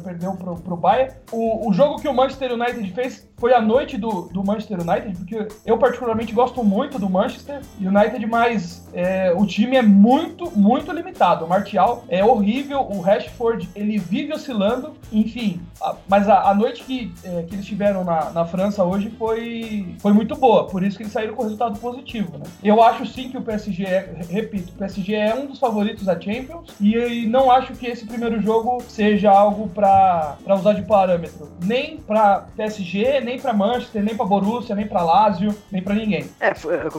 perdeu 0.03 0.33
pro, 0.33 0.55
pro 0.55 0.77
Bayern. 0.77 1.13
O, 1.31 1.69
o 1.69 1.73
jogo 1.73 1.99
que 2.01 2.07
o 2.07 2.13
Manchester 2.13 2.53
United 2.53 2.91
fez 2.93 3.30
foi 3.41 3.55
a 3.55 3.59
noite 3.59 3.97
do, 3.97 4.29
do 4.31 4.45
Manchester 4.45 4.79
United, 4.79 5.17
porque 5.17 5.47
eu 5.65 5.75
particularmente 5.75 6.31
gosto 6.31 6.63
muito 6.63 6.99
do 6.99 7.09
Manchester 7.09 7.59
United, 7.79 8.23
mas 8.27 8.87
é, 8.93 9.33
o 9.35 9.47
time 9.47 9.75
é 9.77 9.81
muito, 9.81 10.51
muito 10.55 10.91
limitado. 10.91 11.45
O 11.45 11.49
Martial 11.49 12.05
é 12.07 12.23
horrível, 12.23 12.81
o 12.81 13.01
Rashford 13.01 13.67
ele 13.75 13.97
vive 13.97 14.31
oscilando, 14.31 14.93
enfim. 15.11 15.59
A, 15.81 15.95
mas 16.07 16.29
a, 16.29 16.51
a 16.51 16.53
noite 16.53 16.83
que, 16.83 17.11
é, 17.23 17.41
que 17.41 17.55
eles 17.55 17.65
tiveram 17.65 18.03
na, 18.03 18.29
na 18.29 18.45
França 18.45 18.83
hoje 18.83 19.09
foi, 19.17 19.95
foi 19.97 20.13
muito 20.13 20.35
boa, 20.35 20.67
por 20.67 20.83
isso 20.83 20.95
que 20.95 21.01
eles 21.01 21.13
saíram 21.13 21.33
com 21.33 21.41
resultado 21.41 21.79
positivo. 21.79 22.37
Né? 22.37 22.45
Eu 22.63 22.83
acho 22.83 23.07
sim 23.07 23.29
que 23.29 23.37
o 23.37 23.41
PSG 23.41 23.85
é, 23.85 24.21
repito, 24.29 24.71
o 24.71 24.77
PSG 24.77 25.15
é 25.15 25.33
um 25.33 25.47
dos 25.47 25.57
favoritos 25.57 26.05
da 26.05 26.13
Champions 26.13 26.69
e, 26.79 26.95
e 26.95 27.25
não 27.25 27.49
acho 27.49 27.73
que 27.73 27.87
esse 27.87 28.05
primeiro 28.05 28.39
jogo 28.39 28.83
seja 28.87 29.31
algo 29.31 29.67
para 29.69 30.37
usar 30.47 30.73
de 30.73 30.83
parâmetro, 30.83 31.49
nem 31.63 31.97
para 31.97 32.45
PSG, 32.55 33.21
nem 33.21 33.30
nem 33.31 33.39
para 33.39 33.53
Manchester, 33.53 34.03
nem 34.03 34.15
para 34.15 34.25
Borussia, 34.25 34.75
nem 34.75 34.87
para 34.87 35.03
Lazio, 35.03 35.55
nem 35.71 35.81
para 35.81 35.95
ninguém. 35.95 36.29
É, 36.39 36.53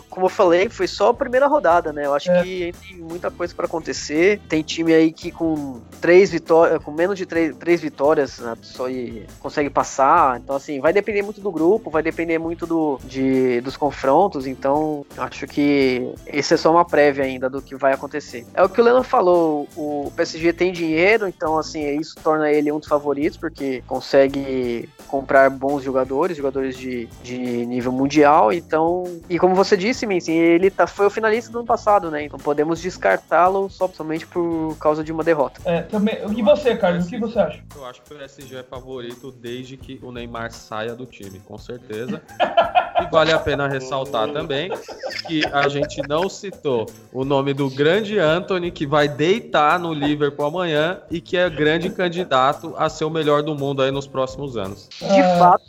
como 0.08 0.26
eu 0.26 0.30
falei, 0.30 0.68
foi 0.68 0.86
só 0.86 1.10
a 1.10 1.14
primeira 1.14 1.46
rodada, 1.46 1.92
né? 1.92 2.06
Eu 2.06 2.14
acho 2.14 2.30
é. 2.30 2.42
que 2.42 2.74
tem 2.80 2.96
muita 2.96 3.30
coisa 3.30 3.54
para 3.54 3.66
acontecer. 3.66 4.40
Tem 4.48 4.62
time 4.62 4.94
aí 4.94 5.12
que 5.12 5.30
com 5.30 5.80
três 6.00 6.30
vitórias, 6.30 6.82
com 6.82 6.90
menos 6.90 7.18
de 7.18 7.26
três, 7.26 7.54
três 7.56 7.80
vitórias, 7.80 8.38
né, 8.38 8.56
só 8.62 8.84
consegue 9.40 9.68
passar. 9.68 10.40
Então, 10.40 10.56
assim, 10.56 10.80
vai 10.80 10.92
depender 10.92 11.22
muito 11.22 11.40
do 11.40 11.52
grupo, 11.52 11.90
vai 11.90 12.02
depender 12.02 12.38
muito 12.38 12.66
do, 12.66 12.98
de, 13.04 13.60
dos 13.60 13.76
confrontos. 13.76 14.46
Então, 14.46 15.04
acho 15.18 15.46
que 15.46 16.12
esse 16.26 16.54
é 16.54 16.56
só 16.56 16.70
uma 16.70 16.84
prévia 16.84 17.24
ainda 17.24 17.50
do 17.50 17.60
que 17.60 17.76
vai 17.76 17.92
acontecer. 17.92 18.46
É 18.54 18.62
o 18.62 18.68
que 18.68 18.80
o 18.80 18.84
Leandro 18.84 19.04
falou, 19.04 19.68
o 19.76 20.10
PSG 20.16 20.52
tem 20.52 20.72
dinheiro, 20.72 21.28
então, 21.28 21.58
assim, 21.58 21.84
isso 21.98 22.16
torna 22.22 22.50
ele 22.50 22.72
um 22.72 22.78
dos 22.78 22.88
favoritos, 22.88 23.36
porque 23.36 23.82
consegue 23.86 24.88
comprar 25.06 25.50
bons 25.50 25.82
jogadores 25.82 26.21
jogadores, 26.22 26.36
jogadores 26.36 26.76
de, 26.76 27.08
de 27.22 27.66
nível 27.66 27.90
mundial. 27.90 28.52
Então, 28.52 29.04
e 29.28 29.38
como 29.38 29.54
você 29.54 29.76
disse, 29.76 30.06
Minson, 30.06 30.32
ele 30.32 30.70
tá, 30.70 30.86
foi 30.86 31.06
o 31.06 31.10
finalista 31.10 31.50
do 31.50 31.58
ano 31.58 31.66
passado, 31.66 32.10
né? 32.10 32.24
Então 32.24 32.38
podemos 32.38 32.80
descartá-lo 32.80 33.68
só 33.68 33.88
somente 33.88 34.26
por 34.26 34.76
causa 34.78 35.02
de 35.02 35.10
uma 35.10 35.24
derrota. 35.24 35.60
É, 35.64 35.82
também. 35.82 36.18
E 36.36 36.42
você, 36.42 36.76
Carlos, 36.76 37.06
o 37.06 37.08
que 37.08 37.18
você 37.18 37.38
acha? 37.38 37.64
Eu 37.74 37.84
acho 37.86 38.02
que 38.02 38.12
o 38.12 38.16
PSG 38.16 38.56
é 38.56 38.62
favorito 38.62 39.32
desde 39.32 39.76
que 39.76 39.98
o 40.02 40.12
Neymar 40.12 40.52
saia 40.52 40.94
do 40.94 41.06
time, 41.06 41.40
com 41.40 41.58
certeza. 41.58 42.22
E 43.00 43.10
vale 43.10 43.32
a 43.32 43.38
pena 43.38 43.68
ressaltar 43.68 44.28
também 44.28 44.70
que 45.26 45.44
a 45.52 45.68
gente 45.68 46.00
não 46.06 46.28
citou 46.28 46.86
o 47.12 47.24
nome 47.24 47.54
do 47.54 47.70
grande 47.70 48.18
Anthony, 48.18 48.70
que 48.70 48.86
vai 48.86 49.08
deitar 49.08 49.78
no 49.78 49.92
Liverpool 49.92 50.46
amanhã 50.46 51.00
e 51.10 51.20
que 51.20 51.36
é 51.36 51.48
grande 51.48 51.90
candidato 51.90 52.74
a 52.76 52.88
ser 52.88 53.04
o 53.04 53.10
melhor 53.10 53.42
do 53.42 53.54
mundo 53.54 53.82
aí 53.82 53.90
nos 53.90 54.06
próximos 54.06 54.56
anos. 54.56 54.88
De 55.00 55.22
fato, 55.38 55.64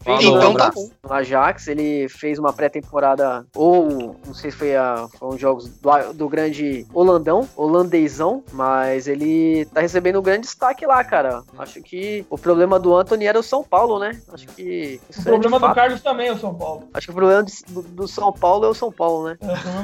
então 0.52 0.56
tá 0.56 0.72
bom. 0.72 0.90
No 1.04 1.14
Ajax, 1.14 1.68
ele 1.68 2.08
fez 2.10 2.40
uma 2.40 2.54
pré-temporada, 2.54 3.46
ou 3.56 4.16
não 4.26 4.34
sei 4.34 4.52
se 4.52 4.58
foi 4.58 4.76
a, 4.76 5.08
foram 5.20 5.38
jogos 5.38 5.70
do, 5.70 6.14
do 6.14 6.30
grande 6.30 6.86
holandão, 6.94 7.48
holandesão, 7.56 8.44
mas 8.52 9.08
ele 9.08 9.66
tá 9.74 9.82
recebendo 9.82 10.20
um 10.20 10.24
grande 10.24 10.42
destaque 10.42 10.86
lá, 10.86 11.04
cara. 11.04 11.44
Acho 11.58 11.82
que 11.82 12.26
o 12.30 12.38
problema 12.38 12.80
do 12.80 12.96
Anthony 12.96 13.26
era 13.26 13.40
o 13.40 13.44
São 13.44 13.64
Paulo, 13.64 14.00
né? 14.00 14.20
Acho 14.32 14.48
que. 14.48 15.00
O 15.10 15.20
é 15.20 15.24
problema 15.24 15.60
do 15.60 15.74
Carlos 15.74 16.02
também 16.02 16.28
é 16.28 16.34
o 16.34 16.38
São 16.38 16.54
Paulo. 16.54 16.88
Acho 16.94 17.08
que 17.08 17.12
o 17.12 17.16
problema 17.16 17.44
do, 17.44 17.82
do 17.82 18.08
São 18.08 18.32
Paulo 18.32 18.66
é 18.66 18.70
o 18.70 18.74
São 18.74 18.92
Paulo, 18.92 19.30
né? 19.30 19.38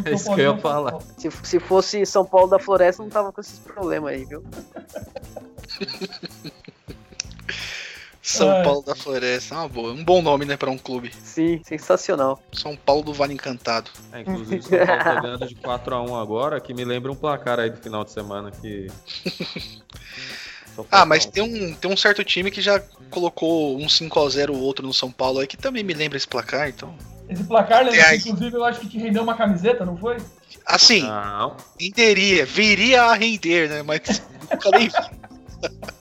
É, 0.05 0.09
é 0.11 0.13
isso 0.13 0.33
que 0.33 0.41
eu 0.41 0.53
ia 0.53 0.57
é 0.57 0.61
falar. 0.61 0.99
Se, 1.17 1.29
se 1.43 1.59
fosse 1.59 2.05
São 2.05 2.25
Paulo 2.25 2.49
da 2.49 2.59
Floresta, 2.59 3.03
não 3.03 3.09
tava 3.09 3.31
com 3.31 3.41
esses 3.41 3.59
problemas 3.59 4.13
aí, 4.13 4.25
viu? 4.25 4.43
São 8.29 8.51
é. 8.51 8.63
Paulo 8.63 8.83
da 8.83 8.93
Floresta, 8.93 9.55
uma 9.55 9.67
boa. 9.67 9.91
Um 9.91 10.03
bom 10.03 10.21
nome, 10.21 10.45
né, 10.45 10.55
pra 10.55 10.69
um 10.69 10.77
clube. 10.77 11.11
Sim, 11.23 11.59
sensacional. 11.63 12.39
São 12.53 12.75
Paulo 12.75 13.01
do 13.01 13.11
Vale 13.11 13.33
Encantado. 13.33 13.89
É, 14.13 14.21
inclusive, 14.21 14.61
São 14.61 14.85
Paulo 14.85 15.03
tá 15.03 15.19
ganhando 15.19 15.47
de 15.47 15.55
4x1 15.55 16.21
agora, 16.21 16.61
que 16.61 16.71
me 16.71 16.85
lembra 16.85 17.11
um 17.11 17.15
placar 17.15 17.59
aí 17.59 17.71
do 17.71 17.77
final 17.77 18.03
de 18.03 18.11
semana 18.11 18.51
que. 18.51 18.85
ah, 20.91 21.07
mas 21.07 21.25
tem 21.25 21.41
um, 21.41 21.73
tem 21.73 21.91
um 21.91 21.97
certo 21.97 22.23
time 22.23 22.51
que 22.51 22.61
já 22.61 22.79
colocou 23.09 23.75
um 23.79 23.87
5x0 23.87 24.51
o 24.51 24.59
outro 24.59 24.85
no 24.85 24.93
São 24.93 25.11
Paulo 25.11 25.39
aí, 25.39 25.47
que 25.47 25.57
também 25.57 25.83
me 25.83 25.95
lembra 25.95 26.15
esse 26.15 26.27
placar, 26.27 26.69
então. 26.69 26.93
Esse 27.27 27.43
placar, 27.43 27.83
lembra, 27.83 27.99
é, 27.99 28.15
inclusive, 28.15 28.55
eu 28.55 28.63
acho 28.63 28.79
que 28.79 28.89
te 28.89 28.99
rendeu 28.99 29.23
uma 29.23 29.33
camiseta, 29.33 29.83
não 29.83 29.97
foi? 29.97 30.17
Assim, 30.67 31.01
não. 31.01 31.57
renderia, 31.79 32.45
viria 32.45 33.05
a 33.05 33.15
render, 33.15 33.69
né? 33.69 33.81
Mas 33.81 34.21
nunca 34.51 34.69
nem 34.77 34.87
vi. 34.87 34.93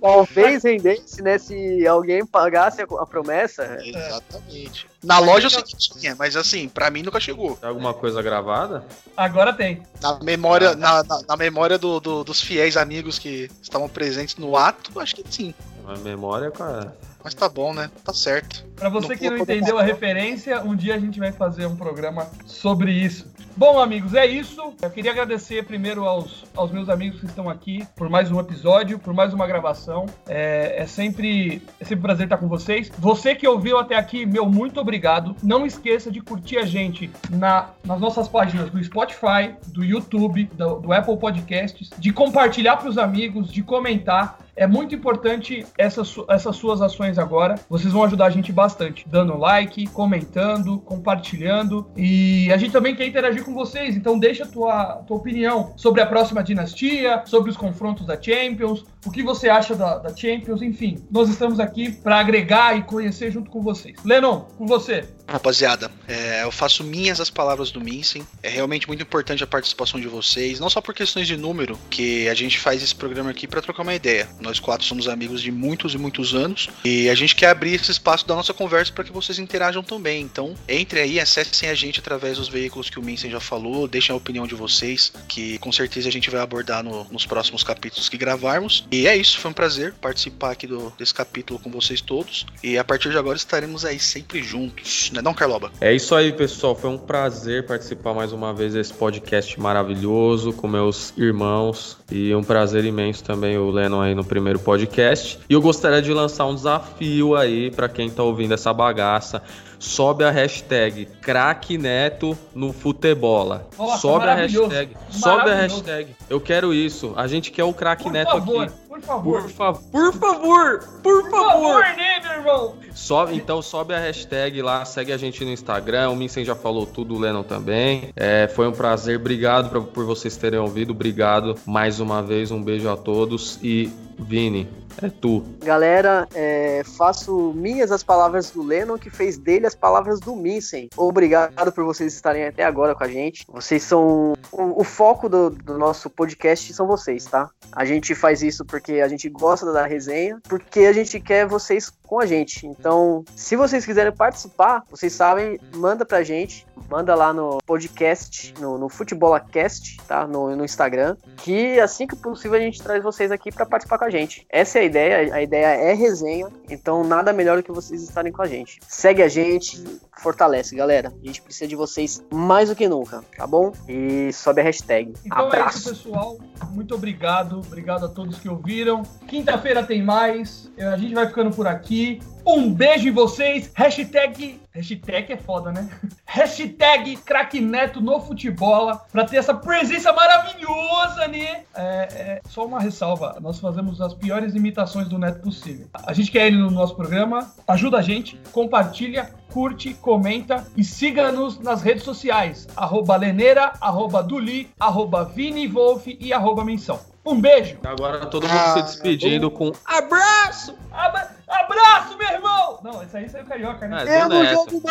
Talvez 0.00 0.62
rendesse, 0.62 1.22
né? 1.22 1.38
Se 1.38 1.86
alguém 1.86 2.24
pagasse 2.24 2.82
a, 2.82 2.84
a 2.84 3.06
promessa. 3.06 3.78
Exatamente. 3.82 4.86
Na 5.02 5.18
loja 5.18 5.46
eu 5.46 5.50
sei 5.50 5.62
que 5.62 5.76
tinha, 5.76 6.16
mas 6.16 6.36
assim, 6.36 6.68
pra 6.68 6.90
mim 6.90 7.02
nunca 7.02 7.20
chegou. 7.20 7.56
Tem 7.56 7.68
alguma 7.68 7.94
coisa 7.94 8.22
gravada? 8.22 8.84
Agora 9.16 9.52
tem. 9.52 9.82
Na 10.00 10.18
memória, 10.20 10.70
ah, 10.70 10.76
na, 10.76 11.02
na, 11.04 11.20
na, 11.28 11.36
memória 11.36 11.78
do, 11.78 12.00
do, 12.00 12.24
dos 12.24 12.40
fiéis 12.40 12.76
amigos 12.76 13.18
que 13.18 13.50
estavam 13.62 13.88
presentes 13.88 14.36
no 14.36 14.56
ato, 14.56 14.98
acho 15.00 15.16
que 15.16 15.24
sim. 15.30 15.54
Na 15.86 15.96
memória, 15.96 16.50
cara. 16.50 16.96
Mas 17.22 17.34
tá 17.34 17.48
bom, 17.48 17.74
né? 17.74 17.90
Tá 18.04 18.12
certo. 18.12 18.64
Pra 18.76 18.88
você 18.88 19.08
não 19.08 19.16
que 19.16 19.30
não 19.30 19.38
entendeu 19.38 19.78
a 19.78 19.82
referência, 19.82 20.60
um 20.62 20.74
dia 20.74 20.94
a 20.94 20.98
gente 20.98 21.18
vai 21.18 21.32
fazer 21.32 21.66
um 21.66 21.76
programa 21.76 22.28
sobre 22.46 22.92
isso. 22.92 23.26
Bom, 23.58 23.80
amigos, 23.80 24.14
é 24.14 24.24
isso. 24.24 24.72
Eu 24.80 24.88
queria 24.88 25.10
agradecer 25.10 25.64
primeiro 25.64 26.04
aos, 26.04 26.44
aos 26.54 26.70
meus 26.70 26.88
amigos 26.88 27.18
que 27.18 27.26
estão 27.26 27.50
aqui 27.50 27.84
por 27.96 28.08
mais 28.08 28.30
um 28.30 28.38
episódio, 28.38 29.00
por 29.00 29.12
mais 29.12 29.34
uma 29.34 29.48
gravação. 29.48 30.06
É, 30.28 30.76
é, 30.82 30.86
sempre, 30.86 31.60
é 31.80 31.84
sempre 31.84 31.98
um 31.98 32.02
prazer 32.02 32.26
estar 32.26 32.38
com 32.38 32.46
vocês. 32.46 32.88
Você 32.96 33.34
que 33.34 33.48
ouviu 33.48 33.76
até 33.76 33.96
aqui, 33.96 34.24
meu 34.24 34.46
muito 34.46 34.78
obrigado. 34.78 35.34
Não 35.42 35.66
esqueça 35.66 36.08
de 36.08 36.20
curtir 36.20 36.58
a 36.58 36.64
gente 36.64 37.10
na, 37.30 37.70
nas 37.84 38.00
nossas 38.00 38.28
páginas 38.28 38.70
do 38.70 38.84
Spotify, 38.84 39.56
do 39.66 39.82
YouTube, 39.82 40.44
do, 40.52 40.78
do 40.78 40.92
Apple 40.92 41.16
Podcasts, 41.16 41.90
de 41.98 42.12
compartilhar 42.12 42.76
para 42.76 42.88
os 42.88 42.96
amigos, 42.96 43.50
de 43.50 43.64
comentar. 43.64 44.38
É 44.58 44.66
muito 44.66 44.92
importante 44.92 45.64
essas, 45.78 46.16
essas 46.28 46.56
suas 46.56 46.82
ações 46.82 47.16
agora. 47.16 47.54
Vocês 47.70 47.92
vão 47.92 48.02
ajudar 48.02 48.26
a 48.26 48.30
gente 48.30 48.52
bastante, 48.52 49.08
dando 49.08 49.38
like, 49.38 49.86
comentando, 49.86 50.80
compartilhando. 50.80 51.88
E 51.96 52.52
a 52.52 52.56
gente 52.56 52.72
também 52.72 52.96
quer 52.96 53.06
interagir 53.06 53.44
com 53.44 53.54
vocês, 53.54 53.96
então 53.96 54.18
deixa 54.18 54.42
a 54.42 54.48
tua, 54.48 54.94
tua 55.06 55.16
opinião 55.16 55.72
sobre 55.76 56.00
a 56.00 56.06
próxima 56.06 56.42
dinastia, 56.42 57.22
sobre 57.24 57.50
os 57.50 57.56
confrontos 57.56 58.04
da 58.04 58.20
Champions, 58.20 58.84
o 59.06 59.12
que 59.12 59.22
você 59.22 59.48
acha 59.48 59.76
da, 59.76 59.98
da 59.98 60.14
Champions, 60.14 60.60
enfim. 60.60 61.06
Nós 61.08 61.28
estamos 61.28 61.60
aqui 61.60 61.92
para 61.92 62.18
agregar 62.18 62.76
e 62.76 62.82
conhecer 62.82 63.30
junto 63.30 63.50
com 63.52 63.62
vocês. 63.62 64.02
Lennon, 64.04 64.40
com 64.58 64.66
você. 64.66 65.04
Rapaziada, 65.28 65.90
é, 66.08 66.42
eu 66.42 66.50
faço 66.50 66.82
minhas 66.82 67.20
as 67.20 67.28
palavras 67.28 67.70
do 67.70 67.82
Minsen. 67.82 68.26
É 68.42 68.48
realmente 68.48 68.88
muito 68.88 69.02
importante 69.02 69.44
a 69.44 69.46
participação 69.46 70.00
de 70.00 70.08
vocês, 70.08 70.58
não 70.58 70.70
só 70.70 70.80
por 70.80 70.94
questões 70.94 71.26
de 71.26 71.36
número, 71.36 71.78
que 71.90 72.26
a 72.28 72.34
gente 72.34 72.58
faz 72.58 72.82
esse 72.82 72.94
programa 72.94 73.30
aqui 73.30 73.46
para 73.46 73.60
trocar 73.60 73.82
uma 73.82 73.94
ideia. 73.94 74.26
Nós 74.40 74.58
quatro 74.58 74.86
somos 74.86 75.06
amigos 75.06 75.42
de 75.42 75.52
muitos 75.52 75.92
e 75.92 75.98
muitos 75.98 76.34
anos 76.34 76.70
e 76.82 77.10
a 77.10 77.14
gente 77.14 77.36
quer 77.36 77.50
abrir 77.50 77.74
esse 77.74 77.90
espaço 77.90 78.26
da 78.26 78.34
nossa 78.34 78.54
conversa 78.54 78.90
para 78.90 79.04
que 79.04 79.12
vocês 79.12 79.38
interajam 79.38 79.82
também. 79.82 80.22
Então, 80.22 80.54
entre 80.66 81.00
aí, 81.00 81.20
acessem 81.20 81.68
a 81.68 81.74
gente 81.74 82.00
através 82.00 82.38
dos 82.38 82.48
veículos 82.48 82.88
que 82.88 82.98
o 82.98 83.02
Minsen 83.02 83.30
já 83.30 83.40
falou, 83.40 83.86
deixem 83.86 84.14
a 84.14 84.16
opinião 84.16 84.46
de 84.46 84.54
vocês, 84.54 85.12
que 85.28 85.58
com 85.58 85.70
certeza 85.70 86.08
a 86.08 86.12
gente 86.12 86.30
vai 86.30 86.40
abordar 86.40 86.82
no, 86.82 87.04
nos 87.10 87.26
próximos 87.26 87.62
capítulos 87.62 88.08
que 88.08 88.16
gravarmos. 88.16 88.86
E 88.90 89.06
é 89.06 89.14
isso, 89.14 89.38
foi 89.38 89.50
um 89.50 89.54
prazer 89.54 89.92
participar 90.00 90.52
aqui 90.52 90.66
do, 90.66 90.90
desse 90.98 91.12
capítulo 91.12 91.60
com 91.60 91.70
vocês 91.70 92.00
todos. 92.00 92.46
E 92.62 92.78
a 92.78 92.84
partir 92.84 93.10
de 93.10 93.18
agora 93.18 93.36
estaremos 93.36 93.84
aí 93.84 93.98
sempre 93.98 94.42
juntos, 94.42 95.10
Não 95.18 95.20
é 95.20 95.22
não, 95.22 95.34
Carloba? 95.34 95.70
É 95.80 95.92
isso 95.92 96.14
aí, 96.14 96.32
pessoal. 96.32 96.74
Foi 96.74 96.90
um 96.90 96.98
prazer 96.98 97.66
participar 97.66 98.14
mais 98.14 98.32
uma 98.32 98.54
vez 98.54 98.74
desse 98.74 98.94
podcast 98.94 99.58
maravilhoso 99.58 100.52
com 100.52 100.68
meus 100.68 101.12
irmãos. 101.16 101.96
E 102.10 102.32
um 102.34 102.42
prazer 102.42 102.84
imenso 102.84 103.24
também 103.24 103.58
o 103.58 103.70
Lennon 103.70 104.00
aí 104.00 104.14
no 104.14 104.24
primeiro 104.24 104.60
podcast. 104.60 105.40
E 105.48 105.52
eu 105.52 105.60
gostaria 105.60 106.00
de 106.00 106.12
lançar 106.12 106.46
um 106.46 106.54
desafio 106.54 107.34
aí 107.34 107.70
para 107.70 107.88
quem 107.88 108.08
tá 108.08 108.22
ouvindo 108.22 108.54
essa 108.54 108.72
bagaça 108.72 109.42
sobe 109.78 110.24
a 110.24 110.30
hashtag 110.30 111.06
craque 111.22 111.78
Neto 111.78 112.36
no 112.54 112.72
futebola. 112.72 113.66
Nossa, 113.78 113.98
sobe 113.98 114.26
a 114.26 114.34
hashtag. 114.34 114.96
Sobe 115.10 115.50
a 115.50 115.54
hashtag. 115.54 116.14
Eu 116.28 116.40
quero 116.40 116.72
isso. 116.74 117.12
A 117.16 117.26
gente 117.26 117.50
quer 117.50 117.64
o 117.64 117.72
craque 117.72 118.10
Neto 118.10 118.30
favor, 118.32 118.64
aqui. 118.64 118.72
por 118.88 119.00
favor. 119.00 119.42
Por, 119.42 119.50
fa 119.50 119.72
por 119.72 120.12
favor, 120.12 120.78
por 120.80 121.22
Por 121.22 121.30
favor. 121.30 121.50
favor, 121.50 121.80
né, 121.96 122.20
meu 122.22 122.32
irmão? 122.32 122.74
Sobe, 122.92 123.36
então 123.36 123.62
sobe 123.62 123.94
a 123.94 123.98
hashtag 124.00 124.60
lá, 124.60 124.84
segue 124.84 125.12
a 125.12 125.16
gente 125.16 125.44
no 125.44 125.50
Instagram. 125.52 126.10
O 126.10 126.16
Minsen 126.16 126.44
já 126.44 126.56
falou 126.56 126.84
tudo, 126.84 127.14
o 127.14 127.18
Lennon 127.18 127.44
também. 127.44 128.10
É, 128.16 128.48
foi 128.48 128.66
um 128.66 128.72
prazer, 128.72 129.16
obrigado 129.18 129.70
pra- 129.70 129.80
por 129.80 130.04
vocês 130.04 130.36
terem 130.36 130.58
ouvido. 130.58 130.90
Obrigado 130.90 131.54
mais 131.64 132.00
uma 132.00 132.20
vez, 132.22 132.50
um 132.50 132.60
beijo 132.62 132.88
a 132.90 132.96
todos. 132.96 133.58
E 133.62 133.88
Vini, 134.18 134.68
é 135.00 135.08
tu. 135.08 135.44
Galera, 135.60 136.28
é, 136.34 136.82
faço 136.96 137.52
minhas 137.54 137.92
as 137.92 138.02
palavras 138.02 138.50
do 138.50 138.62
Lennon, 138.62 138.98
que 138.98 139.10
fez 139.10 139.38
dele 139.38 139.66
as 139.66 139.74
palavras 139.74 140.18
do 140.18 140.34
Minsen. 140.34 140.88
Obrigado 140.96 141.72
por 141.72 141.84
vocês 141.84 142.14
estarem 142.14 142.44
até 142.44 142.64
agora 142.64 142.94
com 142.94 143.04
a 143.04 143.08
gente. 143.08 143.44
Vocês 143.48 143.82
são. 143.82 144.34
O, 144.50 144.80
o 144.80 144.84
foco 144.84 145.28
do, 145.28 145.50
do 145.50 145.78
nosso 145.78 146.10
podcast 146.10 146.72
são 146.72 146.86
vocês, 146.86 147.24
tá? 147.24 147.48
A 147.72 147.84
gente 147.84 148.14
faz 148.14 148.42
isso 148.42 148.64
porque 148.64 148.94
a 148.94 149.08
gente 149.08 149.28
gosta 149.28 149.72
da 149.72 149.86
resenha, 149.86 150.40
porque 150.48 150.80
a 150.80 150.92
gente 150.92 151.20
quer 151.20 151.46
vocês 151.46 151.90
com 152.06 152.20
a 152.20 152.26
gente. 152.26 152.66
Então, 152.66 153.24
se 153.36 153.54
vocês 153.54 153.86
quiserem 153.86 154.12
participar, 154.12 154.82
vocês 154.90 155.12
sabem, 155.12 155.60
manda 155.74 156.04
pra 156.04 156.22
gente. 156.22 156.66
Manda 156.88 157.14
lá 157.14 157.32
no 157.32 157.58
podcast, 157.66 158.54
no, 158.58 158.78
no 158.78 158.88
FutebolAcast, 158.88 159.98
tá? 160.06 160.26
No, 160.26 160.56
no 160.56 160.64
Instagram. 160.64 161.16
Que 161.36 161.78
assim 161.78 162.06
que 162.06 162.16
possível 162.16 162.56
a 162.56 162.60
gente 162.60 162.82
traz 162.82 163.02
vocês 163.02 163.30
aqui 163.30 163.52
pra 163.52 163.66
participar 163.66 163.98
com 163.98 164.04
a 164.04 164.10
gente. 164.10 164.46
Essa 164.48 164.78
é 164.78 164.82
a 164.82 164.84
ideia. 164.84 165.34
A 165.34 165.42
ideia 165.42 165.66
é 165.66 165.92
resenha. 165.92 166.48
Então, 166.68 167.04
nada 167.04 167.32
melhor 167.32 167.58
do 167.58 167.62
que 167.62 167.70
vocês 167.72 168.02
estarem 168.02 168.32
com 168.32 168.42
a 168.42 168.46
gente. 168.46 168.80
Segue 168.88 169.22
a 169.22 169.28
gente, 169.28 169.84
fortalece, 170.16 170.74
galera. 170.74 171.12
A 171.22 171.26
gente 171.26 171.42
precisa 171.42 171.68
de 171.68 171.76
vocês 171.76 172.22
mais 172.32 172.68
do 172.68 172.76
que 172.76 172.88
nunca, 172.88 173.22
tá 173.36 173.46
bom? 173.46 173.72
E 173.86 174.32
sobe 174.32 174.60
a 174.60 174.64
hashtag. 174.64 175.12
Então 175.24 175.44
é 175.44 175.46
Abraço. 175.46 175.78
isso, 175.78 175.88
pessoal. 175.90 176.38
Muito 176.70 176.94
obrigado. 176.94 177.58
Obrigado 177.58 178.06
a 178.06 178.08
todos 178.08 178.38
que 178.38 178.48
ouviram. 178.48 179.02
Quinta-feira 179.26 179.82
tem 179.82 180.02
mais. 180.02 180.70
A 180.78 180.96
gente 180.96 181.14
vai 181.14 181.26
ficando 181.26 181.50
por 181.50 181.66
aqui. 181.66 182.20
Um 182.50 182.72
beijo 182.72 183.06
em 183.06 183.12
vocês. 183.12 183.70
Hashtag. 183.74 184.58
Hashtag 184.70 185.34
é 185.34 185.36
foda, 185.36 185.70
né? 185.70 185.86
Hashtag 186.24 187.18
craque 187.18 187.60
Neto 187.60 188.00
no 188.00 188.18
futebola. 188.22 189.04
Pra 189.12 189.26
ter 189.26 189.36
essa 189.36 189.52
presença 189.52 190.14
maravilhosa, 190.14 191.28
né? 191.28 191.64
É, 191.74 192.08
é, 192.10 192.40
só 192.48 192.64
uma 192.64 192.80
ressalva. 192.80 193.36
Nós 193.38 193.60
fazemos 193.60 194.00
as 194.00 194.14
piores 194.14 194.54
imitações 194.54 195.08
do 195.08 195.18
Neto 195.18 195.42
possível. 195.42 195.88
A 195.92 196.14
gente 196.14 196.30
quer 196.30 196.46
ele 196.46 196.56
no 196.56 196.70
nosso 196.70 196.96
programa. 196.96 197.52
Ajuda 197.68 197.98
a 197.98 198.02
gente. 198.02 198.40
Compartilha. 198.50 199.28
Curte, 199.52 199.94
comenta 199.94 200.66
e 200.76 200.84
siga-nos 200.84 201.58
nas 201.58 201.82
redes 201.82 202.02
sociais. 202.04 202.66
Arroba 202.76 203.16
Leneira, 203.16 203.72
arroba 203.80 204.22
Duli, 204.22 204.70
arroba 204.78 205.24
Vini 205.24 205.66
Wolf 205.66 206.06
e 206.06 206.32
arroba 206.32 206.64
Menção. 206.64 207.00
Um 207.24 207.38
beijo! 207.40 207.76
Agora 207.84 208.24
todo 208.26 208.48
mundo 208.48 208.58
Ah, 208.58 208.74
se 208.74 208.82
despedindo 208.82 209.50
com 209.50 209.72
abraço! 209.84 210.74
Abra- 210.90 211.30
abraço, 211.46 212.16
meu 212.16 212.28
irmão! 212.28 212.78
Não, 212.82 213.02
esse 213.02 213.16
aí 213.16 213.28
saiu 213.28 213.44
carioca, 213.44 213.86
né? 213.86 214.04
É, 214.06 214.26
do 214.28 214.38
Neto. 214.42 214.82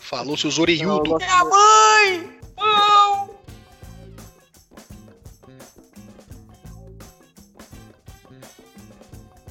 Falou, 0.00 0.36
seus 0.36 0.58
orelhudos. 0.58 1.10
Eu 1.10 1.18
gosto- 1.18 2.34
Pão! 2.56 3.30